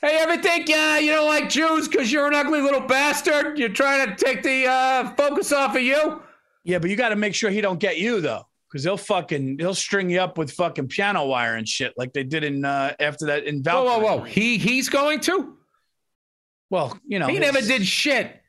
Hey, 0.00 0.16
ever 0.20 0.40
think 0.40 0.70
uh, 0.70 0.98
you 1.00 1.12
don't 1.12 1.26
like 1.26 1.48
Jews 1.50 1.88
because 1.88 2.10
you're 2.10 2.26
an 2.26 2.34
ugly 2.34 2.60
little 2.60 2.80
bastard? 2.80 3.58
You're 3.58 3.68
trying 3.68 4.08
to 4.08 4.14
take 4.24 4.42
the 4.42 4.66
uh, 4.66 5.14
focus 5.14 5.52
off 5.52 5.76
of 5.76 5.82
you? 5.82 6.22
Yeah, 6.64 6.78
but 6.78 6.88
you 6.88 6.96
got 6.96 7.10
to 7.10 7.16
make 7.16 7.34
sure 7.34 7.50
he 7.50 7.60
don't 7.60 7.78
get 7.78 7.98
you 7.98 8.22
though, 8.22 8.46
because 8.68 8.82
they'll 8.82 8.96
fucking 8.96 9.58
he'll 9.58 9.74
string 9.74 10.08
you 10.08 10.20
up 10.20 10.38
with 10.38 10.50
fucking 10.52 10.88
piano 10.88 11.26
wire 11.26 11.56
and 11.56 11.68
shit 11.68 11.92
like 11.98 12.14
they 12.14 12.24
did 12.24 12.44
in 12.44 12.64
uh, 12.64 12.94
after 12.98 13.26
that 13.26 13.44
in 13.44 13.62
Valkyrie. 13.62 13.90
whoa, 13.90 13.98
whoa. 13.98 14.16
whoa! 14.20 14.24
He 14.24 14.56
he's 14.56 14.88
going 14.88 15.20
to? 15.20 15.56
Well, 16.70 16.98
you 17.06 17.18
know, 17.18 17.26
He 17.26 17.34
his, 17.36 17.40
never 17.42 17.60
did 17.60 17.86
shit. 17.86 18.40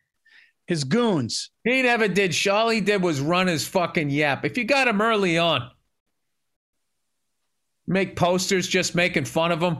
his 0.67 0.85
goons. 0.85 1.49
He 1.65 1.81
never 1.81 2.07
did. 2.07 2.33
All 2.47 2.69
he 2.69 2.79
did 2.79 3.01
was 3.03 3.19
run 3.19 3.47
his 3.47 3.67
fucking 3.67 4.09
yap. 4.09 4.45
If 4.45 4.57
you 4.57 4.63
got 4.63 4.87
him 4.87 5.01
early 5.01 5.37
on, 5.37 5.69
make 7.85 8.15
posters 8.15 8.67
just 8.69 8.95
making 8.95 9.25
fun 9.25 9.51
of 9.51 9.61
him. 9.61 9.79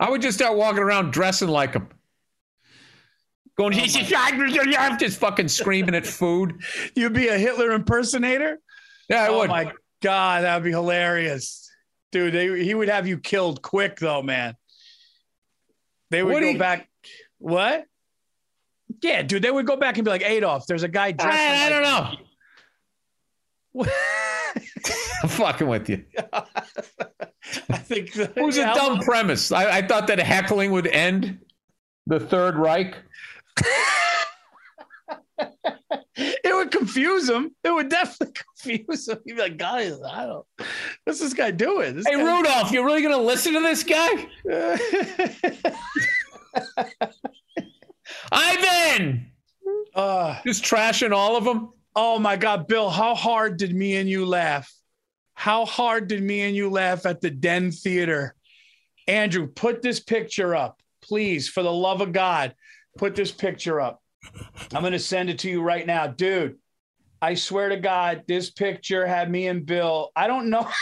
I 0.00 0.10
would 0.10 0.22
just 0.22 0.38
start 0.38 0.56
walking 0.56 0.82
around 0.82 1.12
dressing 1.12 1.48
like 1.48 1.74
him. 1.74 1.88
Going, 3.56 3.74
oh 3.74 4.96
just 4.98 5.20
fucking 5.20 5.48
screaming 5.48 5.94
at 5.94 6.06
food. 6.06 6.62
You'd 6.96 7.12
be 7.12 7.28
a 7.28 7.36
Hitler 7.38 7.72
impersonator. 7.72 8.58
Yeah, 9.10 9.24
I 9.24 9.28
oh 9.28 9.40
would. 9.40 9.50
my 9.50 9.72
god, 10.02 10.44
that'd 10.44 10.64
be 10.64 10.70
hilarious, 10.70 11.70
dude. 12.12 12.32
They, 12.32 12.64
he 12.64 12.74
would 12.74 12.88
have 12.88 13.06
you 13.06 13.18
killed 13.18 13.60
quick 13.62 13.98
though, 13.98 14.22
man. 14.22 14.56
They 16.10 16.22
would 16.22 16.32
What 16.32 16.40
go 16.40 16.48
you- 16.50 16.58
back. 16.58 16.88
What? 17.38 17.84
Yeah, 19.02 19.22
dude. 19.22 19.42
They 19.42 19.50
would 19.50 19.66
go 19.66 19.76
back 19.76 19.98
and 19.98 20.04
be 20.04 20.10
like, 20.10 20.22
Adolf, 20.22 20.66
there's 20.66 20.84
a 20.84 20.88
guy 20.88 21.12
dressed. 21.12 21.38
I, 21.38 21.66
I 21.66 21.68
don't 21.68 21.82
know. 21.82 22.14
I'm 25.22 25.28
fucking 25.28 25.66
with 25.66 25.88
you. 25.88 26.04
I 26.32 27.76
think 27.78 28.12
the, 28.12 28.32
It 28.36 28.42
was 28.42 28.56
a 28.56 28.60
yeah, 28.62 28.74
dumb 28.74 29.00
premise. 29.00 29.52
I, 29.52 29.78
I 29.78 29.82
thought 29.82 30.06
that 30.08 30.18
heckling 30.18 30.70
would 30.72 30.86
end 30.86 31.38
the 32.06 32.20
Third 32.20 32.56
Reich. 32.56 32.94
It 36.14 36.54
would 36.54 36.70
confuse 36.70 37.28
him. 37.28 37.54
It 37.64 37.70
would 37.70 37.88
definitely 37.88 38.34
confuse 38.34 39.08
him. 39.08 39.18
He'd 39.24 39.34
be 39.36 39.40
like, 39.42 39.56
guys, 39.56 39.98
I 40.06 40.26
don't. 40.26 40.46
What's 41.04 41.20
this 41.20 41.32
guy 41.32 41.50
doing? 41.50 41.96
This 41.96 42.06
Hey, 42.06 42.16
guy- 42.16 42.22
Rudolph, 42.22 42.70
you're 42.70 42.84
really 42.84 43.00
going 43.02 43.16
to 43.16 43.22
listen 43.22 43.54
to 43.54 43.60
this 43.60 43.82
guy? 43.82 44.26
Ivan! 48.30 49.30
uh, 49.94 50.38
Just 50.44 50.64
trashing 50.64 51.12
all 51.12 51.36
of 51.36 51.44
them. 51.44 51.72
Oh 51.94 52.18
my 52.18 52.36
God, 52.36 52.66
Bill, 52.66 52.90
how 52.90 53.14
hard 53.14 53.56
did 53.56 53.74
me 53.74 53.96
and 53.96 54.08
you 54.08 54.26
laugh? 54.26 54.72
How 55.34 55.64
hard 55.64 56.08
did 56.08 56.22
me 56.22 56.42
and 56.42 56.54
you 56.54 56.70
laugh 56.70 57.06
at 57.06 57.20
the 57.20 57.30
Den 57.30 57.70
Theater? 57.70 58.34
Andrew, 59.08 59.48
put 59.48 59.82
this 59.82 60.00
picture 60.00 60.54
up, 60.54 60.80
please, 61.02 61.48
for 61.48 61.62
the 61.62 61.72
love 61.72 62.00
of 62.00 62.12
God. 62.12 62.54
Put 62.98 63.14
this 63.14 63.32
picture 63.32 63.80
up. 63.80 64.00
I'm 64.72 64.82
going 64.82 64.92
to 64.92 64.98
send 64.98 65.30
it 65.30 65.40
to 65.40 65.50
you 65.50 65.62
right 65.62 65.86
now. 65.86 66.06
Dude, 66.06 66.58
I 67.20 67.34
swear 67.34 67.70
to 67.70 67.76
God, 67.76 68.24
this 68.28 68.50
picture 68.50 69.06
had 69.06 69.30
me 69.30 69.48
and 69.48 69.66
Bill. 69.66 70.10
I 70.14 70.26
don't 70.26 70.50
know. 70.50 70.68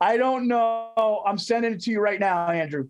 I 0.00 0.18
don't 0.18 0.46
know. 0.46 1.22
I'm 1.26 1.38
sending 1.38 1.72
it 1.72 1.82
to 1.82 1.90
you 1.90 2.00
right 2.00 2.20
now, 2.20 2.50
Andrew. 2.50 2.88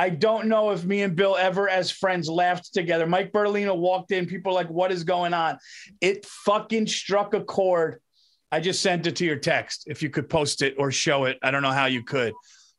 I 0.00 0.08
don't 0.08 0.46
know 0.46 0.70
if 0.70 0.82
me 0.82 1.02
and 1.02 1.14
Bill 1.14 1.36
ever, 1.36 1.68
as 1.68 1.90
friends, 1.90 2.26
laughed 2.26 2.72
together. 2.72 3.06
Mike 3.06 3.32
Bertolino 3.32 3.76
walked 3.76 4.12
in. 4.12 4.24
People 4.24 4.54
like, 4.54 4.70
what 4.70 4.90
is 4.90 5.04
going 5.04 5.34
on? 5.34 5.58
It 6.00 6.24
fucking 6.24 6.86
struck 6.86 7.34
a 7.34 7.44
chord. 7.44 8.00
I 8.50 8.60
just 8.60 8.80
sent 8.80 9.06
it 9.06 9.16
to 9.16 9.26
your 9.26 9.36
text. 9.36 9.84
If 9.88 10.02
you 10.02 10.08
could 10.08 10.30
post 10.30 10.62
it 10.62 10.76
or 10.78 10.90
show 10.90 11.26
it, 11.26 11.38
I 11.42 11.50
don't 11.50 11.60
know 11.60 11.70
how 11.70 11.84
you 11.84 12.02
could. 12.02 12.32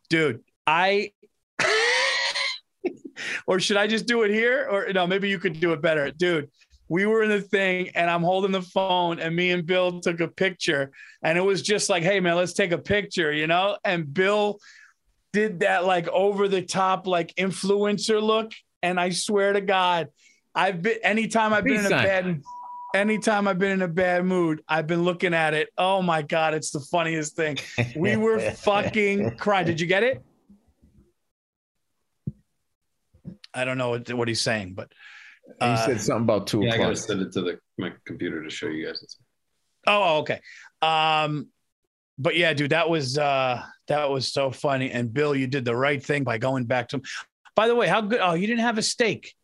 Dude, 0.10 0.42
I. 0.66 1.12
or 3.46 3.60
should 3.60 3.78
I 3.78 3.86
just 3.86 4.08
do 4.08 4.24
it 4.24 4.32
here? 4.32 4.68
Or 4.72 4.92
no, 4.92 5.06
maybe 5.06 5.30
you 5.30 5.38
could 5.38 5.60
do 5.60 5.74
it 5.74 5.82
better. 5.84 6.10
Dude, 6.10 6.50
we 6.90 7.06
were 7.06 7.22
in 7.22 7.30
the 7.30 7.40
thing 7.40 7.90
and 7.94 8.10
I'm 8.10 8.24
holding 8.24 8.52
the 8.52 8.64
phone 8.64 9.20
and 9.20 9.36
me 9.36 9.52
and 9.52 9.64
Bill 9.64 10.02
took 10.02 10.22
a 10.22 10.28
picture 10.28 10.92
and 11.22 11.38
it 11.38 11.42
was 11.42 11.62
just 11.62 11.88
like, 11.88 12.02
hey 12.02 12.20
man, 12.20 12.36
let's 12.36 12.54
take 12.54 12.72
a 12.72 12.80
picture, 12.80 13.32
you 13.32 13.46
know? 13.46 13.78
And 13.86 14.12
Bill 14.12 14.58
did 15.34 15.62
that 15.62 15.86
like 15.86 16.08
over 16.10 16.48
the 16.48 16.62
top, 16.62 17.08
like 17.08 17.34
influencer 17.36 18.22
look. 18.22 18.54
And 18.84 19.00
I 19.00 19.12
swear 19.12 19.54
to 19.54 19.62
God, 19.62 20.10
I've 20.56 20.82
been 20.82 20.98
anytime 21.04 21.54
I've 21.54 21.64
been 21.64 21.74
in 21.74 21.80
a 21.86 21.90
Peace 21.90 21.90
sign. 21.90 22.04
bad 22.04 22.42
anytime 22.94 23.48
I've 23.48 23.60
been 23.60 23.72
in 23.72 23.82
a 23.82 23.88
bad 23.88 24.26
mood, 24.26 24.64
I've 24.68 24.88
been 24.88 25.04
looking 25.04 25.34
at 25.34 25.54
it. 25.54 25.70
Oh 25.78 26.02
my 26.02 26.22
God, 26.22 26.54
it's 26.54 26.72
the 26.72 26.80
funniest 26.80 27.36
thing. 27.36 27.58
We 27.96 28.18
were 28.18 28.40
fucking 28.40 29.38
crying. 29.38 29.66
Did 29.66 29.80
you 29.80 29.88
get 29.88 30.04
it? 30.04 30.22
I 33.54 33.66
don't 33.66 33.78
know 33.78 33.90
what, 33.90 34.12
what 34.14 34.28
he's 34.28 34.42
saying, 34.42 34.74
but 34.74 34.92
he 35.60 35.66
uh, 35.66 35.76
said 35.86 36.02
something 36.02 36.24
about 36.24 36.48
two 36.48 36.64
Yeah, 36.64 36.74
I 36.74 36.78
gotta 36.78 36.92
o'clock. 36.92 37.06
send 37.06 37.22
it 37.22 37.32
to 37.34 37.42
the 37.42 37.60
my 37.78 37.92
computer 38.06 38.44
to 38.44 38.50
show 38.50 38.68
you 38.68 38.86
guys. 38.86 39.18
Oh, 39.88 40.04
oh, 40.04 40.18
okay. 40.20 40.40
Um, 40.82 41.48
but 42.18 42.38
yeah, 42.38 42.54
dude, 42.54 42.72
that 42.72 42.90
was 42.90 43.18
uh 43.18 43.62
that 43.92 44.10
was 44.10 44.32
so 44.32 44.52
funny. 44.52 44.90
And 44.92 45.14
Bill, 45.14 45.36
you 45.36 45.48
did 45.48 45.66
the 45.66 45.76
right 45.76 46.04
thing 46.04 46.24
by 46.24 46.38
going 46.38 46.66
back 46.66 46.88
to 46.90 46.98
him. 46.98 47.04
By 47.56 47.68
the 47.68 47.76
way, 47.76 47.88
how 47.88 48.02
good 48.02 48.20
oh, 48.22 48.34
you 48.34 48.48
didn't 48.48 48.62
have 48.62 48.78
a 48.78 48.82
steak. 48.82 49.36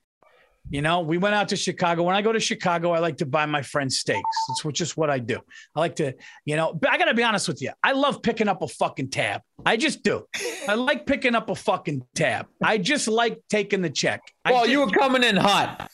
You 0.70 0.82
know, 0.82 1.00
we 1.00 1.18
went 1.18 1.34
out 1.34 1.50
to 1.50 1.56
Chicago. 1.56 2.04
When 2.04 2.16
I 2.16 2.22
go 2.22 2.34
to 2.34 2.41
Chicago, 2.41 2.91
I 2.91 3.00
like 3.00 3.18
to 3.18 3.26
buy 3.26 3.45
my 3.45 3.62
friends 3.62 4.00
steaks. 4.00 4.22
It's 4.50 4.78
just 4.78 4.98
what 4.98 5.10
I 5.10 5.20
do. 5.20 5.39
I 5.76 5.80
like 5.80 5.95
to, 5.98 6.14
you 6.43 6.58
know, 6.58 6.74
but 6.74 6.89
I 6.89 6.98
gotta 6.98 7.14
be 7.14 7.24
honest 7.24 7.48
with 7.48 7.62
you. 7.62 7.72
I 7.84 7.93
love 7.93 8.22
picking 8.22 8.50
up 8.50 8.62
a 8.62 8.68
fucking 8.68 9.10
tab. 9.10 9.41
I 9.66 9.78
just 9.78 10.04
do. 10.04 10.26
I 10.68 10.76
like 10.76 11.06
picking 11.06 11.36
up 11.36 11.50
a 11.50 11.56
fucking 11.56 12.04
tab. 12.16 12.48
I 12.62 12.80
just 12.80 13.08
like 13.08 13.39
taking 13.50 13.82
the 13.82 13.89
check. 13.89 14.22
Well, 14.45 14.62
just- 14.62 14.72
you 14.72 14.80
were 14.82 14.91
coming 14.91 15.24
in 15.24 15.38
hot. 15.38 15.89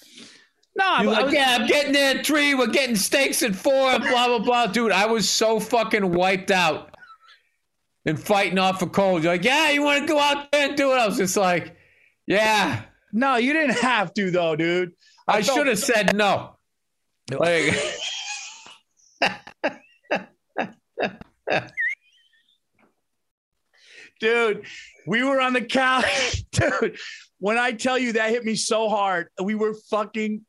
no, 0.76 1.02
You're 1.02 1.12
I 1.12 1.18
like, 1.18 1.26
was, 1.26 1.34
yeah, 1.34 1.58
I'm 1.60 1.68
getting 1.68 1.94
there 1.94 2.18
at 2.18 2.26
three. 2.26 2.56
We're 2.56 2.68
getting 2.68 2.96
steaks 2.96 3.44
at 3.44 3.56
four. 3.56 4.00
Blah 4.00 4.28
blah 4.28 4.40
blah, 4.40 4.68
dude. 4.68 4.92
I 4.92 5.06
was 5.06 5.30
so 5.30 5.60
fucking 5.60 6.14
wiped 6.14 6.50
out 6.50 6.93
and 8.06 8.20
fighting 8.20 8.60
off 8.60 8.82
a 8.82 8.88
cold. 8.88 9.24
You're 9.24 9.34
like, 9.34 9.44
yeah, 9.44 9.72
you 9.72 9.84
want 9.84 10.02
to 10.02 10.08
go 10.08 10.20
out 10.20 10.52
there 10.52 10.70
and 10.70 10.78
do 10.78 10.92
it? 10.92 10.96
I 10.96 11.08
was 11.08 11.18
just 11.18 11.38
like, 11.38 11.76
yeah. 12.28 12.82
no, 13.12 13.38
you 13.38 13.54
didn't 13.54 13.80
have 13.80 14.14
to 14.16 14.32
though, 14.32 14.56
dude. 14.56 14.94
I, 15.28 15.42
felt- 15.42 15.58
should 15.58 15.68
have 15.68 15.80
said 15.80 16.16
no. 16.16 16.58
Like, 17.32 17.74
dude. 24.20 24.66
We 25.06 25.24
were 25.24 25.42
on 25.42 25.54
the 25.54 25.62
couch, 25.62 26.44
dude. 26.52 26.98
When 27.40 27.58
I 27.58 27.74
tell 27.74 27.98
you 27.98 28.14
that 28.14 28.30
hit 28.30 28.46
me 28.46 28.56
so 28.56 28.88
hard, 28.88 29.28
we 29.42 29.54
were 29.54 29.74
fucking 29.90 30.46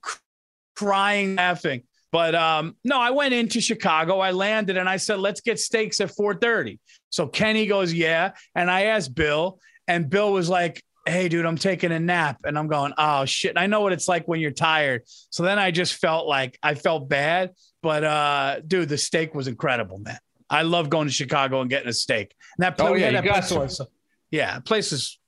crying, 0.77 1.37
laughing. 1.37 1.83
But 2.15 2.37
um, 2.37 2.77
no, 2.85 2.97
I 3.01 3.11
went 3.11 3.35
into 3.35 3.61
Chicago. 3.61 4.21
I 4.21 4.31
landed 4.31 4.77
and 4.77 4.89
I 4.89 4.99
said, 4.99 5.19
"Let's 5.19 5.41
get 5.41 5.59
steaks 5.59 6.01
at 6.01 6.11
4:30." 6.11 6.79
So 7.11 7.27
Kenny 7.27 7.67
goes, 7.67 7.93
"Yeah," 7.93 8.35
and 8.55 8.71
I 8.71 8.83
asked 8.85 9.17
Bill, 9.17 9.59
and 9.89 10.09
Bill 10.09 10.33
was 10.33 10.49
like, 10.49 10.81
"Hey, 11.07 11.29
dude, 11.29 11.45
I'm 11.45 11.59
taking 11.59 11.91
a 11.91 11.99
nap," 11.99 12.39
and 12.45 12.57
I'm 12.57 12.69
going, 12.69 12.93
"Oh 12.97 13.25
shit!" 13.25 13.51
And 13.51 13.59
I 13.59 13.67
know 13.67 13.81
what 13.81 13.93
it's 13.93 14.07
like 14.07 14.29
when 14.29 14.39
you're 14.39 14.53
tired. 14.53 15.03
So 15.31 15.43
then 15.43 15.59
I 15.59 15.73
just 15.73 15.95
felt 15.95 16.29
like 16.29 16.57
I 16.62 16.77
felt 16.77 17.09
bad, 17.09 17.51
but 17.83 18.05
uh, 18.05 18.61
dude, 18.65 18.91
the 18.91 18.97
steak 18.97 19.35
was 19.35 19.49
incredible, 19.49 19.99
man. 19.99 20.21
I 20.49 20.62
love 20.62 20.91
going 20.91 21.09
to 21.09 21.12
Chicago 21.12 21.62
and 21.62 21.69
getting 21.69 21.89
a 21.89 21.93
steak. 21.93 22.33
And 22.57 22.62
that 22.65 22.79
place, 22.79 22.91
Oh, 22.91 22.95
yeah, 22.95 23.11
that 23.11 23.25
place 23.25 23.51
also- 23.51 23.87
yeah, 24.31 24.61
place 24.61 24.93
is 24.93 25.19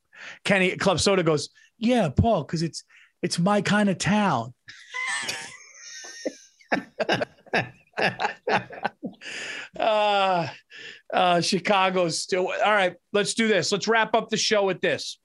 Kenny 0.44 0.76
Club 0.76 1.00
Soda 1.00 1.24
goes, 1.24 1.48
yeah, 1.78 2.10
Paul, 2.10 2.44
because 2.44 2.62
it's 2.62 2.84
it's 3.22 3.40
my 3.40 3.60
kind 3.60 3.88
of 3.88 3.98
town. 3.98 4.54
Uh, 9.78 10.48
uh, 11.12 11.40
Chicago's 11.40 12.18
still 12.18 12.48
all 12.48 12.72
right. 12.72 12.94
Let's 13.12 13.34
do 13.34 13.48
this. 13.48 13.72
Let's 13.72 13.88
wrap 13.88 14.14
up 14.14 14.28
the 14.28 14.36
show 14.36 14.64
with 14.64 14.80
this. 14.80 15.18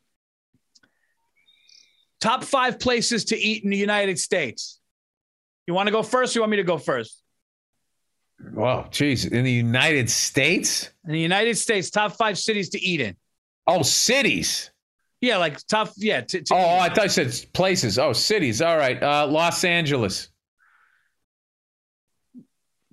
Top 2.20 2.44
five 2.44 2.80
places 2.80 3.26
to 3.26 3.38
eat 3.38 3.64
in 3.64 3.72
the 3.72 3.78
United 3.78 4.20
States. 4.20 4.80
You 5.68 5.74
want 5.74 5.88
to 5.88 5.92
go 5.92 6.04
first? 6.04 6.36
Or 6.36 6.40
you 6.40 6.42
want 6.42 6.52
me 6.52 6.58
to 6.58 6.64
go 6.64 6.78
first? 6.78 7.22
Whoa, 8.54 8.86
jeez. 8.90 9.32
In 9.32 9.44
the 9.44 9.52
United 9.52 10.10
States? 10.10 10.90
In 11.06 11.14
the 11.14 11.20
United 11.20 11.58
States, 11.58 11.90
top 11.90 12.14
five 12.14 12.38
cities 12.38 12.70
to 12.70 12.82
eat 12.82 13.02
in. 13.02 13.16
Oh, 13.68 13.82
cities. 13.84 14.72
Yeah, 15.22 15.38
like 15.38 15.66
tough. 15.68 15.94
Yeah. 15.98 16.22
To, 16.22 16.42
to 16.42 16.54
Oh, 16.54 16.80
I 16.80 16.90
thought 16.90 17.04
you 17.04 17.10
said 17.10 17.54
places. 17.54 18.00
Oh, 18.00 18.14
cities. 18.14 18.62
All 18.62 18.78
right. 18.78 19.02
Uh, 19.02 19.28
Los 19.28 19.64
Angeles. 19.64 20.30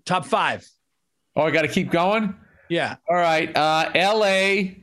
Top 0.09 0.27
five. 0.27 0.69
Oh, 1.37 1.43
I 1.43 1.51
got 1.51 1.63
to 1.63 1.69
keep 1.69 1.91
going. 1.91 2.35
Yeah. 2.69 2.97
All 3.09 3.17
right. 3.17 3.55
Uh, 3.57 3.91
L.A. 3.95 4.83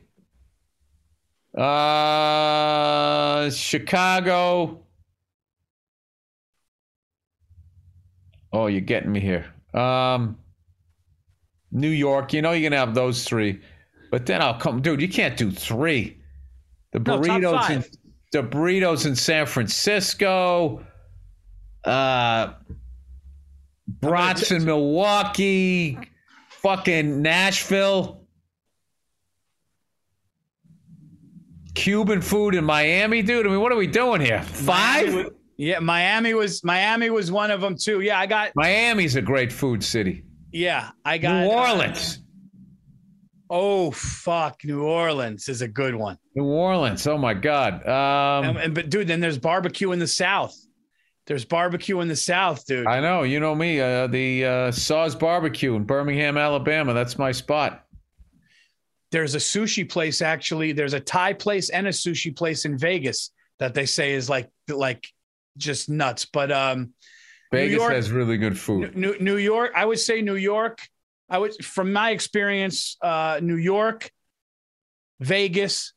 Uh, 1.56 3.50
Chicago. 3.50 4.82
Oh, 8.52 8.66
you're 8.68 8.80
getting 8.80 9.12
me 9.12 9.20
here. 9.20 9.46
Um, 9.74 10.38
New 11.72 11.90
York. 11.90 12.32
You 12.32 12.42
know 12.42 12.52
you're 12.52 12.70
gonna 12.70 12.80
have 12.80 12.94
those 12.94 13.24
three, 13.24 13.60
but 14.10 14.24
then 14.26 14.40
I'll 14.40 14.58
come, 14.58 14.80
dude. 14.80 15.02
You 15.02 15.08
can't 15.08 15.36
do 15.36 15.50
three. 15.50 16.18
The 16.92 17.00
No, 17.00 17.18
burritos 17.18 17.70
in 17.70 17.84
the 18.32 18.42
burritos 18.42 19.06
in 19.06 19.14
San 19.16 19.46
Francisco. 19.46 20.86
Uh, 21.84 22.54
brats 24.08 24.50
in 24.50 24.64
Milwaukee. 24.64 25.98
Fucking 26.62 27.22
Nashville. 27.22 28.22
Cuban 31.74 32.22
food 32.22 32.54
in 32.54 32.64
Miami, 32.64 33.22
dude. 33.22 33.46
I 33.46 33.50
mean, 33.50 33.60
what 33.60 33.70
are 33.72 33.76
we 33.76 33.86
doing 33.86 34.20
here? 34.20 34.42
Five? 34.42 35.30
Yeah, 35.58 35.78
Miami 35.78 36.34
was 36.34 36.64
Miami 36.64 37.10
was 37.10 37.30
one 37.30 37.50
of 37.50 37.60
them 37.60 37.76
too. 37.76 38.00
Yeah, 38.00 38.18
I 38.18 38.26
got. 38.26 38.52
Miami's 38.56 39.16
a 39.16 39.22
great 39.22 39.52
food 39.52 39.82
city. 39.84 40.24
Yeah, 40.52 40.90
I 41.04 41.18
got. 41.18 41.42
New 41.44 41.50
uh, 41.50 41.54
Orleans. 41.70 42.22
oh 43.50 43.90
fuck, 43.90 44.64
New 44.64 44.82
Orleans 44.84 45.48
is 45.48 45.62
a 45.62 45.68
good 45.68 45.94
one. 45.94 46.18
New 46.34 46.44
Orleans. 46.44 47.06
Oh 47.06 47.18
my 47.18 47.34
God. 47.34 47.86
Um, 47.86 48.50
And, 48.50 48.58
and- 48.58 48.74
but 48.74 48.90
dude, 48.90 49.08
then 49.08 49.20
there's 49.20 49.38
barbecue 49.38 49.92
in 49.92 49.98
the 49.98 50.08
South. 50.08 50.54
There's 51.26 51.44
barbecue 51.44 52.00
in 52.00 52.08
the 52.08 52.16
South, 52.16 52.64
dude. 52.66 52.86
I 52.86 53.00
know. 53.00 53.24
You 53.24 53.40
know 53.40 53.54
me. 53.54 53.80
Uh, 53.80 54.06
the 54.06 54.44
uh, 54.44 54.70
Saws 54.70 55.16
Barbecue 55.16 55.74
in 55.74 55.84
Birmingham, 55.84 56.36
Alabama. 56.36 56.94
That's 56.94 57.18
my 57.18 57.32
spot. 57.32 57.84
there's 59.10 59.34
a 59.34 59.38
sushi 59.38 59.88
place 59.88 60.22
actually. 60.22 60.72
There's 60.72 60.94
a 60.94 61.00
Thai 61.00 61.32
place 61.32 61.70
and 61.70 61.86
a 61.86 61.90
sushi 61.90 62.34
place 62.36 62.64
in 62.64 62.78
Vegas 62.78 63.30
that 63.58 63.74
they 63.74 63.86
say 63.86 64.12
is 64.12 64.28
like 64.28 64.50
like 64.68 65.06
just 65.56 65.88
nuts. 65.88 66.26
But 66.26 66.52
um, 66.52 66.92
Vegas 67.52 67.76
York- 67.76 67.92
has 67.92 68.10
really 68.12 68.36
good 68.36 68.58
food. 68.58 68.96
New, 68.96 69.16
New 69.18 69.36
York, 69.36 69.72
I 69.74 69.84
would 69.84 69.98
say 69.98 70.22
New 70.22 70.36
York. 70.36 70.86
I 71.28 71.38
would, 71.38 71.64
from 71.64 71.92
my 71.92 72.10
experience, 72.10 72.96
uh, 73.02 73.40
New 73.42 73.56
York, 73.56 74.10
Vegas, 75.18 75.92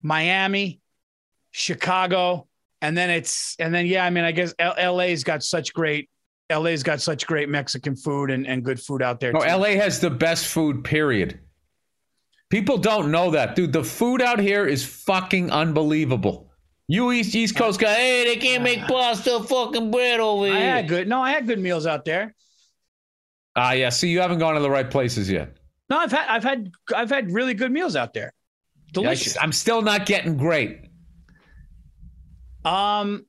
Miami, 0.00 0.80
Chicago, 1.50 2.46
and 2.84 2.96
then 2.96 3.08
it's, 3.08 3.56
and 3.58 3.74
then 3.74 3.86
yeah, 3.86 4.04
I 4.04 4.10
mean, 4.10 4.24
I 4.24 4.32
guess 4.32 4.54
L- 4.58 4.96
LA's 4.96 5.24
got 5.24 5.42
such 5.42 5.72
great, 5.72 6.10
LA's 6.52 6.82
got 6.82 7.00
such 7.00 7.26
great 7.26 7.48
Mexican 7.48 7.96
food 7.96 8.30
and, 8.30 8.46
and 8.46 8.62
good 8.62 8.78
food 8.78 9.02
out 9.02 9.20
there. 9.20 9.32
No, 9.32 9.40
too. 9.40 9.48
LA 9.48 9.68
has 9.70 10.00
the 10.00 10.10
best 10.10 10.46
food, 10.46 10.84
period. 10.84 11.40
People 12.50 12.76
don't 12.76 13.10
know 13.10 13.30
that, 13.30 13.56
dude. 13.56 13.72
The 13.72 13.82
food 13.82 14.20
out 14.20 14.38
here 14.38 14.66
is 14.66 14.84
fucking 14.84 15.50
unbelievable. 15.50 16.50
You 16.86 17.10
East 17.12 17.34
East 17.34 17.56
Coast 17.56 17.80
guy, 17.80 17.94
hey, 17.94 18.24
they 18.26 18.36
can't 18.36 18.62
make 18.62 18.80
pasta 18.86 19.42
fucking 19.42 19.90
bread 19.90 20.20
over 20.20 20.46
here. 20.46 20.54
I 20.54 20.60
had 20.60 20.88
good, 20.88 21.08
no, 21.08 21.22
I 21.22 21.30
had 21.30 21.46
good 21.46 21.58
meals 21.58 21.86
out 21.86 22.04
there. 22.04 22.34
Ah, 23.56 23.72
yeah. 23.72 23.88
See, 23.88 24.10
you 24.10 24.20
haven't 24.20 24.40
gone 24.40 24.54
to 24.54 24.60
the 24.60 24.70
right 24.70 24.90
places 24.90 25.30
yet. 25.30 25.56
No, 25.88 25.98
I've 25.98 26.12
had, 26.12 26.28
I've 26.28 26.44
had, 26.44 26.70
I've 26.94 27.10
had 27.10 27.30
really 27.30 27.54
good 27.54 27.72
meals 27.72 27.96
out 27.96 28.12
there. 28.12 28.34
Delicious. 28.92 29.36
I'm 29.40 29.52
still 29.52 29.80
not 29.80 30.06
getting 30.06 30.36
great. 30.36 30.83
Um, 32.64 33.26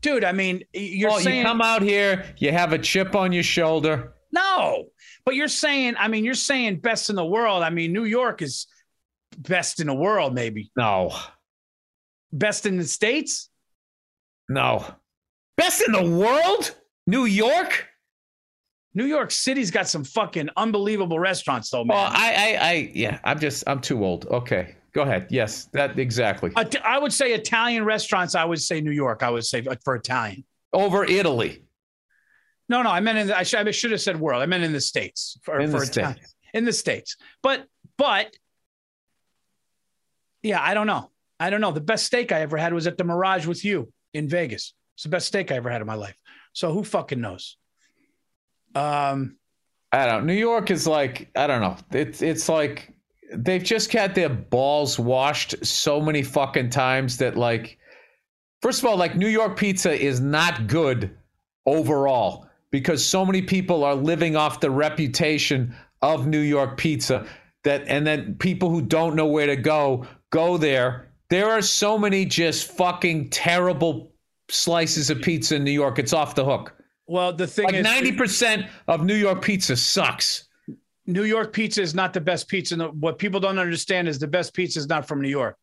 dude, 0.00 0.24
I 0.24 0.32
mean, 0.32 0.64
you're 0.72 1.10
oh, 1.12 1.18
saying 1.18 1.38
you 1.38 1.44
come 1.44 1.60
out 1.60 1.82
here, 1.82 2.24
you 2.38 2.52
have 2.52 2.72
a 2.72 2.78
chip 2.78 3.14
on 3.14 3.32
your 3.32 3.42
shoulder. 3.42 4.14
No, 4.32 4.86
but 5.24 5.34
you're 5.34 5.48
saying, 5.48 5.94
I 5.98 6.08
mean, 6.08 6.24
you're 6.24 6.34
saying 6.34 6.80
best 6.80 7.10
in 7.10 7.16
the 7.16 7.24
world. 7.24 7.62
I 7.62 7.70
mean, 7.70 7.92
New 7.92 8.04
York 8.04 8.42
is 8.42 8.66
best 9.38 9.80
in 9.80 9.86
the 9.86 9.94
world, 9.94 10.34
maybe 10.34 10.70
No, 10.76 11.14
best 12.32 12.66
in 12.66 12.76
the 12.76 12.84
states. 12.84 13.48
no. 14.48 14.84
Best 15.56 15.82
in 15.86 15.92
the 15.92 16.04
world? 16.18 16.74
New 17.06 17.24
York? 17.24 17.86
New 18.92 19.06
York 19.06 19.30
City's 19.30 19.70
got 19.70 19.88
some 19.88 20.04
fucking 20.04 20.50
unbelievable 20.56 21.18
restaurants, 21.18 21.70
though, 21.70 21.84
man. 21.84 21.96
Well, 21.96 22.10
I, 22.12 22.32
I, 22.32 22.68
I, 22.68 22.90
yeah. 22.94 23.20
I'm 23.24 23.38
just, 23.38 23.64
I'm 23.66 23.80
too 23.80 24.04
old. 24.04 24.26
Okay, 24.26 24.74
go 24.96 25.02
ahead. 25.02 25.26
Yes, 25.30 25.66
that 25.74 25.98
exactly. 25.98 26.50
I 26.82 26.98
would 26.98 27.12
say 27.12 27.34
Italian 27.34 27.84
restaurants. 27.84 28.34
I 28.34 28.44
would 28.44 28.60
say 28.60 28.80
New 28.80 28.90
York. 28.90 29.22
I 29.22 29.30
would 29.30 29.44
say 29.44 29.62
for 29.84 29.94
Italian. 29.94 30.42
Over 30.72 31.04
Italy. 31.04 31.62
No, 32.68 32.82
no, 32.82 32.90
I 32.90 33.00
meant 33.00 33.18
in. 33.18 33.26
The, 33.28 33.38
I, 33.38 33.42
should, 33.44 33.68
I 33.68 33.70
should 33.70 33.92
have 33.92 34.00
said 34.00 34.18
world. 34.18 34.42
I 34.42 34.46
meant 34.46 34.64
in 34.64 34.72
the 34.72 34.80
states 34.80 35.38
for, 35.42 35.60
In 35.60 35.70
for 35.70 35.80
the 35.80 35.86
Italian. 35.86 36.16
States. 36.16 36.34
In 36.54 36.64
the 36.64 36.72
states, 36.72 37.16
but 37.42 37.66
but 37.98 38.34
yeah, 40.42 40.62
I 40.62 40.72
don't 40.74 40.86
know. 40.86 41.10
I 41.38 41.50
don't 41.50 41.60
know. 41.60 41.72
The 41.72 41.82
best 41.82 42.06
steak 42.06 42.32
I 42.32 42.40
ever 42.40 42.56
had 42.56 42.72
was 42.72 42.86
at 42.86 42.96
the 42.96 43.04
Mirage 43.04 43.46
with 43.46 43.64
you 43.64 43.92
in 44.14 44.28
Vegas. 44.28 44.72
It's 44.94 45.02
the 45.02 45.10
best 45.10 45.26
steak 45.26 45.52
I 45.52 45.56
ever 45.56 45.68
had 45.70 45.82
in 45.82 45.86
my 45.86 45.94
life. 45.94 46.16
So 46.54 46.72
who 46.72 46.82
fucking 46.82 47.20
knows? 47.20 47.58
Um, 48.74 49.36
I 49.92 50.06
don't. 50.06 50.24
New 50.24 50.34
York 50.34 50.70
is 50.70 50.86
like 50.86 51.30
I 51.36 51.46
don't 51.46 51.60
know. 51.60 51.76
It's 51.92 52.22
it's 52.22 52.48
like 52.48 52.95
they've 53.34 53.62
just 53.62 53.92
had 53.92 54.14
their 54.14 54.28
balls 54.28 54.98
washed 54.98 55.54
so 55.64 56.00
many 56.00 56.22
fucking 56.22 56.70
times 56.70 57.18
that 57.18 57.36
like, 57.36 57.78
first 58.62 58.80
of 58.80 58.86
all, 58.86 58.96
like 58.96 59.16
New 59.16 59.28
York 59.28 59.56
pizza 59.56 59.92
is 59.92 60.20
not 60.20 60.66
good 60.66 61.16
overall 61.66 62.46
because 62.70 63.04
so 63.04 63.24
many 63.24 63.42
people 63.42 63.84
are 63.84 63.94
living 63.94 64.36
off 64.36 64.60
the 64.60 64.70
reputation 64.70 65.74
of 66.02 66.26
New 66.26 66.40
York 66.40 66.76
pizza 66.76 67.26
that 67.64 67.82
and 67.88 68.06
then 68.06 68.34
people 68.36 68.70
who 68.70 68.80
don't 68.80 69.16
know 69.16 69.26
where 69.26 69.46
to 69.46 69.56
go 69.56 70.06
go 70.30 70.56
there. 70.56 71.08
There 71.28 71.50
are 71.50 71.62
so 71.62 71.98
many 71.98 72.24
just 72.24 72.70
fucking 72.70 73.30
terrible 73.30 74.12
slices 74.48 75.10
of 75.10 75.20
pizza 75.22 75.56
in 75.56 75.64
New 75.64 75.72
York. 75.72 75.98
It's 75.98 76.12
off 76.12 76.36
the 76.36 76.44
hook. 76.44 76.74
well, 77.08 77.32
the 77.32 77.46
thing 77.46 77.66
Like 77.66 77.74
is, 77.76 77.84
ninety 77.84 78.12
percent 78.12 78.66
of 78.86 79.04
New 79.04 79.16
York 79.16 79.42
pizza 79.42 79.76
sucks. 79.76 80.45
New 81.06 81.24
York 81.24 81.52
pizza 81.52 81.82
is 81.82 81.94
not 81.94 82.12
the 82.12 82.20
best 82.20 82.48
pizza. 82.48 82.74
In 82.74 82.78
the, 82.78 82.88
what 82.88 83.18
people 83.18 83.40
don't 83.40 83.58
understand 83.58 84.08
is 84.08 84.18
the 84.18 84.26
best 84.26 84.54
pizza 84.54 84.78
is 84.78 84.88
not 84.88 85.06
from 85.06 85.20
New 85.20 85.28
York. 85.28 85.56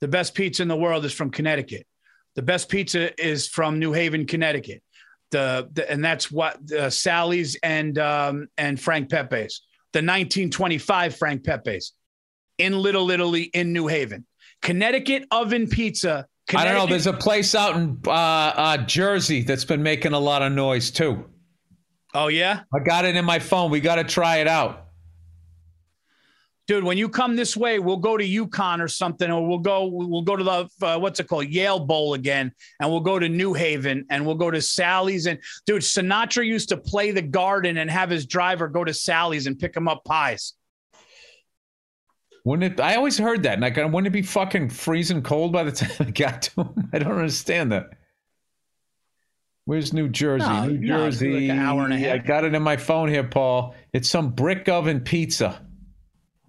The 0.00 0.08
best 0.08 0.34
pizza 0.34 0.62
in 0.62 0.68
the 0.68 0.76
world 0.76 1.04
is 1.04 1.12
from 1.12 1.30
Connecticut. 1.30 1.86
The 2.34 2.42
best 2.42 2.68
pizza 2.68 3.20
is 3.22 3.46
from 3.46 3.78
New 3.78 3.92
Haven, 3.92 4.26
Connecticut. 4.26 4.82
The, 5.30 5.68
the 5.72 5.90
and 5.90 6.04
that's 6.04 6.30
what 6.30 6.58
uh, 6.72 6.90
Sally's 6.90 7.56
and 7.62 7.98
um, 7.98 8.48
and 8.58 8.80
Frank 8.80 9.10
Pepe's. 9.10 9.62
The 9.92 9.98
1925 9.98 11.16
Frank 11.16 11.44
Pepe's 11.44 11.92
in 12.58 12.78
Little 12.78 13.10
Italy 13.10 13.42
in 13.42 13.72
New 13.72 13.86
Haven. 13.86 14.26
Connecticut 14.62 15.26
oven 15.30 15.68
pizza. 15.68 16.26
I 16.54 16.64
don't 16.64 16.74
know. 16.74 16.86
There's 16.86 17.06
a 17.06 17.12
place 17.12 17.54
out 17.54 17.76
in 17.76 18.00
uh, 18.06 18.10
uh, 18.10 18.76
Jersey 18.78 19.42
that's 19.42 19.64
been 19.64 19.82
making 19.82 20.12
a 20.12 20.18
lot 20.18 20.42
of 20.42 20.52
noise 20.52 20.90
too. 20.90 21.26
Oh 22.14 22.28
yeah, 22.28 22.62
I 22.74 22.80
got 22.80 23.04
it 23.04 23.16
in 23.16 23.24
my 23.24 23.38
phone. 23.38 23.70
We 23.70 23.80
got 23.80 23.96
to 23.96 24.04
try 24.04 24.38
it 24.38 24.48
out. 24.48 24.88
dude. 26.66 26.84
When 26.84 26.98
you 26.98 27.08
come 27.08 27.36
this 27.36 27.56
way, 27.56 27.78
we'll 27.78 27.96
go 27.96 28.16
to 28.16 28.24
UConn 28.24 28.80
or 28.80 28.88
something, 28.88 29.30
or 29.30 29.46
we'll 29.46 29.58
go 29.58 29.86
we'll 29.86 30.22
go 30.22 30.36
to 30.36 30.44
the 30.44 30.86
uh, 30.86 30.98
what's 30.98 31.20
it 31.20 31.28
called 31.28 31.46
Yale 31.46 31.80
Bowl 31.80 32.14
again, 32.14 32.52
and 32.80 32.90
we'll 32.90 33.00
go 33.00 33.18
to 33.18 33.28
New 33.28 33.54
Haven, 33.54 34.04
and 34.10 34.26
we'll 34.26 34.34
go 34.34 34.50
to 34.50 34.60
Sally's. 34.60 35.26
And 35.26 35.38
dude, 35.66 35.82
Sinatra 35.82 36.46
used 36.46 36.68
to 36.68 36.76
play 36.76 37.12
the 37.12 37.22
Garden 37.22 37.78
and 37.78 37.90
have 37.90 38.10
his 38.10 38.26
driver 38.26 38.68
go 38.68 38.84
to 38.84 38.92
Sally's 38.92 39.46
and 39.46 39.58
pick 39.58 39.74
him 39.76 39.88
up 39.88 40.04
pies. 40.04 40.52
Wouldn't 42.44 42.74
it? 42.74 42.80
I 42.80 42.96
always 42.96 43.16
heard 43.16 43.44
that. 43.44 43.60
Like, 43.60 43.76
wouldn't 43.76 44.06
it 44.06 44.10
be 44.10 44.22
fucking 44.22 44.70
freezing 44.70 45.22
cold 45.22 45.52
by 45.52 45.62
the 45.62 45.72
time 45.72 45.92
I 46.00 46.10
got 46.10 46.42
to 46.42 46.62
him? 46.62 46.90
I 46.92 46.98
don't 46.98 47.12
understand 47.12 47.72
that. 47.72 47.90
Where's 49.64 49.92
New 49.92 50.08
Jersey? 50.08 50.44
No, 50.44 50.66
New 50.66 50.78
no, 50.78 50.98
Jersey. 51.10 51.48
like 51.48 51.50
an 51.50 51.58
hour 51.58 51.84
and 51.84 51.92
a 51.92 51.98
half. 51.98 52.14
I 52.14 52.18
got 52.18 52.44
it 52.44 52.54
in 52.54 52.62
my 52.62 52.76
phone 52.76 53.08
here, 53.08 53.24
Paul. 53.24 53.74
It's 53.92 54.08
some 54.08 54.30
brick 54.30 54.68
oven 54.68 55.00
pizza. 55.00 55.64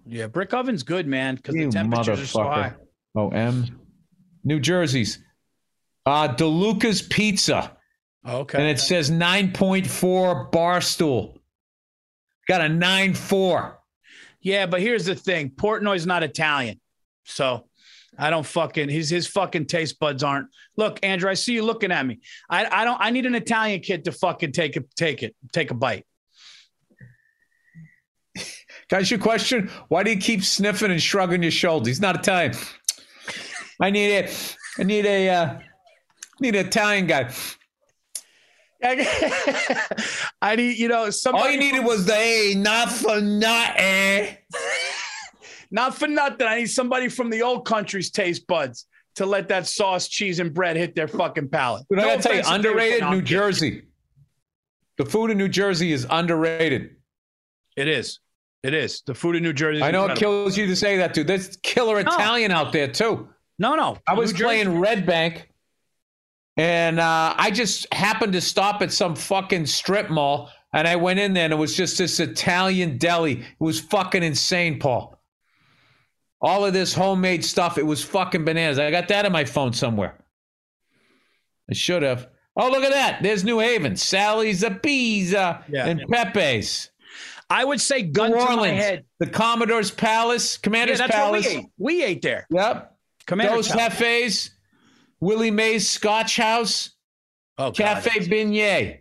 Yeah, 0.06 0.26
brick 0.26 0.52
oven's 0.52 0.82
good, 0.82 1.06
man, 1.06 1.36
because 1.36 1.54
the 1.54 1.68
temperatures 1.68 2.20
are 2.20 2.26
so 2.26 2.42
high. 2.42 2.74
Oh, 3.14 3.28
M. 3.28 3.80
New 4.42 4.60
Jersey's. 4.60 5.18
Uh, 6.04 6.28
DeLuca's 6.34 7.02
Pizza. 7.02 7.76
Okay. 8.26 8.58
and 8.58 8.66
it 8.68 8.80
says 8.80 9.10
9.4 9.10 10.50
bar 10.50 10.80
stool. 10.80 11.38
Got 12.48 12.62
a 12.62 12.64
9.4. 12.64 13.74
Yeah, 14.40 14.66
but 14.66 14.80
here's 14.80 15.06
the 15.06 15.14
thing: 15.14 15.50
Portnoy's 15.50 16.06
not 16.06 16.22
Italian, 16.22 16.80
so 17.24 17.66
I 18.18 18.30
don't 18.30 18.46
fucking 18.46 18.88
his 18.88 19.10
his 19.10 19.26
fucking 19.26 19.66
taste 19.66 19.98
buds 19.98 20.22
aren't. 20.22 20.48
Look, 20.76 21.00
Andrew, 21.02 21.30
I 21.30 21.34
see 21.34 21.54
you 21.54 21.62
looking 21.62 21.92
at 21.92 22.04
me. 22.06 22.20
I 22.48 22.66
I 22.66 22.84
don't. 22.84 23.00
I 23.00 23.10
need 23.10 23.26
an 23.26 23.34
Italian 23.34 23.80
kid 23.80 24.04
to 24.04 24.12
fucking 24.12 24.52
take 24.52 24.76
it, 24.76 24.88
take 24.96 25.22
it, 25.22 25.34
take 25.52 25.70
a 25.70 25.74
bite. 25.74 26.06
Can 28.36 28.44
I 28.92 28.96
ask 28.98 29.10
you 29.10 29.16
a 29.16 29.20
question? 29.20 29.70
Why 29.88 30.02
do 30.02 30.10
you 30.10 30.18
keep 30.18 30.44
sniffing 30.44 30.90
and 30.90 31.02
shrugging 31.02 31.42
your 31.42 31.50
shoulders? 31.50 31.88
He's 31.88 32.00
not 32.00 32.16
Italian. 32.16 32.54
I 33.80 33.90
need 33.90 34.12
it. 34.12 34.56
I 34.78 34.82
need 34.82 35.06
a, 35.06 35.28
uh, 35.28 35.58
need 36.40 36.54
an 36.54 36.66
Italian 36.66 37.06
guy. 37.06 37.32
I 40.42 40.56
need, 40.56 40.76
you 40.76 40.88
know, 40.88 41.08
somebody 41.08 41.44
All 41.44 41.50
you 41.50 41.58
needed 41.58 41.84
was 41.84 42.04
the 42.04 42.14
hey, 42.14 42.54
not 42.54 42.90
for 42.90 43.20
nothing. 43.20 44.36
not 45.74 45.92
for 45.96 46.06
nothing. 46.06 46.46
I 46.46 46.58
need 46.58 46.70
somebody 46.70 47.08
from 47.08 47.30
the 47.30 47.42
old 47.42 47.66
country's 47.66 48.10
taste 48.10 48.46
buds 48.46 48.86
to 49.16 49.26
let 49.26 49.48
that 49.48 49.66
sauce, 49.66 50.06
cheese, 50.06 50.38
and 50.38 50.54
bread 50.54 50.76
hit 50.76 50.94
their 50.94 51.08
fucking 51.08 51.48
palate. 51.48 51.84
But 51.90 51.98
I 51.98 52.02
gotta 52.02 52.22
tell 52.22 52.32
you, 52.34 52.40
offense 52.40 52.46
if 52.56 52.62
they- 52.62 52.68
underrated 52.70 53.10
New. 53.10 53.22
Jersey. 53.22 53.82
The 54.98 55.04
food 55.04 55.32
in 55.32 55.38
New 55.38 55.48
Jersey 55.48 55.92
is 55.92 56.06
underrated. 56.08 56.94
It 57.76 57.88
is. 57.88 58.20
It 58.62 58.72
is. 58.72 59.02
The 59.04 59.14
food 59.14 59.34
in 59.34 59.42
New 59.42 59.52
Jersey. 59.52 59.78
Is 59.78 59.82
I 59.82 59.90
know 59.90 60.06
it 60.06 60.16
kills 60.16 60.56
you 60.56 60.66
to 60.66 60.76
say 60.76 60.96
that, 60.98 61.12
dude. 61.12 61.26
There's 61.26 61.56
killer 61.64 61.98
Italian 61.98 62.52
out 62.52 62.72
there 62.72 62.86
too. 62.88 63.28
No, 63.58 63.74
no. 63.74 63.96
I 64.06 64.14
was 64.14 64.32
New 64.32 64.38
Jersey- 64.38 64.44
playing 64.44 64.78
Red 64.78 65.04
Bank, 65.06 65.48
and 66.56 67.00
uh, 67.00 67.34
I 67.36 67.50
just 67.50 67.92
happened 67.92 68.32
to 68.34 68.40
stop 68.40 68.80
at 68.80 68.92
some 68.92 69.16
fucking 69.16 69.66
strip 69.66 70.08
mall, 70.08 70.50
and 70.72 70.86
I 70.86 70.94
went 70.94 71.18
in 71.18 71.34
there, 71.34 71.44
and 71.44 71.52
it 71.52 71.56
was 71.56 71.76
just 71.76 71.98
this 71.98 72.20
Italian 72.20 72.96
deli. 72.96 73.40
It 73.40 73.46
was 73.58 73.80
fucking 73.80 74.22
insane, 74.22 74.78
Paul. 74.78 75.18
All 76.44 76.66
of 76.66 76.74
this 76.74 76.92
homemade 76.92 77.42
stuff, 77.42 77.78
it 77.78 77.86
was 77.86 78.04
fucking 78.04 78.44
bananas. 78.44 78.78
I 78.78 78.90
got 78.90 79.08
that 79.08 79.24
on 79.24 79.32
my 79.32 79.46
phone 79.46 79.72
somewhere. 79.72 80.14
I 81.70 81.72
should 81.74 82.02
have. 82.02 82.28
Oh, 82.54 82.68
look 82.70 82.84
at 82.84 82.92
that. 82.92 83.22
There's 83.22 83.44
New 83.44 83.58
Haven. 83.60 83.96
Sally's 83.96 84.62
a 84.62 84.70
Pizza 84.70 85.64
Yeah. 85.68 85.86
and 85.86 86.02
Pepe's. 86.10 86.90
I 87.48 87.64
would 87.64 87.80
say 87.80 88.02
gun 88.02 88.30
New 88.32 88.36
Orleans. 88.38 89.02
The 89.20 89.26
Commodore's 89.26 89.90
Palace. 89.90 90.56
Yeah, 90.58 90.64
Commander's 90.64 90.98
that's 90.98 91.12
what 91.14 91.16
Palace. 91.18 91.46
we 91.46 91.56
ate. 91.56 91.66
We 91.78 92.04
ate 92.04 92.22
there. 92.22 92.46
Yep. 92.50 92.94
Commander 93.26 93.54
Those 93.54 93.68
cafes, 93.72 94.50
Willie 95.20 95.50
Mae's 95.50 95.88
Scotch 95.88 96.36
House. 96.36 96.90
oh, 97.58 97.70
God. 97.70 97.76
Cafe 97.76 98.10
Beignet. 98.28 99.00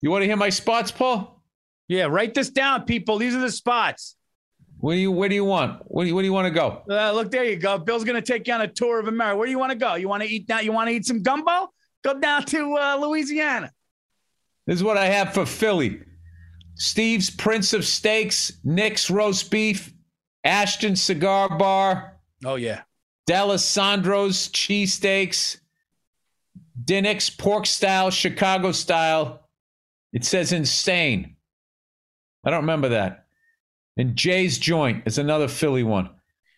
You 0.00 0.10
want 0.10 0.22
to 0.22 0.26
hear 0.26 0.36
my 0.36 0.50
spots, 0.50 0.90
Paul? 0.92 1.42
Yeah, 1.88 2.04
write 2.04 2.34
this 2.34 2.50
down, 2.50 2.84
people. 2.84 3.18
These 3.18 3.34
are 3.34 3.40
the 3.40 3.50
spots. 3.50 4.15
Where 4.78 4.94
do 4.94 5.00
you 5.00 5.10
Where 5.10 5.28
do 5.28 5.34
you 5.34 5.44
want? 5.44 5.82
Where 5.86 6.04
do 6.04 6.08
you, 6.08 6.14
where 6.14 6.22
do 6.22 6.26
you 6.26 6.32
want 6.32 6.46
to 6.46 6.50
go? 6.50 6.82
Uh, 6.88 7.12
look, 7.12 7.30
there 7.30 7.44
you 7.44 7.56
go. 7.56 7.78
Bill's 7.78 8.04
gonna 8.04 8.22
take 8.22 8.46
you 8.46 8.54
on 8.54 8.60
a 8.60 8.68
tour 8.68 9.00
of 9.00 9.08
America. 9.08 9.36
Where 9.38 9.46
do 9.46 9.50
you 9.50 9.58
want 9.58 9.72
to 9.72 9.78
go? 9.78 9.94
You 9.94 10.08
want 10.08 10.22
to 10.22 10.28
eat 10.28 10.48
now? 10.48 10.60
You 10.60 10.72
want 10.72 10.88
to 10.88 10.94
eat 10.94 11.06
some 11.06 11.22
gumbo? 11.22 11.72
Go 12.04 12.18
down 12.20 12.44
to 12.46 12.74
uh, 12.76 12.96
Louisiana. 13.00 13.72
This 14.66 14.76
is 14.76 14.84
what 14.84 14.96
I 14.96 15.06
have 15.06 15.32
for 15.32 15.46
Philly. 15.46 16.00
Steve's 16.74 17.30
Prince 17.30 17.72
of 17.72 17.84
Steaks, 17.84 18.52
Nick's 18.62 19.10
Roast 19.10 19.50
Beef, 19.50 19.92
Ashton 20.44 20.94
Cigar 20.94 21.56
Bar, 21.56 22.16
Oh 22.44 22.56
yeah. 22.56 22.82
D'Alessandro's 23.26 24.48
Cheesesteaks, 24.50 25.58
DiNic's 26.84 27.30
Pork 27.30 27.66
Style, 27.66 28.10
Chicago 28.10 28.72
Style. 28.72 29.48
It 30.12 30.24
says 30.24 30.52
insane. 30.52 31.36
I 32.44 32.50
don't 32.50 32.60
remember 32.60 32.90
that. 32.90 33.25
And 33.96 34.14
Jay's 34.16 34.58
Joint 34.58 35.02
is 35.06 35.18
another 35.18 35.48
Philly 35.48 35.82
one. 35.82 36.10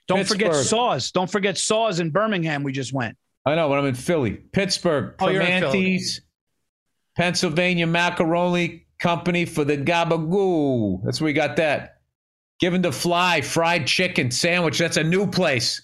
Don't 0.09 0.26
forget 0.26 0.49
Pittsburgh. 0.49 0.66
Saws. 0.66 1.11
Don't 1.12 1.30
forget 1.30 1.59
Saws 1.59 2.01
in 2.01 2.11
Birmingham. 2.11 2.62
We 2.62 2.72
just 2.72 2.93
went. 2.93 3.16
I 3.47 3.55
know, 3.55 3.68
but 3.68 3.78
I'm 3.78 3.86
in 3.86 3.95
Philly. 3.95 4.32
Pittsburgh, 4.32 5.14
Oh, 5.20 5.28
you're 5.28 5.43
in 5.43 5.61
Philly. 5.61 5.72
Primanti's, 5.99 6.20
Pennsylvania 7.16 7.86
Macaroni 7.86 8.86
Company 9.01 9.45
for 9.45 9.64
the 9.64 9.76
Gabagoo. 9.76 11.03
That's 11.05 11.20
where 11.20 11.26
we 11.26 11.32
got 11.32 11.57
that. 11.57 11.99
Given 12.61 12.82
to 12.82 12.91
Fly, 12.93 13.41
fried 13.43 13.86
chicken 13.86 14.30
sandwich. 14.30 14.78
That's 14.78 14.97
a 14.97 15.05
new 15.05 15.26
place. 15.30 15.80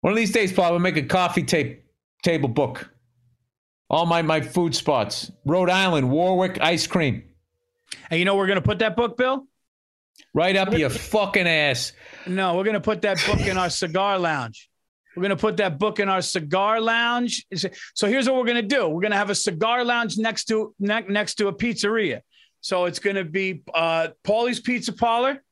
One 0.00 0.12
of 0.12 0.16
these 0.16 0.32
days, 0.32 0.52
Paul, 0.52 0.70
we'll 0.70 0.80
make 0.80 0.96
a 0.96 1.02
coffee 1.02 1.42
tape 1.42 1.84
table 2.22 2.48
book. 2.48 2.88
All 3.90 4.06
my, 4.06 4.22
my 4.22 4.40
food 4.40 4.74
spots. 4.74 5.30
Rhode 5.44 5.70
Island, 5.70 6.10
Warwick 6.10 6.58
ice 6.60 6.86
cream. 6.86 7.24
And 8.10 8.18
you 8.18 8.24
know 8.24 8.36
we're 8.36 8.46
gonna 8.46 8.60
put 8.62 8.78
that 8.80 8.96
book, 8.96 9.16
Bill? 9.16 9.46
Right 10.34 10.56
up 10.56 10.76
your 10.76 10.90
fucking 10.90 11.46
ass. 11.46 11.92
No, 12.26 12.56
we're 12.56 12.64
gonna 12.64 12.80
put 12.80 13.02
that 13.02 13.22
book 13.26 13.40
in 13.40 13.56
our 13.58 13.70
cigar 13.70 14.18
lounge. 14.18 14.68
We're 15.14 15.22
gonna 15.22 15.36
put 15.36 15.56
that 15.58 15.78
book 15.78 15.98
in 15.98 16.08
our 16.08 16.20
cigar 16.22 16.80
lounge. 16.80 17.46
So 17.94 18.06
here's 18.08 18.28
what 18.28 18.36
we're 18.36 18.46
gonna 18.46 18.62
do. 18.62 18.88
We're 18.88 19.00
gonna 19.02 19.16
have 19.16 19.30
a 19.30 19.34
cigar 19.34 19.84
lounge 19.84 20.18
next 20.18 20.44
to 20.46 20.74
ne- 20.78 21.06
next 21.08 21.36
to 21.36 21.48
a 21.48 21.52
pizzeria. 21.54 22.20
So 22.60 22.84
it's 22.86 22.98
gonna 22.98 23.24
be 23.24 23.62
uh, 23.74 24.08
Paulie's 24.24 24.60
Pizza 24.60 24.92
Parlor, 24.92 25.42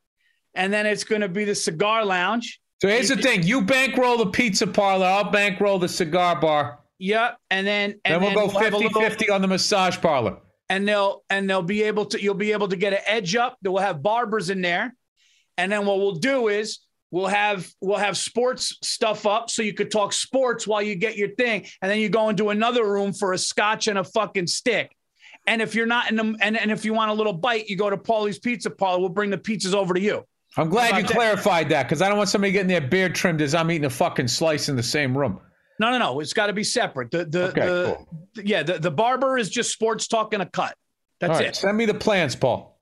and 0.55 0.73
then 0.73 0.87
it's 0.87 1.05
gonna 1.05 1.29
be 1.29 1.45
the 1.45 1.55
cigar 1.55 2.05
lounge. 2.05 2.61
So 2.83 2.89
here's 2.89 3.09
the 3.09 3.17
thing 3.17 3.43
you 3.45 3.63
bankroll 3.63 4.19
the 4.19 4.27
pizza 4.27 4.67
parlor, 4.67 5.07
I'll 5.07 5.31
bankroll 5.31 5.79
the 5.79 5.89
cigar 5.89 6.39
bar. 6.39 6.81
Yep, 6.99 7.39
and 7.51 7.67
then 7.67 8.01
and 8.05 8.23
Then 8.23 8.35
we'll 8.35 8.49
go 8.49 8.59
have 8.59 8.75
a 8.75 8.79
50 8.79 8.85
little- 8.85 9.01
50 9.03 9.31
on 9.31 9.41
the 9.41 9.49
massage 9.49 9.99
parlor. 9.99 10.39
And 10.69 10.87
they'll 10.87 11.25
and 11.31 11.49
they'll 11.49 11.63
be 11.63 11.83
able 11.83 12.07
to 12.07 12.23
you'll 12.23 12.35
be 12.35 12.53
able 12.53 12.69
to 12.69 12.77
get 12.77 12.93
an 12.93 13.01
edge 13.07 13.37
up. 13.37 13.59
We'll 13.63 13.79
have 13.79 14.03
barbers 14.03 14.51
in 14.51 14.61
there, 14.61 14.95
and 15.57 15.71
then 15.71 15.87
what 15.87 15.99
we'll 15.99 16.17
do 16.17 16.49
is 16.49 16.81
we'll 17.11 17.27
have 17.27 17.71
we'll 17.81 17.99
have 17.99 18.17
sports 18.17 18.77
stuff 18.83 19.27
up 19.27 19.51
so 19.51 19.63
you 19.63 19.75
could 19.75 19.91
talk 19.91 20.13
sports 20.13 20.67
while 20.67 20.83
you 20.83 20.95
get 20.95 21.17
your 21.17 21.29
thing, 21.37 21.67
and 21.83 21.91
then 21.91 21.99
you 21.99 22.09
go 22.09 22.29
into 22.29 22.51
another 22.51 22.91
room 22.91 23.13
for 23.13 23.33
a 23.33 23.39
scotch 23.39 23.87
and 23.87 23.99
a 23.99 24.05
fucking 24.05 24.47
stick. 24.47 24.95
And 25.47 25.61
if 25.61 25.75
you're 25.75 25.87
not 25.87 26.11
in 26.11 26.17
them, 26.17 26.37
and, 26.41 26.57
and 26.57 26.71
if 26.71 26.87
you 26.87 26.95
want 26.95 27.11
a 27.11 27.15
little 27.15 27.33
bite, 27.33 27.69
you 27.69 27.77
go 27.77 27.91
to 27.91 27.99
Paulie's 27.99 28.39
Pizza 28.39 28.71
Parlor. 28.71 29.01
We'll 29.01 29.09
bring 29.11 29.29
the 29.29 29.37
pizzas 29.37 29.75
over 29.75 29.93
to 29.93 30.01
you. 30.01 30.25
I'm 30.57 30.71
glad 30.71 30.97
you 30.97 31.03
that? 31.03 31.11
clarified 31.11 31.69
that 31.71 31.83
because 31.83 32.01
I 32.01 32.09
don't 32.09 32.17
want 32.17 32.31
somebody 32.31 32.53
getting 32.53 32.69
their 32.69 32.81
beard 32.81 33.15
trimmed 33.15 33.43
as 33.43 33.55
I'm 33.55 33.71
eating 33.71 33.85
a 33.85 33.91
fucking 33.91 34.29
slice 34.29 34.69
in 34.69 34.77
the 34.77 34.83
same 34.83 35.17
room. 35.17 35.41
No, 35.81 35.91
no, 35.91 35.99
no. 35.99 36.21
It's 36.21 36.33
got 36.33 36.47
to 36.47 36.53
be 36.53 36.65
separate. 36.65 37.11
The 37.11 37.25
the, 37.25 37.45
Okay, 37.49 37.61
the 37.67 37.95
cool. 37.97 38.09
yeah 38.45 38.63
the, 38.63 38.79
the 38.79 38.91
barber 38.91 39.37
is 39.39 39.51
just 39.51 39.73
sports 39.73 40.07
talk 40.07 40.33
and 40.33 40.43
a 40.43 40.47
cut. 40.47 40.77
That's 41.21 41.39
right, 41.39 41.49
it. 41.49 41.57
send 41.57 41.77
me 41.77 41.87
the 41.87 41.95
plans, 41.95 42.37
Paul. 42.37 42.79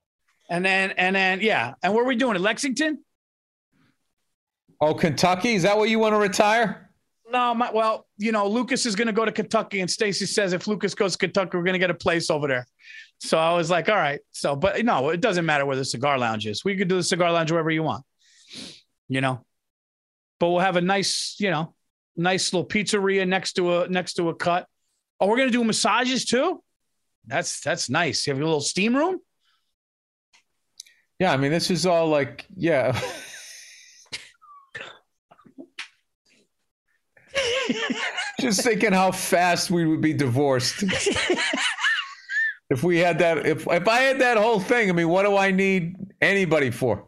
And 0.49 0.63
then 0.65 0.91
and 0.91 1.15
then 1.15 1.41
yeah. 1.41 1.73
And 1.81 1.93
where 1.93 2.03
are 2.03 2.07
we 2.07 2.15
doing 2.15 2.35
it? 2.35 2.41
Lexington? 2.41 2.99
Oh, 4.81 4.93
Kentucky? 4.93 5.55
Is 5.55 5.63
that 5.63 5.77
where 5.77 5.87
you 5.87 5.97
want 5.99 6.13
to 6.13 6.19
retire? 6.19 6.89
No, 7.31 7.53
my, 7.55 7.71
well, 7.71 8.05
you 8.17 8.31
know, 8.31 8.47
Lucas 8.47 8.85
is 8.85 8.95
going 8.95 9.07
to 9.07 9.13
go 9.13 9.23
to 9.25 9.31
Kentucky, 9.31 9.79
and 9.79 9.89
Stacy 9.89 10.25
says 10.25 10.53
if 10.53 10.67
Lucas 10.67 10.93
goes 10.93 11.13
to 11.13 11.17
Kentucky, 11.17 11.57
we're 11.57 11.63
going 11.63 11.73
to 11.73 11.79
get 11.79 11.89
a 11.89 11.95
place 11.95 12.29
over 12.29 12.47
there. 12.47 12.67
So 13.19 13.37
I 13.39 13.53
was 13.55 13.71
like, 13.71 13.87
all 13.89 13.95
right. 13.95 14.19
So, 14.33 14.55
but 14.55 14.83
no, 14.83 15.09
it 15.09 15.21
doesn't 15.21 15.45
matter 15.45 15.65
where 15.65 15.77
the 15.77 15.85
cigar 15.85 16.17
lounge 16.19 16.45
is. 16.45 16.65
We 16.65 16.75
could 16.75 16.89
do 16.89 16.97
the 16.97 17.03
cigar 17.03 17.31
lounge 17.31 17.49
wherever 17.49 17.71
you 17.71 17.81
want, 17.81 18.03
you 19.07 19.21
know. 19.21 19.43
But 20.39 20.49
we'll 20.49 20.59
have 20.59 20.75
a 20.75 20.81
nice, 20.81 21.37
you 21.39 21.49
know, 21.49 21.73
nice 22.15 22.53
little 22.53 22.67
pizzeria 22.67 23.27
next 23.27 23.53
to 23.53 23.81
a 23.81 23.87
next 23.87 24.13
to 24.15 24.29
a 24.29 24.35
cut. 24.35 24.67
Oh, 25.19 25.27
we're 25.27 25.37
going 25.37 25.49
to 25.49 25.57
do 25.57 25.63
massages 25.63 26.25
too. 26.25 26.61
That's 27.25 27.61
that's 27.61 27.89
nice. 27.89 28.27
You 28.27 28.33
have 28.33 28.41
a 28.41 28.45
little 28.45 28.61
steam 28.61 28.95
room. 28.95 29.19
Yeah, 31.19 31.31
I 31.31 31.37
mean, 31.37 31.51
this 31.51 31.69
is 31.71 31.85
all 31.85 32.07
like, 32.07 32.45
yeah. 32.55 32.99
Just 38.39 38.61
thinking 38.61 38.91
how 38.91 39.11
fast 39.11 39.71
we 39.71 39.85
would 39.85 40.01
be 40.01 40.13
divorced 40.13 40.83
if 42.69 42.83
we 42.83 42.97
had 42.97 43.19
that. 43.19 43.45
If 43.45 43.65
if 43.67 43.87
I 43.87 43.99
had 43.99 44.19
that 44.19 44.37
whole 44.37 44.59
thing, 44.59 44.89
I 44.89 44.93
mean, 44.93 45.07
what 45.07 45.23
do 45.23 45.37
I 45.37 45.51
need 45.51 45.95
anybody 46.21 46.71
for? 46.71 47.05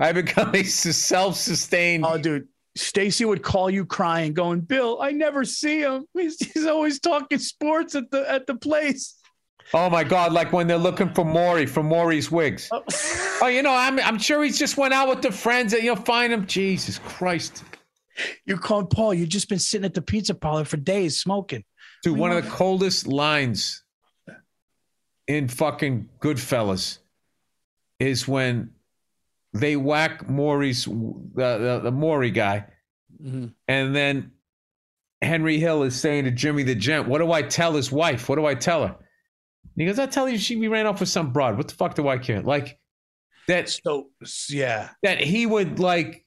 I 0.00 0.12
become 0.12 0.54
a 0.54 0.62
self-sustained. 0.62 2.06
Oh, 2.06 2.16
dude. 2.16 2.48
Stacy 2.78 3.24
would 3.24 3.42
call 3.42 3.68
you 3.70 3.84
crying, 3.84 4.32
going, 4.32 4.60
Bill, 4.60 5.00
I 5.02 5.10
never 5.12 5.44
see 5.44 5.80
him. 5.80 6.06
He's, 6.14 6.38
he's 6.38 6.66
always 6.66 7.00
talking 7.00 7.38
sports 7.38 7.94
at 7.94 8.10
the 8.10 8.30
at 8.30 8.46
the 8.46 8.54
place. 8.54 9.14
Oh 9.74 9.90
my 9.90 10.02
God! 10.02 10.32
Like 10.32 10.52
when 10.52 10.66
they're 10.66 10.78
looking 10.78 11.12
for 11.12 11.24
Morrie 11.24 11.68
from 11.68 11.86
Morrie's 11.86 12.30
wigs. 12.30 12.68
Oh. 12.72 12.82
Oh, 13.42 13.46
you 13.48 13.62
know, 13.62 13.74
I'm 13.74 13.98
I'm 14.00 14.18
sure 14.18 14.42
he 14.42 14.50
just 14.50 14.76
went 14.76 14.94
out 14.94 15.08
with 15.08 15.22
the 15.22 15.30
friends 15.30 15.74
and 15.74 15.82
you'll 15.82 15.96
find 15.96 16.32
him. 16.32 16.46
Jesus 16.46 16.98
Christ, 16.98 17.62
You're 18.46 18.58
calling 18.58 18.86
Paul. 18.86 19.12
You've 19.12 19.28
just 19.28 19.48
been 19.48 19.58
sitting 19.58 19.84
at 19.84 19.94
the 19.94 20.02
pizza 20.02 20.34
parlor 20.34 20.64
for 20.64 20.76
days 20.78 21.20
smoking. 21.20 21.64
dude! 22.02 22.16
One 22.16 22.32
of 22.32 22.42
the 22.42 22.50
coldest 22.50 23.06
lines 23.06 23.82
in 25.26 25.48
fucking 25.48 26.08
Goodfellas 26.20 26.98
is 27.98 28.26
when 28.26 28.70
they 29.60 29.76
whack 29.76 30.28
Morrie's 30.28 30.84
the 30.84 30.90
the, 31.34 31.80
the 31.84 31.92
Morrie 31.92 32.34
guy, 32.34 32.66
mm-hmm. 33.22 33.46
and 33.66 33.96
then 33.96 34.32
Henry 35.22 35.58
Hill 35.58 35.82
is 35.82 35.98
saying 35.98 36.24
to 36.24 36.30
Jimmy 36.30 36.62
the 36.62 36.74
Gent, 36.74 37.08
"What 37.08 37.18
do 37.18 37.32
I 37.32 37.42
tell 37.42 37.72
his 37.74 37.90
wife? 37.90 38.28
What 38.28 38.36
do 38.36 38.46
I 38.46 38.54
tell 38.54 38.86
her?" 38.86 38.94
And 38.94 39.76
he 39.76 39.86
goes, 39.86 39.98
"I 39.98 40.06
tell 40.06 40.28
you, 40.28 40.38
she 40.38 40.56
we 40.56 40.68
ran 40.68 40.86
off 40.86 41.00
with 41.00 41.08
some 41.08 41.32
broad. 41.32 41.56
What 41.56 41.68
the 41.68 41.74
fuck 41.74 41.94
do 41.94 42.08
I 42.08 42.18
care?" 42.18 42.42
Like 42.42 42.78
that 43.48 43.68
So 43.68 44.10
yeah, 44.48 44.90
that 45.02 45.20
he 45.20 45.46
would 45.46 45.78
like 45.78 46.24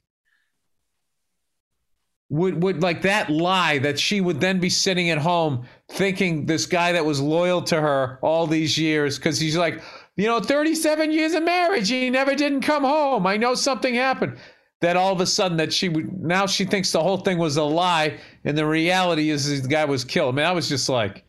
would 2.29 2.63
would 2.63 2.81
like 2.81 3.01
that 3.01 3.29
lie 3.29 3.77
that 3.77 3.99
she 3.99 4.21
would 4.21 4.39
then 4.39 4.59
be 4.59 4.69
sitting 4.69 5.09
at 5.09 5.17
home 5.17 5.65
thinking 5.89 6.45
this 6.45 6.65
guy 6.65 6.93
that 6.93 7.05
was 7.05 7.19
loyal 7.19 7.61
to 7.61 7.79
her 7.79 8.19
all 8.21 8.47
these 8.47 8.77
years 8.77 9.17
because 9.17 9.37
he's 9.37 9.57
like 9.57 9.81
you 10.17 10.25
know, 10.27 10.39
37 10.39 11.11
years 11.11 11.33
of 11.33 11.43
marriage, 11.43 11.89
he 11.89 12.09
never 12.09 12.35
didn't 12.35 12.61
come 12.61 12.83
home. 12.83 13.25
I 13.25 13.37
know 13.37 13.55
something 13.55 13.95
happened. 13.95 14.37
That 14.81 14.97
all 14.97 15.13
of 15.13 15.21
a 15.21 15.27
sudden 15.27 15.57
that 15.57 15.71
she 15.71 15.89
would 15.89 16.11
now 16.23 16.47
she 16.47 16.65
thinks 16.65 16.91
the 16.91 17.03
whole 17.03 17.17
thing 17.17 17.37
was 17.37 17.57
a 17.57 17.63
lie, 17.63 18.17
and 18.43 18.57
the 18.57 18.65
reality 18.65 19.29
is 19.29 19.61
the 19.61 19.67
guy 19.67 19.85
was 19.85 20.03
killed. 20.03 20.33
I 20.33 20.37
mean, 20.37 20.45
I 20.47 20.53
was 20.53 20.67
just 20.67 20.89
like, 20.89 21.23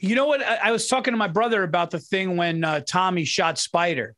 You 0.00 0.16
know 0.16 0.26
what? 0.26 0.42
I, 0.42 0.56
I 0.56 0.72
was 0.72 0.88
talking 0.88 1.12
to 1.12 1.18
my 1.18 1.28
brother 1.28 1.62
about 1.62 1.92
the 1.92 2.00
thing 2.00 2.36
when 2.36 2.64
uh, 2.64 2.80
Tommy 2.80 3.24
shot 3.24 3.56
Spider, 3.56 4.16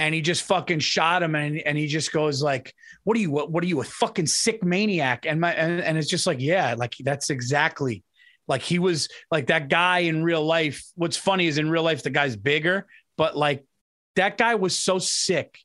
and 0.00 0.12
he 0.12 0.20
just 0.20 0.42
fucking 0.42 0.80
shot 0.80 1.22
him, 1.22 1.36
and 1.36 1.58
and 1.60 1.78
he 1.78 1.86
just 1.86 2.10
goes 2.10 2.42
like, 2.42 2.74
"What 3.04 3.16
are 3.16 3.20
you? 3.20 3.30
What, 3.30 3.52
what 3.52 3.62
are 3.62 3.68
you? 3.68 3.80
A 3.80 3.84
fucking 3.84 4.26
sick 4.26 4.64
maniac?" 4.64 5.24
And 5.24 5.40
my 5.40 5.52
and, 5.52 5.80
and 5.80 5.96
it's 5.96 6.08
just 6.08 6.26
like, 6.26 6.40
yeah, 6.40 6.74
like 6.76 6.96
that's 7.04 7.30
exactly 7.30 8.02
like 8.50 8.62
he 8.62 8.80
was 8.80 9.08
like 9.30 9.46
that 9.46 9.68
guy 9.68 10.00
in 10.00 10.24
real 10.24 10.44
life. 10.44 10.84
What's 10.96 11.16
funny 11.16 11.46
is 11.46 11.56
in 11.56 11.70
real 11.70 11.84
life 11.84 12.02
the 12.02 12.10
guy's 12.10 12.34
bigger, 12.34 12.88
but 13.16 13.36
like 13.36 13.64
that 14.16 14.36
guy 14.36 14.56
was 14.56 14.76
so 14.76 14.98
sick 14.98 15.60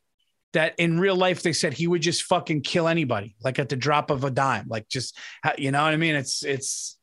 that 0.54 0.76
in 0.78 1.00
real 1.00 1.16
life 1.16 1.42
they 1.42 1.52
said 1.52 1.74
he 1.74 1.88
would 1.88 2.02
just 2.02 2.24
fucking 2.24 2.62
kill 2.62 2.88
anybody, 2.88 3.36
like 3.44 3.58
at 3.58 3.70
the 3.70 3.76
drop 3.76 4.12
of 4.12 4.24
a 4.24 4.30
dime, 4.30 4.68
like 4.70 4.88
just 4.88 5.18
you 5.58 5.72
know 5.72 5.84
what 5.84 5.94
I 5.94 5.98
mean? 5.98 6.16
It's 6.16 6.46
it's 6.46 6.98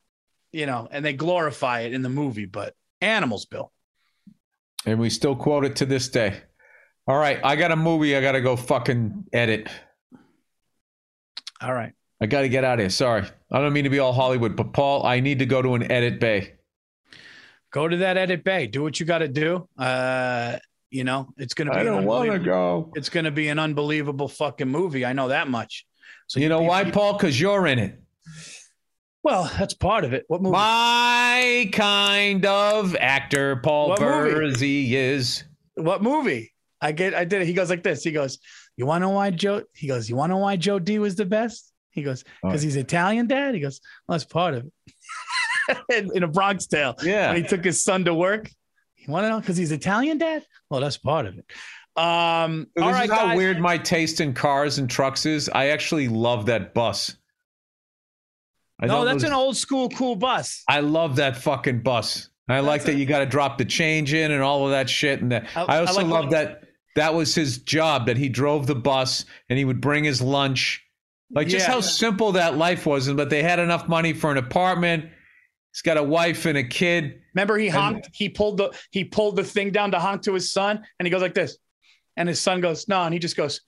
you 0.53 0.65
know, 0.65 0.87
and 0.89 1.03
they 1.03 1.13
glorify 1.13 1.81
it 1.81 1.93
in 1.93 2.01
the 2.01 2.09
movie, 2.09 2.45
but 2.45 2.73
animals, 3.01 3.45
Bill. 3.45 3.71
and 4.85 4.99
we 4.99 5.09
still 5.09 5.35
quote 5.35 5.65
it 5.65 5.75
to 5.77 5.85
this 5.85 6.07
day. 6.07 6.41
All 7.07 7.17
right, 7.17 7.41
I 7.43 7.57
got 7.57 7.71
a 7.71 7.75
movie 7.75 8.15
I 8.15 8.21
got 8.21 8.31
to 8.31 8.41
go 8.41 8.55
fucking 8.55 9.25
edit. 9.33 9.67
All 11.59 11.73
right. 11.73 11.91
I 12.23 12.25
got 12.25 12.41
to 12.41 12.49
get 12.49 12.63
out 12.63 12.75
of 12.75 12.79
here. 12.79 12.89
Sorry. 12.89 13.23
I 13.51 13.59
don't 13.59 13.73
mean 13.73 13.83
to 13.83 13.89
be 13.89 13.99
all 13.99 14.13
Hollywood, 14.13 14.55
but 14.55 14.71
Paul, 14.71 15.05
I 15.05 15.19
need 15.19 15.39
to 15.39 15.45
go 15.45 15.61
to 15.61 15.75
an 15.75 15.91
edit 15.91 16.21
bay. 16.21 16.53
Go 17.71 17.87
to 17.87 17.97
that 17.97 18.17
edit 18.17 18.43
bay. 18.45 18.65
Do 18.67 18.81
what 18.81 18.97
you 18.99 19.05
got 19.05 19.17
to 19.19 19.27
do. 19.27 19.67
Uh, 19.77 20.57
you 20.89 21.03
know, 21.03 21.27
it's 21.37 21.53
gonna 21.53 21.71
be. 21.71 21.77
I 21.77 21.79
an 21.81 21.85
don't 21.87 22.05
want 22.05 22.27
to 22.27 22.31
unbelievable- 22.33 22.83
go. 22.85 22.91
It's 22.95 23.09
gonna 23.09 23.31
be 23.31 23.49
an 23.49 23.57
unbelievable 23.59 24.27
fucking 24.29 24.69
movie. 24.69 25.03
I 25.05 25.11
know 25.13 25.27
that 25.29 25.47
much. 25.49 25.85
So 26.27 26.39
You 26.39 26.47
know 26.49 26.61
be- 26.61 26.67
why, 26.67 26.89
Paul? 26.91 27.13
Because 27.13 27.41
you're 27.41 27.65
in 27.67 27.79
it. 27.79 27.99
Well, 29.23 29.51
that's 29.57 29.73
part 29.73 30.03
of 30.05 30.13
it. 30.13 30.23
What 30.27 30.41
movie? 30.41 30.53
My 30.53 31.67
kind 31.73 32.45
of 32.45 32.95
actor, 32.95 33.55
Paul 33.57 33.89
What 33.89 34.01
movie? 34.01 34.31
Virzi 34.35 34.91
is. 34.91 35.43
what 35.75 36.01
movie? 36.03 36.53
I 36.79 36.91
get. 36.93 37.13
I 37.15 37.25
did 37.25 37.41
it. 37.41 37.47
He 37.47 37.53
goes 37.53 37.69
like 37.69 37.83
this. 37.83 38.03
He 38.03 38.11
goes. 38.11 38.37
You 38.77 38.85
want 38.85 39.01
to 39.01 39.07
know 39.07 39.13
why 39.15 39.31
Joe? 39.31 39.63
He 39.73 39.87
goes. 39.87 40.07
You 40.07 40.15
want 40.15 40.29
to 40.29 40.35
know 40.35 40.39
why 40.41 40.55
Joe 40.55 40.77
D 40.79 40.99
was 40.99 41.15
the 41.15 41.25
best? 41.25 41.72
He 41.93 42.01
goes 42.01 42.23
because 42.41 42.61
he's 42.61 42.75
Italian, 42.75 43.27
Dad. 43.27 43.53
He 43.53 43.61
goes. 43.61 43.79
Well, 44.07 44.17
that's 44.17 44.25
part 44.25 44.55
of 44.55 44.65
it. 44.65 46.11
in, 46.15 46.23
a 46.23 46.27
Bronx 46.27 46.65
Tale. 46.67 46.95
Yeah. 47.03 47.31
when 47.31 47.41
he 47.41 47.47
took 47.47 47.63
his 47.63 47.81
son 47.83 48.03
to 48.05 48.13
work. 48.13 48.49
You 48.97 49.13
want 49.13 49.25
to 49.25 49.29
know 49.29 49.39
because 49.39 49.57
he's 49.57 49.71
Italian, 49.71 50.17
Dad? 50.17 50.43
Well, 50.69 50.81
that's 50.81 50.97
part 50.97 51.25
of 51.27 51.37
it. 51.37 51.45
Um, 52.01 52.67
This 52.75 52.83
all 52.83 52.89
is 52.89 52.95
how 52.97 53.05
guys. 53.07 53.37
weird 53.37 53.59
my 53.59 53.77
taste 53.77 54.21
in 54.21 54.33
cars 54.33 54.79
and 54.79 54.89
trucks 54.89 55.25
is. 55.25 55.49
I 55.49 55.67
actually 55.67 56.07
love 56.07 56.47
that 56.47 56.73
bus. 56.73 57.15
I 58.81 58.87
No, 58.87 59.05
that's 59.05 59.21
know- 59.23 59.29
an 59.29 59.33
old 59.35 59.55
school 59.55 59.89
cool 59.89 60.15
bus. 60.15 60.63
I 60.67 60.79
love 60.79 61.17
that 61.17 61.37
fucking 61.37 61.83
bus. 61.83 62.29
I 62.49 62.59
like 62.59 62.83
that 62.85 62.95
you 62.95 63.05
got 63.05 63.19
to 63.19 63.25
drop 63.25 63.57
the 63.57 63.65
change 63.65 64.13
in 64.13 64.31
and 64.31 64.41
all 64.41 64.65
of 64.65 64.71
that 64.71 64.89
shit. 64.89 65.21
And 65.21 65.31
that. 65.31 65.47
I- 65.55 65.61
I, 65.61 65.75
I 65.75 65.79
also 65.79 66.01
like 66.01 66.07
love 66.07 66.31
that 66.31 66.63
that 66.95 67.13
was 67.13 67.33
his 67.35 67.59
job 67.59 68.05
that 68.07 68.17
he 68.17 68.29
drove 68.29 68.67
the 68.67 68.75
bus 68.75 69.25
and 69.49 69.57
he 69.59 69.65
would 69.65 69.79
bring 69.81 70.03
his 70.03 70.21
lunch. 70.21 70.83
Like 71.31 71.47
just 71.47 71.67
Yeah. 71.67 71.73
how 71.73 71.81
simple 71.81 72.33
that 72.33 72.57
life 72.57 72.85
was, 72.85 73.07
and 73.07 73.17
but 73.17 73.29
they 73.29 73.41
had 73.43 73.59
enough 73.59 73.87
money 73.87 74.13
for 74.13 74.31
an 74.31 74.37
apartment. 74.37 75.05
He's 75.71 75.81
got 75.81 75.97
a 75.97 76.03
wife 76.03 76.45
and 76.45 76.57
a 76.57 76.63
kid. 76.63 77.21
Remember, 77.33 77.57
he 77.57 77.67
honked. 77.67 78.09
He 78.13 78.29
pulled 78.29 78.57
the 78.57 78.71
he 78.91 79.03
pulled 79.03 79.35
the 79.37 79.43
thing 79.43 79.71
down 79.71 79.91
to 79.91 79.99
honk 79.99 80.23
to 80.23 80.33
his 80.33 80.51
son, 80.51 80.83
and 80.99 81.05
he 81.07 81.09
goes 81.11 81.21
like 81.21 81.33
this, 81.33 81.57
and 82.15 82.29
his 82.29 82.39
son 82.39 82.61
goes 82.61 82.87
no, 82.87 83.01
and 83.03 83.13
he 83.13 83.19
just 83.19 83.35
goes, 83.35 83.61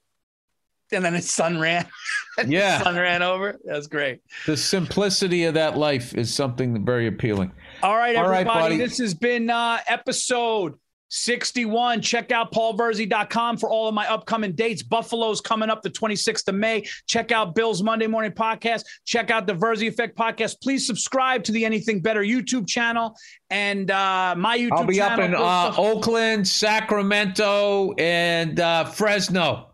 and 0.92 1.04
then 1.04 1.14
his 1.16 1.30
son 1.30 1.60
ran. 1.60 1.88
Yeah. 2.46 2.84
son 2.84 2.96
ran 2.96 3.22
over. 3.22 3.58
That's 3.64 3.88
great. 3.88 4.20
The 4.46 4.58
simplicity 4.58 5.46
of 5.46 5.54
that 5.54 5.78
life 5.78 6.14
is 6.14 6.34
something 6.34 6.86
very 6.86 7.08
appealing. 7.08 7.54
All 7.82 7.96
right, 7.96 8.14
All 8.18 8.28
right, 8.28 8.42
everybody. 8.46 8.76
this 8.76 8.98
has 8.98 9.14
been 9.14 9.50
uh, 9.50 9.78
episode 9.88 10.74
61. 11.10 12.02
Check 12.02 12.32
out 12.32 12.52
paulvirzi.com 12.52 13.58
for 13.58 13.70
all 13.70 13.88
of 13.88 13.94
my 13.94 14.08
upcoming 14.08 14.54
dates. 14.54 14.84
Buffalo's 14.84 15.42
coming 15.42 15.70
up 15.70 15.82
the 15.82 15.90
26th 15.90 16.48
of 16.48 16.56
May. 16.56 16.86
Check 17.08 17.32
out 17.32 17.56
Bill's 17.56 17.84
Monday 17.84 18.08
Morning 18.08 18.32
Podcast. 18.32 18.84
Check 19.06 19.32
out 19.32 19.48
the 19.48 19.54
Virzi 19.54 19.88
Effect 19.88 20.18
Podcast. 20.18 20.62
Please 20.62 20.86
subscribe 20.86 21.44
to 21.46 21.52
the 21.52 21.66
Anything 21.66 22.02
Better 22.02 22.22
YouTube 22.22 22.68
channel 22.68 23.16
and 23.50 23.92
uh, 23.92 24.36
my 24.38 24.58
YouTube 24.58 24.70
channel. 24.70 24.80
I'll 24.80 24.88
be 24.88 25.02
up 25.02 25.20
in 25.20 25.36
uh, 25.36 25.74
Oakland, 25.78 26.48
Sacramento, 26.48 27.94
and 27.94 28.60
uh, 28.60 28.86
Fresno. 28.86 29.72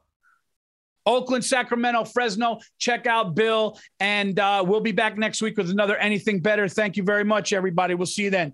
Oakland, 1.06 1.44
Sacramento, 1.44 2.04
Fresno. 2.06 2.60
Check 2.78 3.08
out 3.08 3.36
Bill. 3.36 3.80
And 4.00 4.40
uh, 4.40 4.64
we'll 4.66 4.82
be 4.82 4.92
back 4.92 5.18
next 5.18 5.42
week 5.42 5.58
with 5.58 5.70
another 5.70 5.98
Anything 5.98 6.42
Better. 6.42 6.68
Thank 6.68 6.98
you 6.98 7.04
very 7.04 7.24
much, 7.24 7.54
everybody. 7.54 7.96
We'll 7.96 8.06
see 8.06 8.24
you 8.24 8.30
then. 8.30 8.54